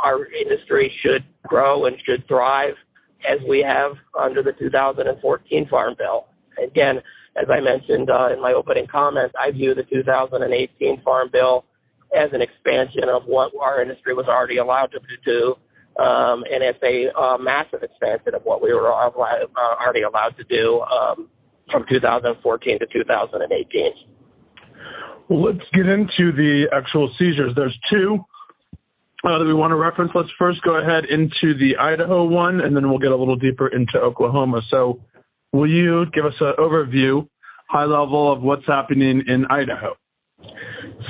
our 0.00 0.26
industry 0.26 0.92
should 1.02 1.24
grow 1.46 1.86
and 1.86 1.96
should 2.04 2.26
thrive 2.28 2.74
as 3.28 3.38
we 3.48 3.62
have 3.62 3.92
under 4.18 4.42
the 4.42 4.52
2014 4.52 5.68
Farm 5.68 5.94
Bill. 5.98 6.26
Again, 6.62 7.00
as 7.36 7.48
I 7.50 7.60
mentioned 7.60 8.10
uh, 8.10 8.28
in 8.32 8.40
my 8.40 8.52
opening 8.52 8.86
comments, 8.86 9.34
I 9.38 9.50
view 9.50 9.74
the 9.74 9.82
2018 9.84 11.02
Farm 11.02 11.30
Bill 11.32 11.64
as 12.16 12.30
an 12.32 12.42
expansion 12.42 13.08
of 13.08 13.24
what 13.24 13.52
our 13.60 13.82
industry 13.82 14.14
was 14.14 14.26
already 14.26 14.58
allowed 14.58 14.92
to 14.92 15.00
do 15.24 15.56
um, 15.98 16.42
and 16.50 16.62
it's 16.62 16.82
a 16.82 17.16
uh, 17.16 17.38
massive 17.38 17.82
expansion 17.82 18.34
of 18.34 18.42
what 18.42 18.60
we 18.60 18.72
were 18.72 18.92
uh, 18.92 19.10
already 19.14 20.02
allowed 20.02 20.36
to 20.36 20.44
do 20.44 20.80
um, 20.80 21.28
from 21.70 21.84
2014 21.88 22.78
to 22.80 22.86
2018. 22.92 23.92
Well, 25.28 25.42
let's 25.42 25.64
get 25.72 25.86
into 25.86 26.32
the 26.32 26.66
actual 26.72 27.14
seizures. 27.16 27.52
There's 27.54 27.78
two 27.90 28.24
uh, 29.24 29.38
that 29.38 29.44
we 29.44 29.54
want 29.54 29.70
to 29.70 29.76
reference. 29.76 30.12
Let's 30.14 30.28
first 30.38 30.62
go 30.62 30.76
ahead 30.76 31.06
into 31.06 31.56
the 31.58 31.76
Idaho 31.78 32.24
one, 32.24 32.60
and 32.60 32.76
then 32.76 32.88
we'll 32.88 32.98
get 32.98 33.10
a 33.10 33.16
little 33.16 33.36
deeper 33.36 33.68
into 33.68 33.98
Oklahoma. 33.98 34.60
So, 34.70 35.00
will 35.52 35.68
you 35.68 36.06
give 36.12 36.26
us 36.26 36.34
an 36.40 36.54
overview, 36.58 37.26
high 37.68 37.84
level, 37.84 38.32
of 38.32 38.42
what's 38.42 38.66
happening 38.66 39.22
in 39.26 39.46
Idaho? 39.46 39.96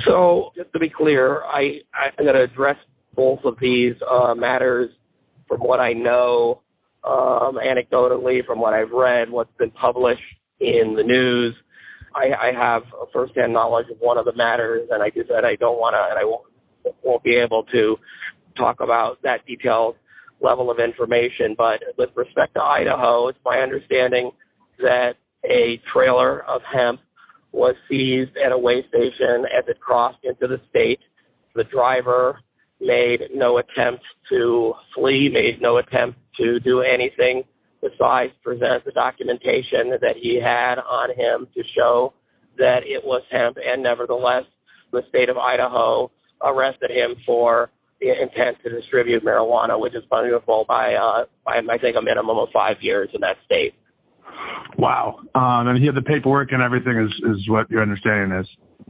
So, 0.05 0.51
just 0.55 0.71
to 0.73 0.79
be 0.79 0.89
clear, 0.89 1.43
I, 1.43 1.79
I'm 1.93 2.25
going 2.25 2.35
to 2.35 2.43
address 2.43 2.77
both 3.15 3.39
of 3.43 3.57
these 3.59 3.95
uh, 4.09 4.33
matters 4.35 4.91
from 5.47 5.61
what 5.61 5.79
I 5.79 5.93
know, 5.93 6.61
um, 7.03 7.59
anecdotally, 7.63 8.45
from 8.45 8.59
what 8.59 8.73
I've 8.73 8.91
read, 8.91 9.29
what's 9.29 9.55
been 9.57 9.71
published 9.71 10.21
in 10.59 10.95
the 10.95 11.03
news. 11.03 11.55
I, 12.15 12.33
I 12.33 12.51
have 12.53 12.83
firsthand 13.11 13.51
knowledge 13.51 13.87
of 13.89 13.97
one 13.99 14.17
of 14.17 14.25
the 14.25 14.33
matters, 14.33 14.87
and 14.91 15.03
I 15.03 15.09
just 15.09 15.27
said 15.27 15.43
I 15.43 15.55
don't 15.55 15.79
want 15.79 15.95
to, 15.95 16.09
and 16.09 16.17
I 16.17 16.23
won't, 16.23 16.45
won't 17.03 17.23
be 17.23 17.35
able 17.35 17.63
to 17.71 17.97
talk 18.57 18.79
about 18.79 19.21
that 19.23 19.45
detailed 19.45 19.95
level 20.41 20.69
of 20.69 20.79
information. 20.79 21.55
But 21.57 21.81
with 21.97 22.09
respect 22.15 22.55
to 22.55 22.61
Idaho, 22.61 23.27
it's 23.29 23.39
my 23.45 23.59
understanding 23.59 24.31
that 24.79 25.15
a 25.43 25.79
trailer 25.91 26.43
of 26.45 26.61
hemp 26.63 26.99
was 27.51 27.75
seized 27.89 28.35
at 28.37 28.51
a 28.51 28.57
way 28.57 28.85
station 28.89 29.45
as 29.57 29.63
it 29.67 29.79
crossed 29.79 30.23
into 30.23 30.47
the 30.47 30.59
state. 30.69 30.99
The 31.53 31.63
driver 31.63 32.39
made 32.81 33.21
no 33.33 33.57
attempt 33.57 34.03
to 34.29 34.73
flee, 34.93 35.29
made 35.29 35.61
no 35.61 35.77
attempt 35.77 36.19
to 36.37 36.59
do 36.59 36.81
anything 36.81 37.43
besides 37.81 38.33
present 38.43 38.83
the 38.83 38.91
documentation 38.91 39.91
that 40.01 40.15
he 40.19 40.39
had 40.41 40.79
on 40.79 41.09
him 41.11 41.47
to 41.53 41.63
show 41.75 42.13
that 42.57 42.83
it 42.83 43.03
was 43.03 43.21
hemp, 43.31 43.57
and 43.63 43.83
nevertheless, 43.83 44.43
the 44.91 45.03
state 45.09 45.29
of 45.29 45.37
Idaho 45.37 46.11
arrested 46.45 46.91
him 46.91 47.15
for 47.25 47.69
the 47.99 48.21
intent 48.21 48.57
to 48.63 48.69
distribute 48.69 49.23
marijuana, 49.23 49.79
which 49.79 49.95
is 49.95 50.03
punishable 50.09 50.65
by, 50.67 50.93
uh, 50.93 51.25
by 51.45 51.61
I 51.69 51.77
think, 51.77 51.95
a 51.97 52.01
minimum 52.01 52.37
of 52.37 52.49
five 52.53 52.77
years 52.81 53.09
in 53.13 53.21
that 53.21 53.37
state. 53.45 53.73
Wow. 54.77 55.19
Um, 55.33 55.67
and 55.67 55.79
he 55.79 55.85
had 55.85 55.95
the 55.95 56.01
paperwork 56.01 56.51
and 56.51 56.61
everything 56.61 56.97
is, 56.97 57.11
is 57.29 57.49
what 57.49 57.69
your 57.69 57.81
understanding 57.81 58.37
is. 58.37 58.47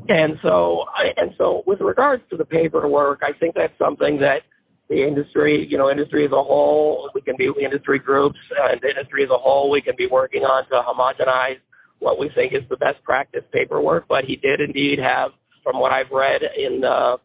And 0.10 0.38
so, 0.42 0.86
and 1.18 1.34
so 1.38 1.64
with 1.66 1.80
regards 1.80 2.24
to 2.32 2.38
the 2.38 2.46
paperwork, 2.46 3.22
I 3.24 3.32
think 3.34 3.56
that's 3.56 3.78
something 3.78 4.20
that 4.20 4.42
the 4.90 5.04
industry, 5.08 5.68
you 5.70 5.78
know, 5.78 5.90
industry 5.90 6.26
as 6.26 6.32
a 6.32 6.44
whole, 6.44 7.10
we 7.14 7.22
can 7.22 7.36
be 7.38 7.52
industry 7.62 8.00
groups 8.00 8.38
and 8.70 8.80
the 8.82 8.90
industry 8.90 9.24
as 9.24 9.30
a 9.30 9.38
whole, 9.38 9.70
we 9.70 9.82
can 9.82 9.96
be 9.98 10.08
working 10.08 10.44
on 10.44 10.68
to 10.70 10.82
homogenize 10.82 11.60
what 12.00 12.20
we 12.20 12.30
think 12.30 12.54
is 12.54 12.62
the 12.70 12.78
best 12.78 13.02
practice 13.04 13.44
paperwork. 13.52 14.08
But 14.08 14.26
he 14.26 14.36
did 14.36 14.60
indeed 14.62 15.00
have, 15.00 15.32
from 15.64 15.80
what 15.80 15.92
I've 15.92 16.12
read 16.12 16.42
in 16.44 16.82
the, 16.82 17.18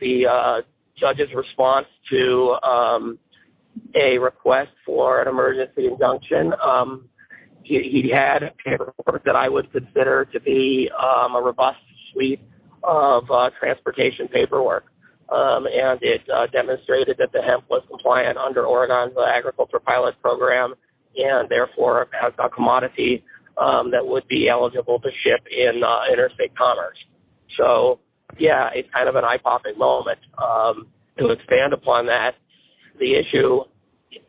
the 0.00 0.26
uh, 0.26 0.62
judge's 0.98 1.32
response 1.34 1.86
to 2.10 2.56
um, 2.62 3.18
a 3.94 4.18
request 4.18 4.70
for 4.84 5.20
an 5.20 5.28
emergency 5.28 5.86
injunction, 5.86 6.52
um, 6.64 7.08
he, 7.62 8.02
he 8.04 8.10
had 8.12 8.42
a 8.42 8.52
paperwork 8.64 9.24
that 9.24 9.36
I 9.36 9.48
would 9.48 9.72
consider 9.72 10.26
to 10.26 10.40
be 10.40 10.90
um, 10.98 11.34
a 11.34 11.40
robust 11.40 11.78
suite 12.12 12.40
of 12.82 13.24
uh, 13.30 13.50
transportation 13.58 14.28
paperwork 14.28 14.84
um, 15.30 15.66
and 15.66 15.98
it 16.02 16.20
uh, 16.28 16.46
demonstrated 16.48 17.16
that 17.18 17.32
the 17.32 17.40
hemp 17.40 17.64
was 17.70 17.82
compliant 17.88 18.36
under 18.36 18.66
Oregon's 18.66 19.14
agriculture 19.16 19.80
pilot 19.80 20.20
program 20.20 20.74
and 21.16 21.48
therefore 21.48 22.08
as 22.22 22.32
a 22.38 22.48
commodity 22.48 23.24
um, 23.56 23.90
that 23.92 24.04
would 24.04 24.26
be 24.28 24.48
eligible 24.48 25.00
to 25.00 25.08
ship 25.24 25.40
in 25.50 25.82
uh, 25.82 26.12
interstate 26.12 26.56
commerce. 26.56 26.98
So, 27.56 28.00
yeah, 28.38 28.70
it's 28.74 28.88
kind 28.92 29.08
of 29.08 29.16
an 29.16 29.24
eye-popping 29.24 29.78
moment. 29.78 30.18
Um, 30.38 30.88
to 31.18 31.30
expand 31.30 31.72
upon 31.72 32.06
that, 32.06 32.34
the 32.98 33.14
issue, 33.14 33.60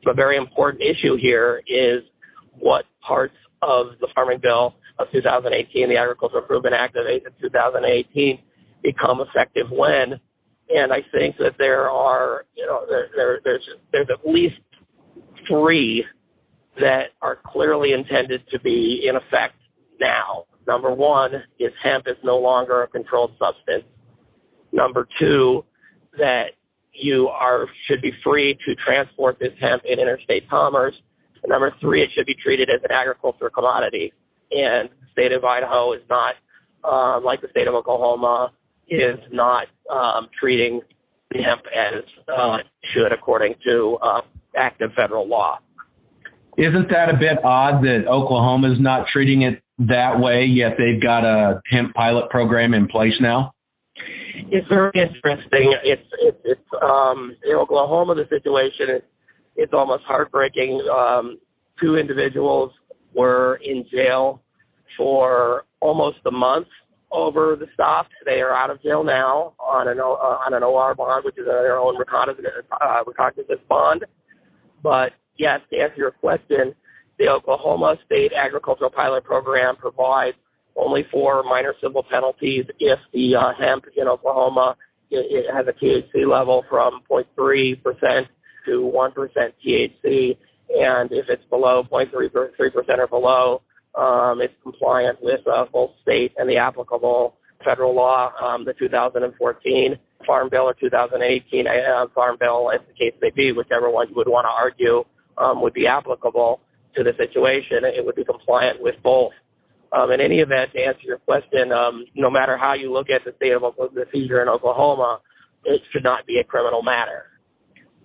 a 0.05 0.13
very 0.13 0.37
important 0.37 0.83
issue 0.83 1.17
here 1.17 1.63
is 1.67 2.03
what 2.59 2.85
parts 3.01 3.35
of 3.61 3.87
the 3.99 4.07
Farming 4.13 4.39
Bill 4.41 4.75
of 4.99 5.07
2018, 5.11 5.89
the 5.89 5.97
Agricultural 5.97 6.41
Improvement 6.41 6.75
Act 6.75 6.95
of 6.95 7.05
2018, 7.41 8.39
become 8.83 9.21
effective 9.21 9.67
when 9.71 10.19
and 10.69 10.91
I 10.91 11.03
think 11.11 11.37
that 11.37 11.55
there 11.57 11.89
are, 11.89 12.45
you 12.55 12.65
know, 12.65 12.85
there, 12.89 13.09
there, 13.15 13.39
there's 13.43 13.69
there's 13.91 14.07
at 14.09 14.27
least 14.27 14.55
three 15.47 16.03
that 16.79 17.11
are 17.21 17.37
clearly 17.45 17.93
intended 17.93 18.43
to 18.49 18.59
be 18.59 19.05
in 19.07 19.15
effect 19.15 19.55
now. 19.99 20.45
Number 20.67 20.91
one 20.93 21.43
is 21.59 21.71
hemp 21.83 22.07
is 22.07 22.17
no 22.23 22.37
longer 22.37 22.83
a 22.83 22.87
controlled 22.87 23.31
substance. 23.39 23.83
Number 24.71 25.07
two, 25.19 25.63
that 26.17 26.51
you 26.91 27.27
are 27.27 27.67
should 27.87 28.01
be 28.01 28.11
free 28.23 28.57
to 28.65 28.75
transport 28.75 29.37
this 29.39 29.53
hemp 29.59 29.83
in 29.85 29.99
interstate 29.99 30.49
commerce. 30.49 30.95
And 31.43 31.51
number 31.51 31.73
three, 31.79 32.01
it 32.01 32.09
should 32.15 32.25
be 32.25 32.35
treated 32.35 32.69
as 32.69 32.81
an 32.83 32.91
agricultural 32.91 33.51
commodity. 33.51 34.13
And 34.51 34.89
the 34.89 35.07
state 35.11 35.31
of 35.31 35.43
Idaho 35.43 35.93
is 35.93 36.01
not 36.09 36.35
uh, 36.83 37.19
like 37.19 37.41
the 37.41 37.49
state 37.49 37.67
of 37.67 37.75
Oklahoma 37.75 38.51
is 38.87 39.19
not 39.31 39.67
um, 39.91 40.29
treating 40.39 40.81
hemp 41.33 41.61
as 41.75 42.03
uh, 42.35 42.57
should 42.93 43.11
according 43.11 43.55
to 43.65 43.97
uh, 44.01 44.21
active 44.55 44.91
federal 44.95 45.27
law. 45.27 45.59
Isn't 46.57 46.89
that 46.89 47.09
a 47.09 47.17
bit 47.17 47.43
odd 47.43 47.83
that 47.83 48.07
Oklahoma 48.07 48.71
is 48.71 48.79
not 48.79 49.07
treating 49.07 49.41
it 49.41 49.61
that 49.79 50.19
way, 50.19 50.45
yet 50.45 50.75
they've 50.77 51.01
got 51.01 51.25
a 51.25 51.61
hemp 51.69 51.93
pilot 51.93 52.29
program 52.29 52.73
in 52.73 52.87
place 52.87 53.13
now? 53.19 53.51
It's 54.51 54.67
very 54.67 54.91
interesting. 54.93 55.73
It's 55.83 56.07
it's, 56.19 56.37
it's 56.43 56.69
um, 56.81 57.35
in 57.43 57.55
Oklahoma 57.55 58.15
the 58.15 58.27
situation 58.29 58.95
is 58.95 59.01
it's 59.55 59.73
almost 59.73 60.03
heartbreaking. 60.03 60.85
Um, 60.93 61.39
two 61.81 61.95
individuals 61.95 62.71
were 63.13 63.59
in 63.63 63.85
jail 63.89 64.41
for 64.97 65.63
almost 65.79 66.17
a 66.25 66.31
month 66.31 66.67
over 67.11 67.55
the 67.55 67.67
stop. 67.73 68.07
They 68.25 68.41
are 68.41 68.53
out 68.53 68.69
of 68.69 68.81
jail 68.83 69.03
now 69.03 69.53
on 69.59 69.87
an 69.87 69.99
uh, 69.99 70.03
on 70.03 70.53
an 70.53 70.63
OR 70.63 70.95
bond, 70.95 71.23
which 71.25 71.37
is 71.37 71.45
their 71.45 71.77
own 71.77 71.97
recognizance, 71.97 72.65
uh, 72.71 73.03
recognizance 73.07 73.61
bond. 73.69 74.05
But 74.83 75.13
yes, 75.37 75.61
to 75.71 75.79
answer 75.79 75.97
your 75.97 76.11
question, 76.11 76.75
the 77.17 77.29
Oklahoma 77.29 77.97
State 78.05 78.31
Agricultural 78.33 78.89
Pilot 78.89 79.23
Program 79.23 79.75
provides 79.75 80.37
only 80.75 81.05
for 81.11 81.43
minor 81.43 81.73
civil 81.81 82.03
penalties 82.03 82.65
if 82.79 82.99
the 83.13 83.35
uh, 83.35 83.53
hemp 83.57 83.85
in 83.95 84.07
Oklahoma 84.07 84.75
it, 85.09 85.45
it 85.45 85.53
has 85.53 85.65
a 85.67 85.73
THC 85.73 86.29
level 86.29 86.65
from 86.69 87.01
0.3 87.09 87.81
percent 87.81 88.27
to 88.65 88.85
1 88.85 89.11
percent 89.11 89.53
THC, 89.65 90.37
and 90.69 91.11
if 91.11 91.29
it's 91.29 91.45
below 91.49 91.83
0.3 91.91 92.31
percent 92.73 92.99
or 92.99 93.07
below, 93.07 93.61
um, 93.95 94.41
it's 94.41 94.53
compliant 94.63 95.19
with 95.21 95.41
uh, 95.47 95.65
both 95.71 95.91
state 96.01 96.33
and 96.37 96.49
the 96.49 96.57
applicable 96.57 97.35
federal 97.63 97.95
law, 97.95 98.31
um, 98.41 98.65
the 98.65 98.73
2014 98.73 99.97
Farm 100.25 100.49
Bill 100.49 100.63
or 100.63 100.73
2018 100.73 101.67
uh, 101.67 102.05
Farm 102.13 102.37
Bill, 102.39 102.71
as 102.71 102.81
the 102.87 102.93
case 102.93 103.13
may 103.21 103.29
be, 103.29 103.51
whichever 103.51 103.89
one 103.89 104.09
you 104.09 104.15
would 104.15 104.27
want 104.27 104.45
to 104.45 104.49
argue 104.49 105.05
um, 105.37 105.61
would 105.61 105.73
be 105.73 105.87
applicable 105.87 106.61
to 106.95 107.03
the 107.03 107.13
situation. 107.17 107.83
It 107.83 108.05
would 108.05 108.15
be 108.15 108.25
compliant 108.25 108.81
with 108.81 108.95
both. 109.03 109.33
Um, 109.91 110.11
in 110.11 110.19
any 110.19 110.39
event, 110.39 110.71
to 110.73 110.81
answer 110.81 111.03
your 111.03 111.19
question, 111.19 111.71
um, 111.71 112.05
no 112.15 112.29
matter 112.29 112.57
how 112.57 112.73
you 112.73 112.91
look 112.91 113.09
at 113.09 113.23
the 113.23 113.33
state 113.37 113.53
of 113.53 113.61
the 113.61 114.05
seizure 114.11 114.41
in 114.41 114.49
Oklahoma, 114.49 115.19
it 115.63 115.81
should 115.91 116.03
not 116.03 116.25
be 116.25 116.39
a 116.39 116.43
criminal 116.43 116.81
matter 116.81 117.27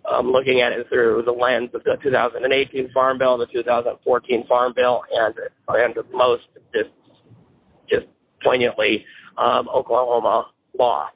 um, 0.09 0.31
looking 0.31 0.61
at 0.61 0.73
it 0.73 0.89
through 0.89 1.23
the 1.25 1.33
lens 1.33 1.71
of 1.75 1.85
the 1.85 1.97
2018 2.03 2.91
Farm 2.93 3.19
Bill, 3.19 3.39
the 3.39 3.47
2014 3.47 4.47
Farm 4.49 4.73
Bill, 4.75 5.03
and 5.13 5.35
and 5.69 5.95
most 6.13 6.45
just 6.75 6.91
just 7.89 8.07
poignantly 8.43 9.05
um, 9.39 9.69
Oklahoma 9.69 10.51
law. 10.79 11.09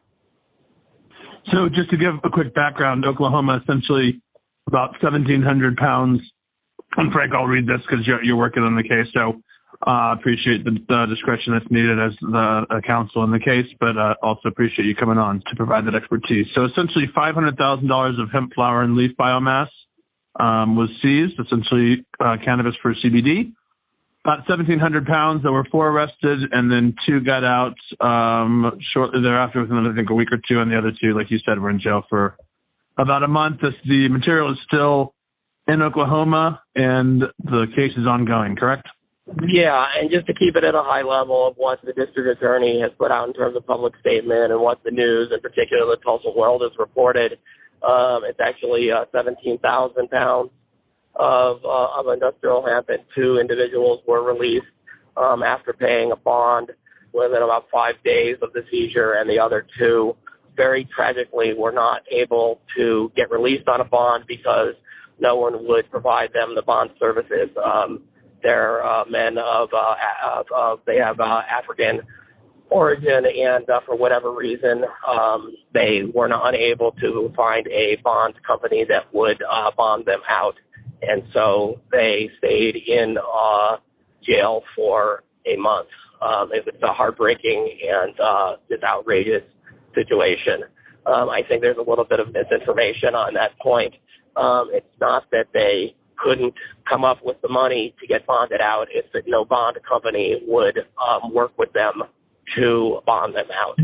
So, 1.53 1.69
just 1.69 1.91
to 1.91 1.97
give 1.97 2.15
a 2.25 2.31
quick 2.31 2.55
background, 2.55 3.05
Oklahoma 3.05 3.61
essentially 3.63 4.23
about 4.67 4.93
1,700 5.03 5.77
pounds. 5.77 6.21
And 6.97 7.13
Frank, 7.13 7.35
I'll 7.35 7.47
read 7.47 7.67
this 7.67 7.81
because 7.89 8.07
you're, 8.07 8.23
you're 8.23 8.37
working 8.37 8.63
on 8.63 8.77
the 8.77 8.83
case. 8.83 9.07
So, 9.15 9.43
uh, 9.87 10.15
appreciate 10.19 10.65
the, 10.65 10.71
the, 10.89 11.07
discretion 11.07 11.53
that's 11.53 11.71
needed 11.71 11.99
as 11.99 12.13
the 12.21 12.65
uh, 12.71 12.81
counsel 12.81 13.25
in 13.25 13.31
the 13.31 13.39
case, 13.39 13.67
but 13.81 13.99
uh, 13.99 14.15
also 14.23 14.49
appreciate 14.49 14.87
you 14.87 14.95
coming 14.95 15.19
on 15.19 15.43
to 15.51 15.57
provide 15.57 15.87
that 15.87 15.95
expertise. 15.95 16.47
So 16.55 16.65
essentially, 16.65 17.07
$500,000 17.15 18.23
of 18.23 18.31
hemp 18.31 18.55
flower 18.55 18.83
and 18.83 18.97
leaf 18.97 19.11
biomass 19.19 19.69
um, 20.41 20.77
was 20.77 20.89
seized, 21.03 21.39
essentially 21.39 22.07
uh, 22.21 22.37
cannabis 22.43 22.75
for 22.81 22.95
CBD. 22.95 23.53
About 24.25 24.49
1,700 24.49 25.07
pounds. 25.07 25.43
There 25.43 25.53
were 25.53 25.67
four 25.71 25.89
arrested, 25.91 26.41
and 26.53 26.71
then 26.71 26.95
two 27.07 27.21
got 27.21 27.45
out 27.45 27.77
um, 28.01 28.79
shortly 28.95 29.21
thereafter, 29.21 29.61
within 29.61 29.87
I 29.87 29.95
think 29.95 30.09
a 30.09 30.15
week 30.15 30.33
or 30.33 30.39
two, 30.49 30.61
and 30.61 30.71
the 30.71 30.79
other 30.79 30.93
two, 30.99 31.15
like 31.15 31.31
you 31.31 31.39
said, 31.45 31.59
were 31.59 31.69
in 31.69 31.79
jail 31.79 32.05
for 32.09 32.37
about 32.97 33.23
a 33.23 33.29
month. 33.29 33.61
This, 33.61 33.75
the 33.85 34.09
material 34.09 34.51
is 34.51 34.59
still 34.67 35.15
in 35.67 35.83
Oklahoma 35.83 36.63
and 36.75 37.23
the 37.43 37.67
case 37.75 37.93
is 37.97 38.07
ongoing, 38.07 38.57
correct? 38.57 38.89
Yeah, 39.49 39.87
and 39.99 40.11
just 40.11 40.27
to 40.27 40.35
keep 40.35 40.55
it 40.55 40.65
at 40.65 40.75
a 40.75 40.83
high 40.83 41.03
level 41.03 41.49
of 41.49 41.55
what 41.57 41.81
the 41.83 41.95
district 41.95 42.39
attorney 42.39 42.81
has 42.83 42.91
put 42.99 43.11
out 43.11 43.27
in 43.27 43.33
terms 43.33 43.57
of 43.57 43.67
public 43.67 43.95
statement 43.99 44.53
and 44.53 44.61
what 44.61 44.85
the 44.85 44.91
news, 44.91 45.31
in 45.33 45.41
particular 45.41 45.87
the 45.87 45.97
Tulsa 46.03 46.29
World, 46.37 46.61
has 46.61 46.73
reported, 46.79 47.39
um, 47.83 48.23
it's 48.25 48.41
actually 48.41 48.91
uh, 48.91 49.07
17,000 49.13 50.11
pounds 50.11 50.51
of, 51.15 51.65
uh, 51.65 52.01
of 52.01 52.07
industrial 52.13 52.67
hemp, 52.67 52.91
and 52.91 52.99
two 53.15 53.39
individuals 53.39 54.01
were 54.07 54.23
released 54.23 54.67
um, 55.17 55.43
after 55.43 55.73
paying 55.73 56.13
a 56.13 56.17
bond 56.17 56.73
within 57.15 57.43
about 57.43 57.67
five 57.73 57.95
days 58.05 58.37
of 58.43 58.53
the 58.53 58.65
seizure, 58.71 59.15
and 59.15 59.31
the 59.31 59.39
other 59.39 59.67
two, 59.79 60.15
very 60.57 60.87
tragically, 60.95 61.55
were 61.55 61.73
not 61.73 62.03
able 62.11 62.61
to 62.77 63.11
get 63.17 63.31
released 63.31 63.69
on 63.69 63.81
a 63.81 63.85
bond 63.85 64.25
because 64.27 64.75
no 65.19 65.37
one 65.37 65.67
would 65.67 65.91
provide 65.91 66.33
them 66.33 66.55
the 66.55 66.63
bond 66.63 66.91
services. 66.99 67.51
Um, 67.63 68.03
they're 68.43 68.85
uh, 68.85 69.05
men 69.07 69.39
of, 69.39 69.71
uh, 69.73 69.95
of, 70.25 70.47
of 70.55 70.81
they 70.87 70.97
have 70.97 71.19
uh, 71.19 71.43
African 71.51 72.03
origin, 72.71 73.25
and 73.27 73.69
uh, 73.71 73.81
for 73.87 73.97
whatever 73.97 74.33
reason, 74.33 74.85
um, 75.09 75.55
they 75.73 76.03
were 76.15 76.29
not 76.29 76.49
unable 76.55 76.93
to 76.93 77.33
find 77.37 77.67
a 77.69 77.97
bond 78.03 78.35
company 78.47 78.85
that 78.89 79.13
would 79.15 79.43
uh, 79.51 79.71
bond 79.77 80.05
them 80.07 80.21
out, 80.29 80.57
and 81.03 81.23
so 81.33 81.81
they 81.93 82.31
stayed 82.39 82.77
in 82.77 83.17
uh, 83.19 83.77
jail 84.23 84.63
for 84.75 85.23
a 85.47 85.57
month. 85.57 85.89
Um, 86.21 86.51
it 86.53 86.65
was 86.65 86.75
a 86.83 86.93
heartbreaking 86.93 87.79
and 87.89 88.19
uh, 88.21 88.57
just 88.71 88.83
outrageous 88.83 89.43
situation. 89.95 90.65
Um, 91.07 91.29
I 91.29 91.43
think 91.47 91.61
there's 91.61 91.77
a 91.77 91.89
little 91.89 92.05
bit 92.05 92.19
of 92.19 92.33
misinformation 92.33 93.15
on 93.15 93.35
that 93.35 93.59
point. 93.59 93.95
Um, 94.37 94.71
it's 94.73 94.87
not 95.01 95.25
that 95.31 95.47
they 95.53 95.95
couldn't 96.17 96.55
come 96.89 97.05
up 97.05 97.19
with 97.25 97.41
the 97.43 97.49
money 97.49 97.95
to 98.01 98.07
get 98.07 98.27
bonded 98.27 98.61
out 98.61 98.87
It's 98.91 99.09
that 99.13 99.25
no 99.27 99.45
bond 99.45 99.79
company 99.89 100.41
would 100.47 100.79
um, 101.05 101.33
work 101.35 101.53
with 101.59 101.73
them 101.73 102.03
to 102.57 103.01
bond 103.07 103.35
them 103.35 103.49
out. 103.53 103.79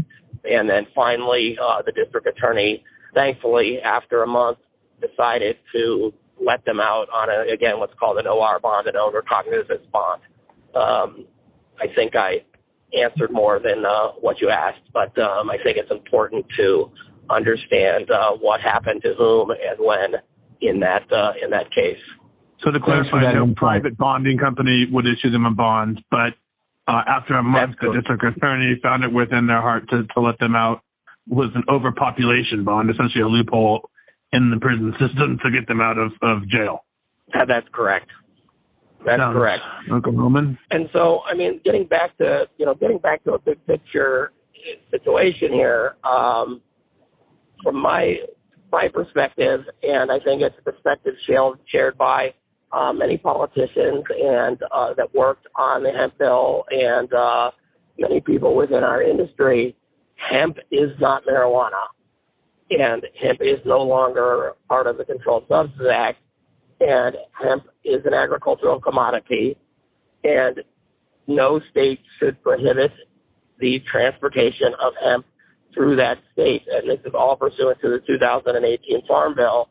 And 0.45 0.69
then 0.69 0.87
finally, 0.95 1.57
uh, 1.63 1.83
the 1.83 1.93
district 1.93 2.27
attorney, 2.27 2.85
thankfully, 3.15 3.79
after 3.81 4.23
a 4.23 4.27
month, 4.27 4.59
decided 5.01 5.57
to 5.73 6.13
let 6.43 6.65
them 6.65 6.81
out 6.81 7.09
on 7.11 7.29
a, 7.29 7.53
again 7.53 7.79
what's 7.79 7.93
called 7.99 8.19
an 8.19 8.27
OR 8.27 8.59
bond, 8.61 8.87
an 8.87 8.97
own 8.97 9.13
recognizance 9.15 9.87
bond. 9.93 10.23
Um, 10.75 11.27
I 11.79 11.87
think 11.95 12.17
I 12.17 12.43
answered 12.99 13.31
more 13.31 13.59
than 13.59 13.85
uh, 13.85 14.09
what 14.21 14.41
you 14.41 14.51
asked, 14.51 14.83
but 14.93 15.17
um, 15.19 15.51
I 15.51 15.59
think 15.63 15.77
it's 15.77 15.91
important 15.91 16.47
to 16.57 16.91
understand 17.29 18.11
uh, 18.11 18.33
what 18.33 18.61
happened 18.61 19.03
to 19.03 19.15
whom 19.17 19.51
and 19.51 19.79
when 19.79 20.15
in 20.61 20.81
that 20.81 21.11
uh, 21.13 21.33
in 21.43 21.51
that 21.51 21.73
case. 21.75 21.99
So 22.63 22.71
to 22.71 22.81
clarify, 22.81 23.23
that 23.23 23.35
no 23.35 23.55
private 23.57 23.97
bonding 23.97 24.37
company 24.37 24.87
would 24.91 25.07
issue 25.07 25.31
them 25.31 25.47
a 25.47 25.51
bond, 25.51 26.03
but 26.11 26.35
uh, 26.87 27.03
after 27.07 27.35
a 27.35 27.43
month, 27.43 27.77
That's 27.81 27.93
the 27.93 28.01
district 28.01 28.37
attorney 28.37 28.79
found 28.83 29.05
it 29.05 29.13
within 29.13 29.47
their 29.47 29.61
heart 29.61 29.89
to, 29.91 30.05
to 30.15 30.21
let 30.21 30.39
them 30.39 30.55
out 30.55 30.83
was 31.29 31.51
an 31.55 31.63
overpopulation 31.69 32.65
bond, 32.65 32.91
essentially 32.91 33.23
a 33.23 33.29
loophole 33.29 33.89
in 34.33 34.51
the 34.51 34.59
prison 34.59 34.93
system 34.99 35.39
to 35.45 35.51
get 35.51 35.69
them 35.69 35.81
out 35.81 35.99
of, 35.99 36.13
of 36.23 36.47
jail. 36.49 36.85
That's 37.33 37.67
correct. 37.73 38.09
That's 39.07 39.21
Sounds- 39.21 39.37
correct. 39.37 39.63
Uncle 39.91 40.13
Roman? 40.13 40.59
And 40.71 40.89
so, 40.93 41.21
I 41.31 41.35
mean, 41.35 41.61
getting 41.65 41.87
back 41.87 42.17
to 42.19 42.47
you 42.59 42.67
know, 42.67 42.75
getting 42.75 42.99
back 42.99 43.25
to 43.25 43.35
a 43.35 43.39
big 43.39 43.65
picture 43.67 44.33
situation 44.91 45.53
here, 45.53 45.97
um, 46.05 46.61
from 47.63 47.77
my 47.77 48.17
my 48.71 48.89
perspective, 48.93 49.61
and 49.83 50.11
I 50.11 50.19
think 50.21 50.43
it's 50.43 50.57
a 50.59 50.63
perspective 50.63 51.15
shared 51.27 51.99
by 51.99 52.35
uh, 52.73 52.93
many 52.93 53.19
politicians 53.19 54.05
and 54.11 54.59
uh, 54.73 54.95
that 54.95 55.15
worked 55.15 55.47
on 55.57 55.83
the 55.83 55.91
hemp 55.91 56.19
bill 56.19 56.65
and 56.71 57.13
uh, 57.13 57.51
many 57.99 58.21
people 58.21 58.55
within 58.55 58.85
our 58.85 59.03
industry. 59.03 59.77
Hemp 60.17 60.59
is 60.71 60.91
not 61.01 61.25
marijuana, 61.25 61.83
and 62.71 63.07
hemp 63.21 63.41
is 63.41 63.59
no 63.65 63.83
longer 63.83 64.53
part 64.69 64.87
of 64.87 64.99
the 64.99 65.05
Controlled 65.05 65.45
Substances 65.49 65.87
Act, 65.93 66.19
and 66.81 67.17
hemp 67.33 67.65
is 67.85 68.05
an 68.05 68.15
agricultural 68.15 68.81
commodity 68.81 69.57
and 70.25 70.61
no 71.27 71.61
state 71.71 72.01
should 72.19 72.43
prohibit 72.43 72.93
the 73.59 73.81
transportation 73.91 74.73
of 74.83 74.93
hemp 75.03 75.27
through 75.75 75.97
that 75.97 76.19
state. 76.33 76.63
And 76.71 76.89
this 76.89 77.01
is 77.05 77.13
all 77.15 77.37
pursuant 77.37 77.81
to 77.81 77.89
the 77.89 78.01
2018 78.07 79.07
Farm 79.07 79.35
Bill. 79.35 79.69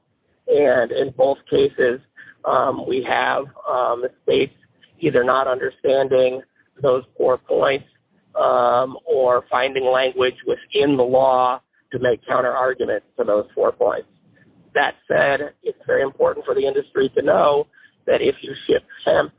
And 0.47 0.91
in 0.91 1.11
both 1.11 1.37
cases, 1.49 1.99
um, 2.45 2.85
we 2.87 3.05
have 3.07 3.45
um, 3.69 4.01
the 4.01 4.11
states 4.23 4.53
either 4.99 5.23
not 5.23 5.47
understanding 5.47 6.41
those 6.81 7.03
four 7.17 7.37
points 7.37 7.85
um, 8.35 8.97
or 9.05 9.45
finding 9.49 9.85
language 9.85 10.35
within 10.47 10.97
the 10.97 11.03
law 11.03 11.61
to 11.91 11.99
make 11.99 12.25
counter 12.27 12.51
arguments 12.51 13.05
to 13.17 13.23
those 13.23 13.45
four 13.53 13.71
points. 13.71 14.07
That 14.73 14.95
said, 15.07 15.53
it's 15.63 15.79
very 15.85 16.03
important 16.03 16.45
for 16.45 16.53
the 16.53 16.65
industry 16.65 17.11
to 17.15 17.21
know 17.21 17.67
that 18.05 18.21
if 18.21 18.35
you 18.41 18.53
ship 18.67 18.83
hemp 19.05 19.33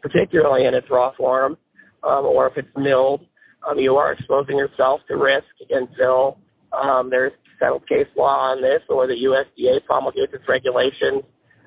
particularly 0.00 0.66
in 0.66 0.74
its 0.74 0.86
raw 0.90 1.12
form, 1.16 1.56
um, 2.04 2.24
or 2.24 2.46
if 2.46 2.56
it's 2.56 2.68
milled, 2.76 3.26
um, 3.66 3.78
you 3.78 3.96
are 3.96 4.12
exposing 4.12 4.56
yourself 4.56 5.00
to 5.08 5.16
risk 5.16 5.46
until 5.70 6.38
um, 6.72 7.10
there's 7.10 7.32
settled 7.58 7.86
case 7.88 8.06
law 8.16 8.50
on 8.50 8.60
this 8.60 8.82
or 8.88 9.06
the 9.06 9.14
USDA 9.14 9.84
promulgates 9.84 10.32
its 10.34 10.44
regulations 10.48 11.22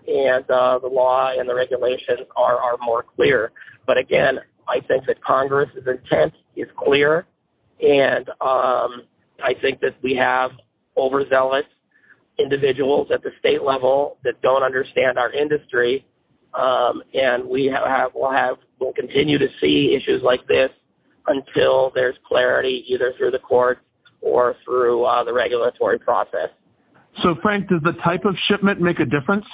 and 0.08 0.50
uh, 0.50 0.80
the 0.80 0.88
law 0.88 1.32
and 1.38 1.48
the 1.48 1.56
regulations 1.56 2.20
are, 2.36 2.58
are 2.58 2.78
more 2.82 3.04
clear. 3.04 3.52
But 3.86 3.98
again, 3.98 4.40
I 4.68 4.80
think 4.82 5.06
that 5.08 5.24
Congress's 5.24 5.88
intent 5.88 6.34
is 6.56 6.68
clear, 6.78 7.26
and 7.82 8.30
um, 8.42 9.04
I 9.44 9.54
think 9.62 9.82
that 9.82 9.96
we 10.04 10.16
have 10.16 10.52
overzealous 10.96 11.66
individuals 12.38 13.10
at 13.12 13.24
the 13.24 13.32
state 13.40 13.64
level 13.64 14.18
that 14.24 14.42
don't 14.42 14.64
understand 14.64 15.18
our 15.18 15.32
industry 15.32 16.06
um, 16.54 17.04
and 17.14 17.48
we 17.48 17.66
have, 17.66 17.86
have 17.86 18.14
will 18.14 18.32
have 18.32 18.58
will 18.80 18.94
continue 18.94 19.38
to 19.38 19.48
see 19.62 19.96
issues 19.96 20.22
like 20.24 20.48
this 20.48 20.70
until 21.28 21.92
there's 21.94 22.16
clarity 22.28 22.86
either 22.90 23.14
through 23.18 23.32
the 23.32 23.40
courts 23.40 23.82
or 24.22 24.56
through 24.66 25.04
uh, 25.04 25.24
the 25.24 25.34
regulatory 25.34 26.00
process. 26.00 26.50
So, 27.24 27.36
Frank, 27.42 27.70
does 27.70 27.82
the 27.84 27.94
type 28.04 28.26
of 28.26 28.36
shipment 28.48 28.82
make 28.82 29.00
a 29.00 29.06
difference? 29.06 29.46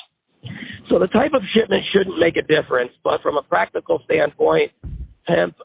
So 0.89 0.99
the 0.99 1.07
type 1.07 1.34
of 1.34 1.41
shipment 1.53 1.84
shouldn't 1.91 2.20
make 2.20 2.38
a 2.38 2.41
difference, 2.41 2.91
but 3.03 3.22
from 3.22 3.38
a 3.38 3.41
practical 3.41 4.01
standpoint, 4.05 4.72
hemp 5.24 5.55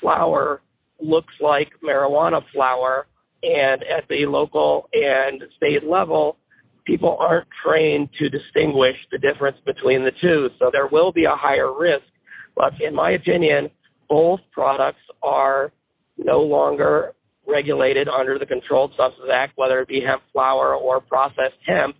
flower 0.00 0.60
looks 1.00 1.32
like 1.40 1.68
marijuana 1.82 2.42
flower, 2.52 3.06
and 3.42 3.82
at 3.84 4.06
the 4.08 4.26
local 4.26 4.88
and 4.92 5.42
state 5.56 5.84
level, 5.84 6.36
people 6.84 7.16
aren't 7.18 7.48
trained 7.64 8.10
to 8.18 8.28
distinguish 8.28 8.96
the 9.10 9.18
difference 9.18 9.56
between 9.64 10.04
the 10.04 10.12
two. 10.20 10.48
So 10.58 10.70
there 10.70 10.88
will 10.88 11.12
be 11.12 11.24
a 11.24 11.34
higher 11.34 11.72
risk, 11.72 12.04
but 12.54 12.74
in 12.80 12.94
my 12.94 13.12
opinion, 13.12 13.70
both 14.10 14.40
products 14.52 15.00
are 15.22 15.72
no 16.18 16.42
longer 16.42 17.14
regulated 17.46 18.08
under 18.08 18.38
the 18.38 18.46
Controlled 18.46 18.92
Substances 18.96 19.30
Act, 19.32 19.54
whether 19.56 19.80
it 19.80 19.88
be 19.88 20.02
hemp 20.02 20.22
flower 20.32 20.74
or 20.74 21.00
processed 21.00 21.56
hemp 21.66 21.96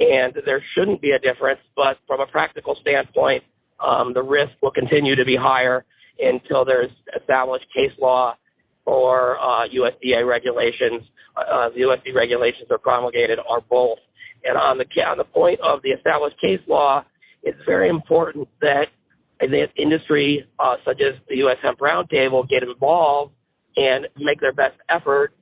and 0.00 0.34
there 0.44 0.62
shouldn't 0.74 1.00
be 1.00 1.12
a 1.12 1.18
difference. 1.18 1.60
But 1.76 1.98
from 2.06 2.20
a 2.20 2.26
practical 2.26 2.76
standpoint, 2.80 3.44
um, 3.80 4.12
the 4.12 4.22
risk 4.22 4.52
will 4.62 4.70
continue 4.70 5.14
to 5.14 5.24
be 5.24 5.36
higher 5.36 5.84
until 6.18 6.64
there's 6.64 6.90
established 7.18 7.66
case 7.74 7.92
law 8.00 8.36
or 8.86 9.38
uh, 9.38 9.68
USDA 9.68 10.26
regulations. 10.26 11.02
Uh, 11.36 11.70
the 11.70 11.80
USDA 11.80 12.14
regulations 12.14 12.66
are 12.70 12.78
promulgated 12.78 13.38
are 13.48 13.60
both. 13.60 13.98
And 14.44 14.58
on 14.58 14.78
the 14.78 14.84
on 15.02 15.16
the 15.16 15.24
point 15.24 15.60
of 15.60 15.80
the 15.82 15.90
established 15.90 16.40
case 16.40 16.60
law, 16.66 17.04
it's 17.42 17.58
very 17.66 17.88
important 17.88 18.48
that 18.60 18.88
industry, 19.76 20.46
uh, 20.58 20.76
such 20.84 21.00
as 21.00 21.14
the 21.28 21.36
U.S. 21.38 21.56
Hemp 21.62 21.78
Roundtable, 21.78 22.48
get 22.48 22.62
involved 22.62 23.32
and 23.76 24.06
make 24.16 24.40
their 24.40 24.52
best 24.52 24.76
effort 24.88 25.34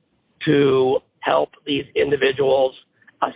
to 0.47 0.99
help 1.21 1.51
these 1.67 1.85
individuals 1.95 2.75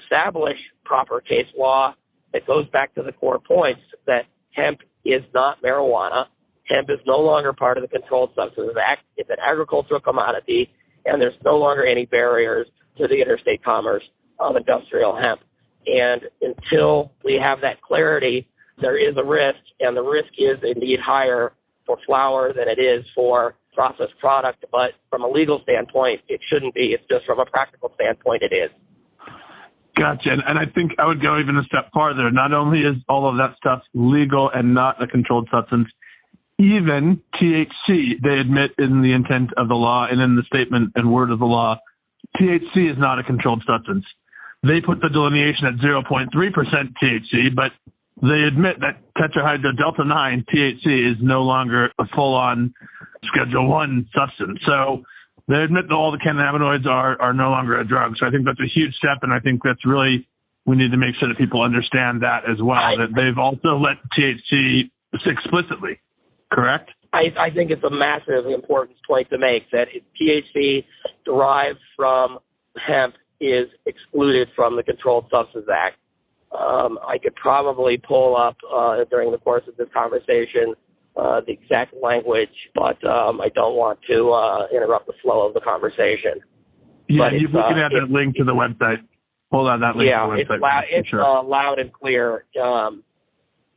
establish 0.02 0.56
proper 0.84 1.20
case 1.20 1.46
law 1.56 1.94
that 2.32 2.46
goes 2.46 2.68
back 2.70 2.94
to 2.94 3.02
the 3.02 3.12
core 3.12 3.38
points 3.38 3.80
that 4.06 4.26
hemp 4.50 4.80
is 5.04 5.22
not 5.34 5.62
marijuana. 5.62 6.26
Hemp 6.64 6.90
is 6.90 6.98
no 7.06 7.18
longer 7.18 7.52
part 7.52 7.78
of 7.78 7.82
the 7.82 7.88
Controlled 7.88 8.30
Substances 8.34 8.76
Act. 8.80 9.02
It's 9.16 9.30
an 9.30 9.36
agricultural 9.46 10.00
commodity, 10.00 10.72
and 11.04 11.20
there's 11.22 11.36
no 11.44 11.56
longer 11.56 11.84
any 11.84 12.06
barriers 12.06 12.66
to 12.98 13.06
the 13.06 13.20
interstate 13.20 13.62
commerce 13.62 14.02
of 14.40 14.56
industrial 14.56 15.16
hemp. 15.16 15.40
And 15.86 16.22
until 16.42 17.12
we 17.24 17.38
have 17.40 17.60
that 17.60 17.80
clarity, 17.82 18.48
there 18.78 18.98
is 18.98 19.16
a 19.16 19.24
risk, 19.24 19.58
and 19.80 19.96
the 19.96 20.02
risk 20.02 20.30
is 20.38 20.58
indeed 20.62 21.00
higher 21.00 21.52
for 21.86 21.98
flower 22.04 22.52
than 22.52 22.68
it 22.68 22.80
is 22.80 23.04
for 23.14 23.54
processed 23.74 24.18
product. 24.18 24.64
But 24.70 24.92
from 25.10 25.22
a 25.22 25.28
legal 25.28 25.60
standpoint, 25.62 26.22
it 26.28 26.40
shouldn't 26.50 26.74
be. 26.74 26.92
It's 26.92 27.04
just 27.08 27.24
from 27.26 27.38
a 27.38 27.46
practical 27.46 27.92
standpoint, 27.94 28.42
it 28.42 28.54
is. 28.54 28.70
Gotcha. 29.96 30.30
And, 30.30 30.42
and 30.46 30.58
I 30.58 30.66
think 30.66 30.92
I 30.98 31.06
would 31.06 31.22
go 31.22 31.38
even 31.38 31.56
a 31.56 31.64
step 31.64 31.90
farther. 31.92 32.30
Not 32.30 32.52
only 32.52 32.80
is 32.80 32.96
all 33.08 33.28
of 33.28 33.36
that 33.38 33.56
stuff 33.56 33.82
legal 33.94 34.50
and 34.50 34.74
not 34.74 35.02
a 35.02 35.06
controlled 35.06 35.48
substance, 35.50 35.88
even 36.58 37.22
THC, 37.34 38.20
they 38.22 38.38
admit 38.38 38.72
in 38.78 39.02
the 39.02 39.12
intent 39.12 39.50
of 39.56 39.68
the 39.68 39.74
law 39.74 40.06
and 40.10 40.20
in 40.20 40.36
the 40.36 40.42
statement 40.42 40.92
and 40.96 41.12
word 41.12 41.30
of 41.30 41.38
the 41.38 41.46
law, 41.46 41.78
THC 42.38 42.90
is 42.90 42.98
not 42.98 43.18
a 43.18 43.22
controlled 43.22 43.62
substance. 43.66 44.04
They 44.62 44.80
put 44.80 45.00
the 45.00 45.08
delineation 45.08 45.66
at 45.66 45.74
0.3% 45.74 46.28
THC, 47.02 47.54
but 47.54 47.72
they 48.22 48.42
admit 48.48 48.80
that 48.80 49.00
tetrahydrodelta 49.16 50.06
9 50.06 50.44
THC 50.52 51.12
is 51.12 51.18
no 51.20 51.42
longer 51.42 51.90
a 51.98 52.06
full 52.14 52.34
on 52.34 52.72
Schedule 53.24 53.68
1 53.68 54.08
substance. 54.16 54.58
So 54.64 55.02
they 55.48 55.56
admit 55.56 55.88
that 55.88 55.94
all 55.94 56.12
the 56.12 56.18
cannabinoids 56.18 56.86
are, 56.86 57.20
are 57.20 57.34
no 57.34 57.50
longer 57.50 57.78
a 57.78 57.86
drug. 57.86 58.16
So 58.18 58.26
I 58.26 58.30
think 58.30 58.46
that's 58.46 58.60
a 58.60 58.68
huge 58.72 58.94
step. 58.94 59.18
And 59.22 59.32
I 59.32 59.40
think 59.40 59.60
that's 59.62 59.84
really, 59.84 60.26
we 60.64 60.76
need 60.76 60.90
to 60.92 60.96
make 60.96 61.14
sure 61.16 61.28
that 61.28 61.36
people 61.36 61.62
understand 61.62 62.22
that 62.22 62.48
as 62.48 62.60
well, 62.62 62.96
that 62.96 63.14
they've 63.14 63.38
also 63.38 63.76
let 63.76 63.96
THC 64.16 64.90
explicitly, 65.26 66.00
correct? 66.50 66.90
I, 67.12 67.32
I 67.38 67.50
think 67.50 67.70
it's 67.70 67.84
a 67.84 67.90
massive 67.90 68.46
important 68.46 68.98
point 69.06 69.30
to 69.30 69.38
make 69.38 69.70
that 69.70 69.88
THC 70.20 70.84
derived 71.24 71.78
from 71.94 72.38
hemp 72.76 73.14
is 73.40 73.68
excluded 73.84 74.48
from 74.56 74.76
the 74.76 74.82
Controlled 74.82 75.26
Substances 75.30 75.68
Act. 75.72 75.96
Um, 76.52 76.98
I 77.06 77.18
could 77.18 77.34
probably 77.34 77.98
pull 77.98 78.36
up 78.36 78.56
uh, 78.72 79.04
during 79.10 79.30
the 79.30 79.38
course 79.38 79.64
of 79.68 79.76
this 79.76 79.88
conversation 79.92 80.74
uh, 81.16 81.40
the 81.46 81.52
exact 81.52 81.94
language, 82.02 82.50
but 82.74 83.02
um, 83.04 83.40
I 83.40 83.48
don't 83.54 83.74
want 83.74 83.98
to 84.08 84.32
uh, 84.32 84.66
interrupt 84.74 85.06
the 85.06 85.14
flow 85.22 85.46
of 85.46 85.54
the 85.54 85.60
conversation. 85.60 86.42
Yeah, 87.08 87.30
you 87.30 87.48
can 87.48 87.78
add 87.78 87.92
that 87.92 88.10
link 88.10 88.36
to 88.36 88.44
the 88.44 88.52
website. 88.52 88.98
Hold 89.50 89.68
on, 89.68 89.80
that 89.80 89.96
link 89.96 90.10
yeah, 90.10 90.26
to 90.26 90.26
the 90.26 90.42
website. 90.42 90.54
it's, 90.54 90.62
loud, 90.62 90.84
it's 90.90 91.08
sure. 91.08 91.24
uh, 91.24 91.42
loud 91.42 91.78
and 91.78 91.92
clear. 91.92 92.44
Um, 92.62 93.02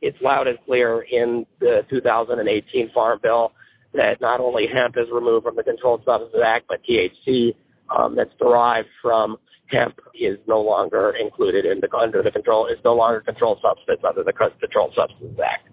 it's 0.02 0.18
loud 0.20 0.48
and 0.48 0.58
clear 0.66 1.02
in 1.10 1.46
the 1.60 1.82
2018 1.88 2.90
Farm 2.92 3.18
Bill 3.22 3.52
that 3.94 4.20
not 4.20 4.40
only 4.40 4.66
hemp 4.72 4.96
is 4.96 5.06
removed 5.12 5.44
from 5.44 5.56
the 5.56 5.62
Controlled 5.62 6.02
Substances 6.04 6.40
Act, 6.44 6.66
but 6.68 6.80
THC 6.84 7.54
um, 7.96 8.16
that's 8.16 8.30
derived 8.38 8.88
from 9.00 9.36
hemp 9.70 10.00
is 10.14 10.38
no 10.46 10.60
longer 10.60 11.14
included 11.20 11.64
in 11.64 11.80
the 11.80 11.94
under 11.96 12.22
the 12.22 12.30
control. 12.30 12.66
Is 12.66 12.78
no 12.84 12.94
longer 12.94 13.20
controlled 13.20 13.60
substance 13.62 14.00
under 14.06 14.22
the 14.22 14.32
Controlled 14.32 14.94
Substances 14.96 15.38
Act. 15.44 15.68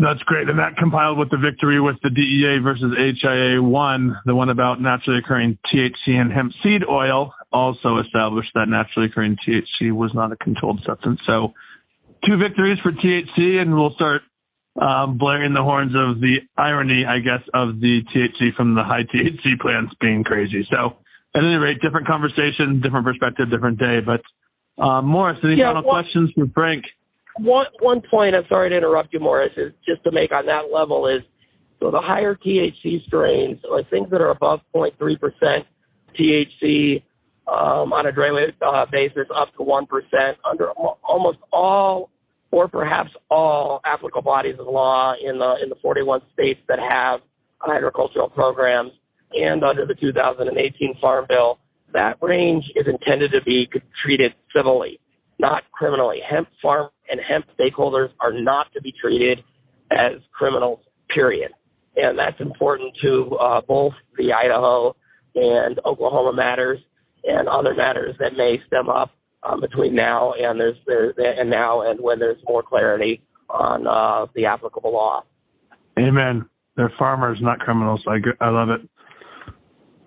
That's 0.00 0.22
great. 0.22 0.48
And 0.48 0.58
that 0.58 0.78
compiled 0.78 1.18
with 1.18 1.30
the 1.30 1.36
victory 1.36 1.78
with 1.78 1.96
the 2.02 2.08
DEA 2.08 2.58
versus 2.62 2.90
HIA 2.96 3.62
1, 3.62 4.16
the 4.24 4.34
one 4.34 4.48
about 4.48 4.80
naturally 4.80 5.18
occurring 5.18 5.58
THC 5.70 6.14
and 6.18 6.32
hemp 6.32 6.52
seed 6.62 6.82
oil, 6.88 7.34
also 7.52 7.98
established 7.98 8.50
that 8.54 8.68
naturally 8.68 9.08
occurring 9.08 9.36
THC 9.46 9.92
was 9.92 10.10
not 10.14 10.32
a 10.32 10.36
controlled 10.36 10.80
substance. 10.86 11.20
So, 11.26 11.52
two 12.26 12.38
victories 12.38 12.78
for 12.82 12.92
THC, 12.92 13.60
and 13.60 13.74
we'll 13.74 13.92
start 13.92 14.22
um, 14.80 15.18
blaring 15.18 15.52
the 15.52 15.62
horns 15.62 15.92
of 15.94 16.20
the 16.20 16.38
irony, 16.56 17.04
I 17.04 17.18
guess, 17.18 17.42
of 17.52 17.80
the 17.80 18.02
THC 18.14 18.54
from 18.54 18.74
the 18.74 18.82
high 18.82 19.02
THC 19.02 19.60
plants 19.60 19.92
being 20.00 20.24
crazy. 20.24 20.66
So, 20.70 20.96
at 21.34 21.44
any 21.44 21.54
rate, 21.56 21.80
different 21.80 22.06
conversation, 22.06 22.80
different 22.80 23.06
perspective, 23.06 23.50
different 23.50 23.78
day. 23.78 24.00
But, 24.00 24.22
um, 24.82 25.06
Morris, 25.06 25.38
any 25.44 25.54
Yeah, 25.56 25.68
final 25.68 25.82
well- 25.82 25.92
questions 25.92 26.32
for 26.32 26.46
Frank? 26.48 26.84
One 27.36 27.66
one 27.78 28.00
point 28.02 28.34
I'm 28.34 28.46
sorry 28.48 28.70
to 28.70 28.76
interrupt 28.76 29.12
you, 29.12 29.20
Morris, 29.20 29.52
is 29.56 29.72
just 29.86 30.02
to 30.04 30.10
make 30.10 30.32
on 30.32 30.46
that 30.46 30.72
level 30.72 31.06
is 31.06 31.22
so 31.78 31.90
the 31.90 32.00
higher 32.00 32.34
THC 32.34 33.00
strains 33.06 33.64
or 33.64 33.82
things 33.84 34.10
that 34.10 34.20
are 34.20 34.30
above 34.30 34.60
0.3 34.74 35.16
percent 35.16 35.64
THC 36.18 37.02
um, 37.46 37.92
on 37.92 38.06
a 38.06 38.12
daily 38.12 38.52
uh, 38.60 38.84
basis 38.86 39.28
up 39.34 39.54
to 39.56 39.62
one 39.62 39.86
percent 39.86 40.38
under 40.44 40.70
almost 40.70 41.38
all 41.52 42.10
or 42.50 42.66
perhaps 42.68 43.12
all 43.30 43.80
applicable 43.84 44.22
bodies 44.22 44.56
of 44.58 44.66
law 44.66 45.14
in 45.14 45.38
the 45.38 45.56
in 45.62 45.68
the 45.68 45.76
41 45.76 46.20
states 46.34 46.60
that 46.68 46.80
have 46.80 47.20
agricultural 47.66 48.28
programs 48.28 48.90
and 49.32 49.62
under 49.64 49.86
the 49.86 49.94
2018 49.94 50.98
Farm 51.00 51.26
Bill, 51.28 51.58
that 51.92 52.18
range 52.20 52.64
is 52.76 52.86
intended 52.86 53.32
to 53.32 53.42
be 53.42 53.68
treated 54.02 54.34
civilly, 54.54 55.00
not 55.38 55.64
criminally. 55.72 56.20
Hemp 56.28 56.48
farm 56.62 56.90
and 57.10 57.20
hemp 57.20 57.46
stakeholders 57.58 58.10
are 58.20 58.32
not 58.32 58.72
to 58.74 58.80
be 58.80 58.92
treated 58.92 59.42
as 59.90 60.14
criminals, 60.32 60.80
period. 61.08 61.52
And 61.96 62.18
that's 62.18 62.40
important 62.40 62.94
to 63.02 63.36
uh, 63.36 63.60
both 63.62 63.94
the 64.16 64.32
Idaho 64.32 64.94
and 65.34 65.80
Oklahoma 65.84 66.32
matters 66.32 66.78
and 67.24 67.48
other 67.48 67.74
matters 67.74 68.16
that 68.20 68.36
may 68.36 68.60
stem 68.66 68.88
up 68.88 69.10
um, 69.42 69.60
between 69.60 69.94
now 69.94 70.32
and 70.32 70.60
there's 70.60 70.76
there 70.86 71.12
and 71.18 71.50
now 71.50 71.82
and 71.82 72.00
when 72.00 72.18
there's 72.18 72.40
more 72.46 72.62
clarity 72.62 73.22
on 73.48 73.86
uh, 73.86 74.26
the 74.34 74.46
applicable 74.46 74.92
law. 74.92 75.22
Amen. 75.98 76.48
They're 76.76 76.92
farmers, 76.98 77.38
not 77.40 77.58
criminals. 77.58 78.02
I, 78.06 78.18
I 78.40 78.50
love 78.50 78.70
it. 78.70 78.80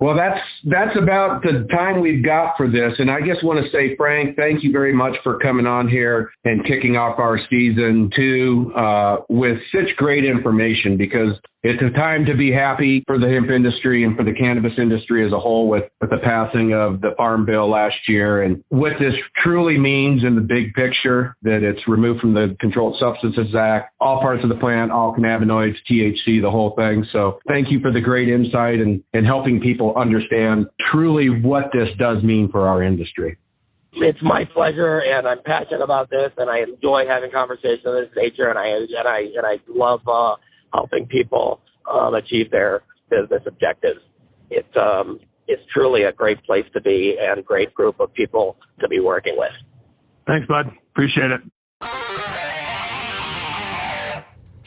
Well, 0.03 0.17
that's 0.17 0.41
that's 0.65 0.97
about 0.97 1.43
the 1.43 1.65
time 1.71 2.01
we've 2.01 2.25
got 2.25 2.57
for 2.57 2.67
this, 2.67 2.91
and 2.99 3.09
I 3.09 3.21
just 3.25 3.41
want 3.41 3.63
to 3.63 3.71
say, 3.71 3.95
Frank, 3.95 4.35
thank 4.35 4.61
you 4.61 4.69
very 4.69 4.93
much 4.93 5.15
for 5.23 5.39
coming 5.39 5.65
on 5.65 5.87
here 5.87 6.29
and 6.43 6.61
kicking 6.65 6.97
off 6.97 7.19
our 7.19 7.39
season 7.49 8.11
two 8.13 8.73
uh, 8.75 9.19
with 9.29 9.59
such 9.71 9.95
great 9.95 10.25
information. 10.25 10.97
Because 10.97 11.39
it's 11.63 11.81
a 11.81 11.97
time 11.97 12.25
to 12.25 12.35
be 12.35 12.51
happy 12.51 13.05
for 13.07 13.17
the 13.17 13.29
hemp 13.29 13.49
industry 13.49 14.03
and 14.03 14.17
for 14.17 14.25
the 14.25 14.33
cannabis 14.33 14.73
industry 14.77 15.25
as 15.25 15.31
a 15.31 15.39
whole, 15.39 15.69
with, 15.69 15.85
with 16.01 16.09
the 16.09 16.17
passing 16.21 16.73
of 16.73 16.99
the 16.99 17.11
Farm 17.15 17.45
Bill 17.45 17.69
last 17.69 17.95
year, 18.05 18.43
and 18.43 18.61
what 18.67 18.91
this 18.99 19.13
truly 19.41 19.77
means 19.77 20.25
in 20.25 20.35
the 20.35 20.41
big 20.41 20.73
picture. 20.73 21.37
That 21.43 21.63
it's 21.63 21.87
removed 21.87 22.19
from 22.19 22.33
the 22.33 22.57
Controlled 22.59 22.97
Substances 22.99 23.55
Act, 23.55 23.93
all 24.01 24.19
parts 24.19 24.43
of 24.43 24.49
the 24.49 24.55
plant, 24.55 24.91
all 24.91 25.15
cannabinoids, 25.15 25.75
THC, 25.89 26.41
the 26.41 26.51
whole 26.51 26.75
thing. 26.75 27.05
So, 27.13 27.39
thank 27.47 27.71
you 27.71 27.79
for 27.79 27.93
the 27.93 28.01
great 28.01 28.27
insight 28.27 28.79
and 28.79 29.01
and 29.13 29.25
helping 29.25 29.61
people 29.61 29.92
understand 29.95 30.67
truly 30.91 31.29
what 31.29 31.65
this 31.73 31.89
does 31.97 32.23
mean 32.23 32.49
for 32.51 32.67
our 32.67 32.83
industry. 32.83 33.37
It's 33.95 34.19
my 34.23 34.43
pleasure, 34.53 34.99
and 34.99 35.27
I'm 35.27 35.41
passionate 35.43 35.83
about 35.83 36.09
this, 36.09 36.31
and 36.37 36.49
I 36.49 36.61
enjoy 36.61 37.05
having 37.07 37.29
conversations 37.31 37.85
of 37.85 37.93
this 37.93 38.09
nature, 38.15 38.49
and 38.49 38.57
I 38.57 38.67
and 38.67 39.07
I 39.07 39.19
and 39.19 39.45
I 39.45 39.57
love 39.67 40.01
uh, 40.07 40.35
helping 40.73 41.05
people 41.05 41.61
um, 41.91 42.15
achieve 42.15 42.49
their 42.49 42.81
business 43.09 43.43
objectives. 43.45 43.99
It's 44.49 44.75
um, 44.75 45.19
it's 45.47 45.61
truly 45.71 46.03
a 46.03 46.11
great 46.11 46.43
place 46.43 46.65
to 46.73 46.81
be 46.81 47.17
and 47.21 47.39
a 47.39 47.43
great 47.43 47.73
group 47.73 47.99
of 47.99 48.11
people 48.13 48.57
to 48.79 48.87
be 48.87 48.99
working 48.99 49.35
with. 49.37 49.51
Thanks, 50.25 50.47
bud. 50.47 50.71
Appreciate 50.91 51.31
it. 51.31 51.41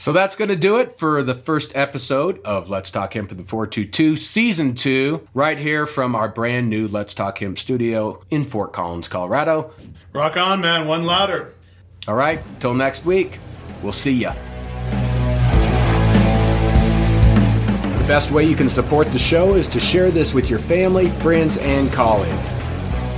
So 0.07 0.13
that's 0.13 0.37
going 0.37 0.51
to 0.51 0.57
do 0.57 0.79
it 0.79 0.93
for 0.93 1.25
the 1.25 1.35
first 1.35 1.73
episode 1.75 2.41
of 2.45 2.71
Let's 2.71 2.93
Talk 2.93 3.15
Hemp 3.15 3.33
in 3.33 3.39
the 3.39 3.43
422 3.43 4.15
Season 4.15 4.77
2, 4.77 5.27
right 5.35 5.59
here 5.59 5.85
from 5.85 6.15
our 6.15 6.29
brand 6.29 6.71
new 6.71 6.87
Let's 6.87 7.13
Talk 7.13 7.39
Hemp 7.39 7.59
studio 7.59 8.23
in 8.31 8.45
Fort 8.45 8.73
Collins, 8.73 9.09
Colorado. 9.09 9.73
Rock 10.13 10.37
on, 10.37 10.61
man. 10.61 10.87
One 10.87 11.07
louder. 11.07 11.55
All 12.07 12.15
right, 12.15 12.39
till 12.61 12.73
next 12.73 13.05
week, 13.05 13.41
we'll 13.83 13.91
see 13.91 14.13
ya. 14.13 14.33
The 17.99 18.05
best 18.07 18.31
way 18.31 18.45
you 18.45 18.55
can 18.55 18.69
support 18.69 19.11
the 19.11 19.19
show 19.19 19.55
is 19.55 19.67
to 19.71 19.81
share 19.81 20.13
this 20.13 20.33
with 20.33 20.49
your 20.49 20.61
family, 20.61 21.09
friends, 21.09 21.59
and 21.59 21.93
colleagues. 21.93 22.53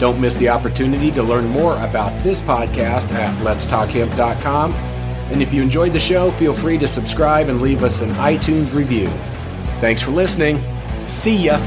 Don't 0.00 0.18
miss 0.18 0.38
the 0.38 0.48
opportunity 0.48 1.10
to 1.10 1.22
learn 1.22 1.48
more 1.48 1.74
about 1.84 2.22
this 2.22 2.40
podcast 2.40 3.12
at 3.12 3.36
letstalkhemp.com. 3.44 4.97
And 5.30 5.42
if 5.42 5.52
you 5.52 5.62
enjoyed 5.62 5.92
the 5.92 6.00
show, 6.00 6.30
feel 6.32 6.54
free 6.54 6.78
to 6.78 6.88
subscribe 6.88 7.48
and 7.48 7.60
leave 7.60 7.82
us 7.82 8.00
an 8.00 8.10
iTunes 8.10 8.72
review. 8.74 9.08
Thanks 9.80 10.02
for 10.02 10.10
listening. 10.10 10.60
See 11.06 11.36
ya. 11.36 11.58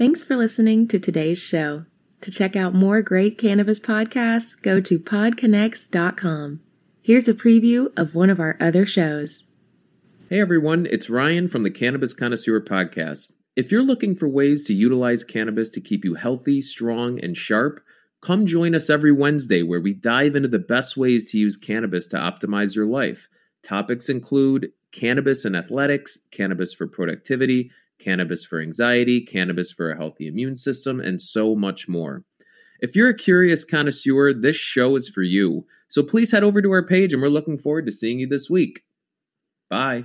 Thanks 0.00 0.22
for 0.22 0.34
listening 0.34 0.88
to 0.88 0.98
today's 0.98 1.38
show. 1.38 1.84
To 2.22 2.30
check 2.30 2.56
out 2.56 2.74
more 2.74 3.02
great 3.02 3.36
cannabis 3.36 3.78
podcasts, 3.78 4.60
go 4.62 4.80
to 4.80 4.98
podconnects.com. 4.98 6.60
Here's 7.10 7.26
a 7.26 7.34
preview 7.34 7.88
of 7.96 8.14
one 8.14 8.30
of 8.30 8.38
our 8.38 8.56
other 8.60 8.86
shows. 8.86 9.42
Hey 10.28 10.40
everyone, 10.40 10.86
it's 10.88 11.10
Ryan 11.10 11.48
from 11.48 11.64
the 11.64 11.70
Cannabis 11.72 12.14
Connoisseur 12.14 12.60
Podcast. 12.60 13.32
If 13.56 13.72
you're 13.72 13.82
looking 13.82 14.14
for 14.14 14.28
ways 14.28 14.64
to 14.66 14.74
utilize 14.74 15.24
cannabis 15.24 15.70
to 15.70 15.80
keep 15.80 16.04
you 16.04 16.14
healthy, 16.14 16.62
strong, 16.62 17.18
and 17.20 17.36
sharp, 17.36 17.80
come 18.22 18.46
join 18.46 18.76
us 18.76 18.88
every 18.88 19.10
Wednesday 19.10 19.64
where 19.64 19.80
we 19.80 19.92
dive 19.92 20.36
into 20.36 20.46
the 20.46 20.60
best 20.60 20.96
ways 20.96 21.28
to 21.32 21.38
use 21.38 21.56
cannabis 21.56 22.06
to 22.06 22.16
optimize 22.16 22.76
your 22.76 22.86
life. 22.86 23.26
Topics 23.64 24.08
include 24.08 24.68
cannabis 24.92 25.44
and 25.44 25.56
athletics, 25.56 26.16
cannabis 26.30 26.72
for 26.72 26.86
productivity, 26.86 27.72
cannabis 27.98 28.44
for 28.44 28.60
anxiety, 28.60 29.26
cannabis 29.26 29.72
for 29.72 29.90
a 29.90 29.96
healthy 29.96 30.28
immune 30.28 30.54
system, 30.54 31.00
and 31.00 31.20
so 31.20 31.56
much 31.56 31.88
more. 31.88 32.22
If 32.78 32.94
you're 32.94 33.10
a 33.10 33.16
curious 33.16 33.64
connoisseur, 33.64 34.32
this 34.32 34.54
show 34.54 34.94
is 34.94 35.08
for 35.08 35.22
you. 35.22 35.66
So 35.90 36.04
please 36.04 36.30
head 36.30 36.44
over 36.44 36.62
to 36.62 36.70
our 36.70 36.86
page 36.86 37.12
and 37.12 37.20
we're 37.20 37.28
looking 37.28 37.58
forward 37.58 37.84
to 37.86 37.92
seeing 37.92 38.20
you 38.20 38.28
this 38.28 38.48
week. 38.48 38.84
Bye. 39.68 40.04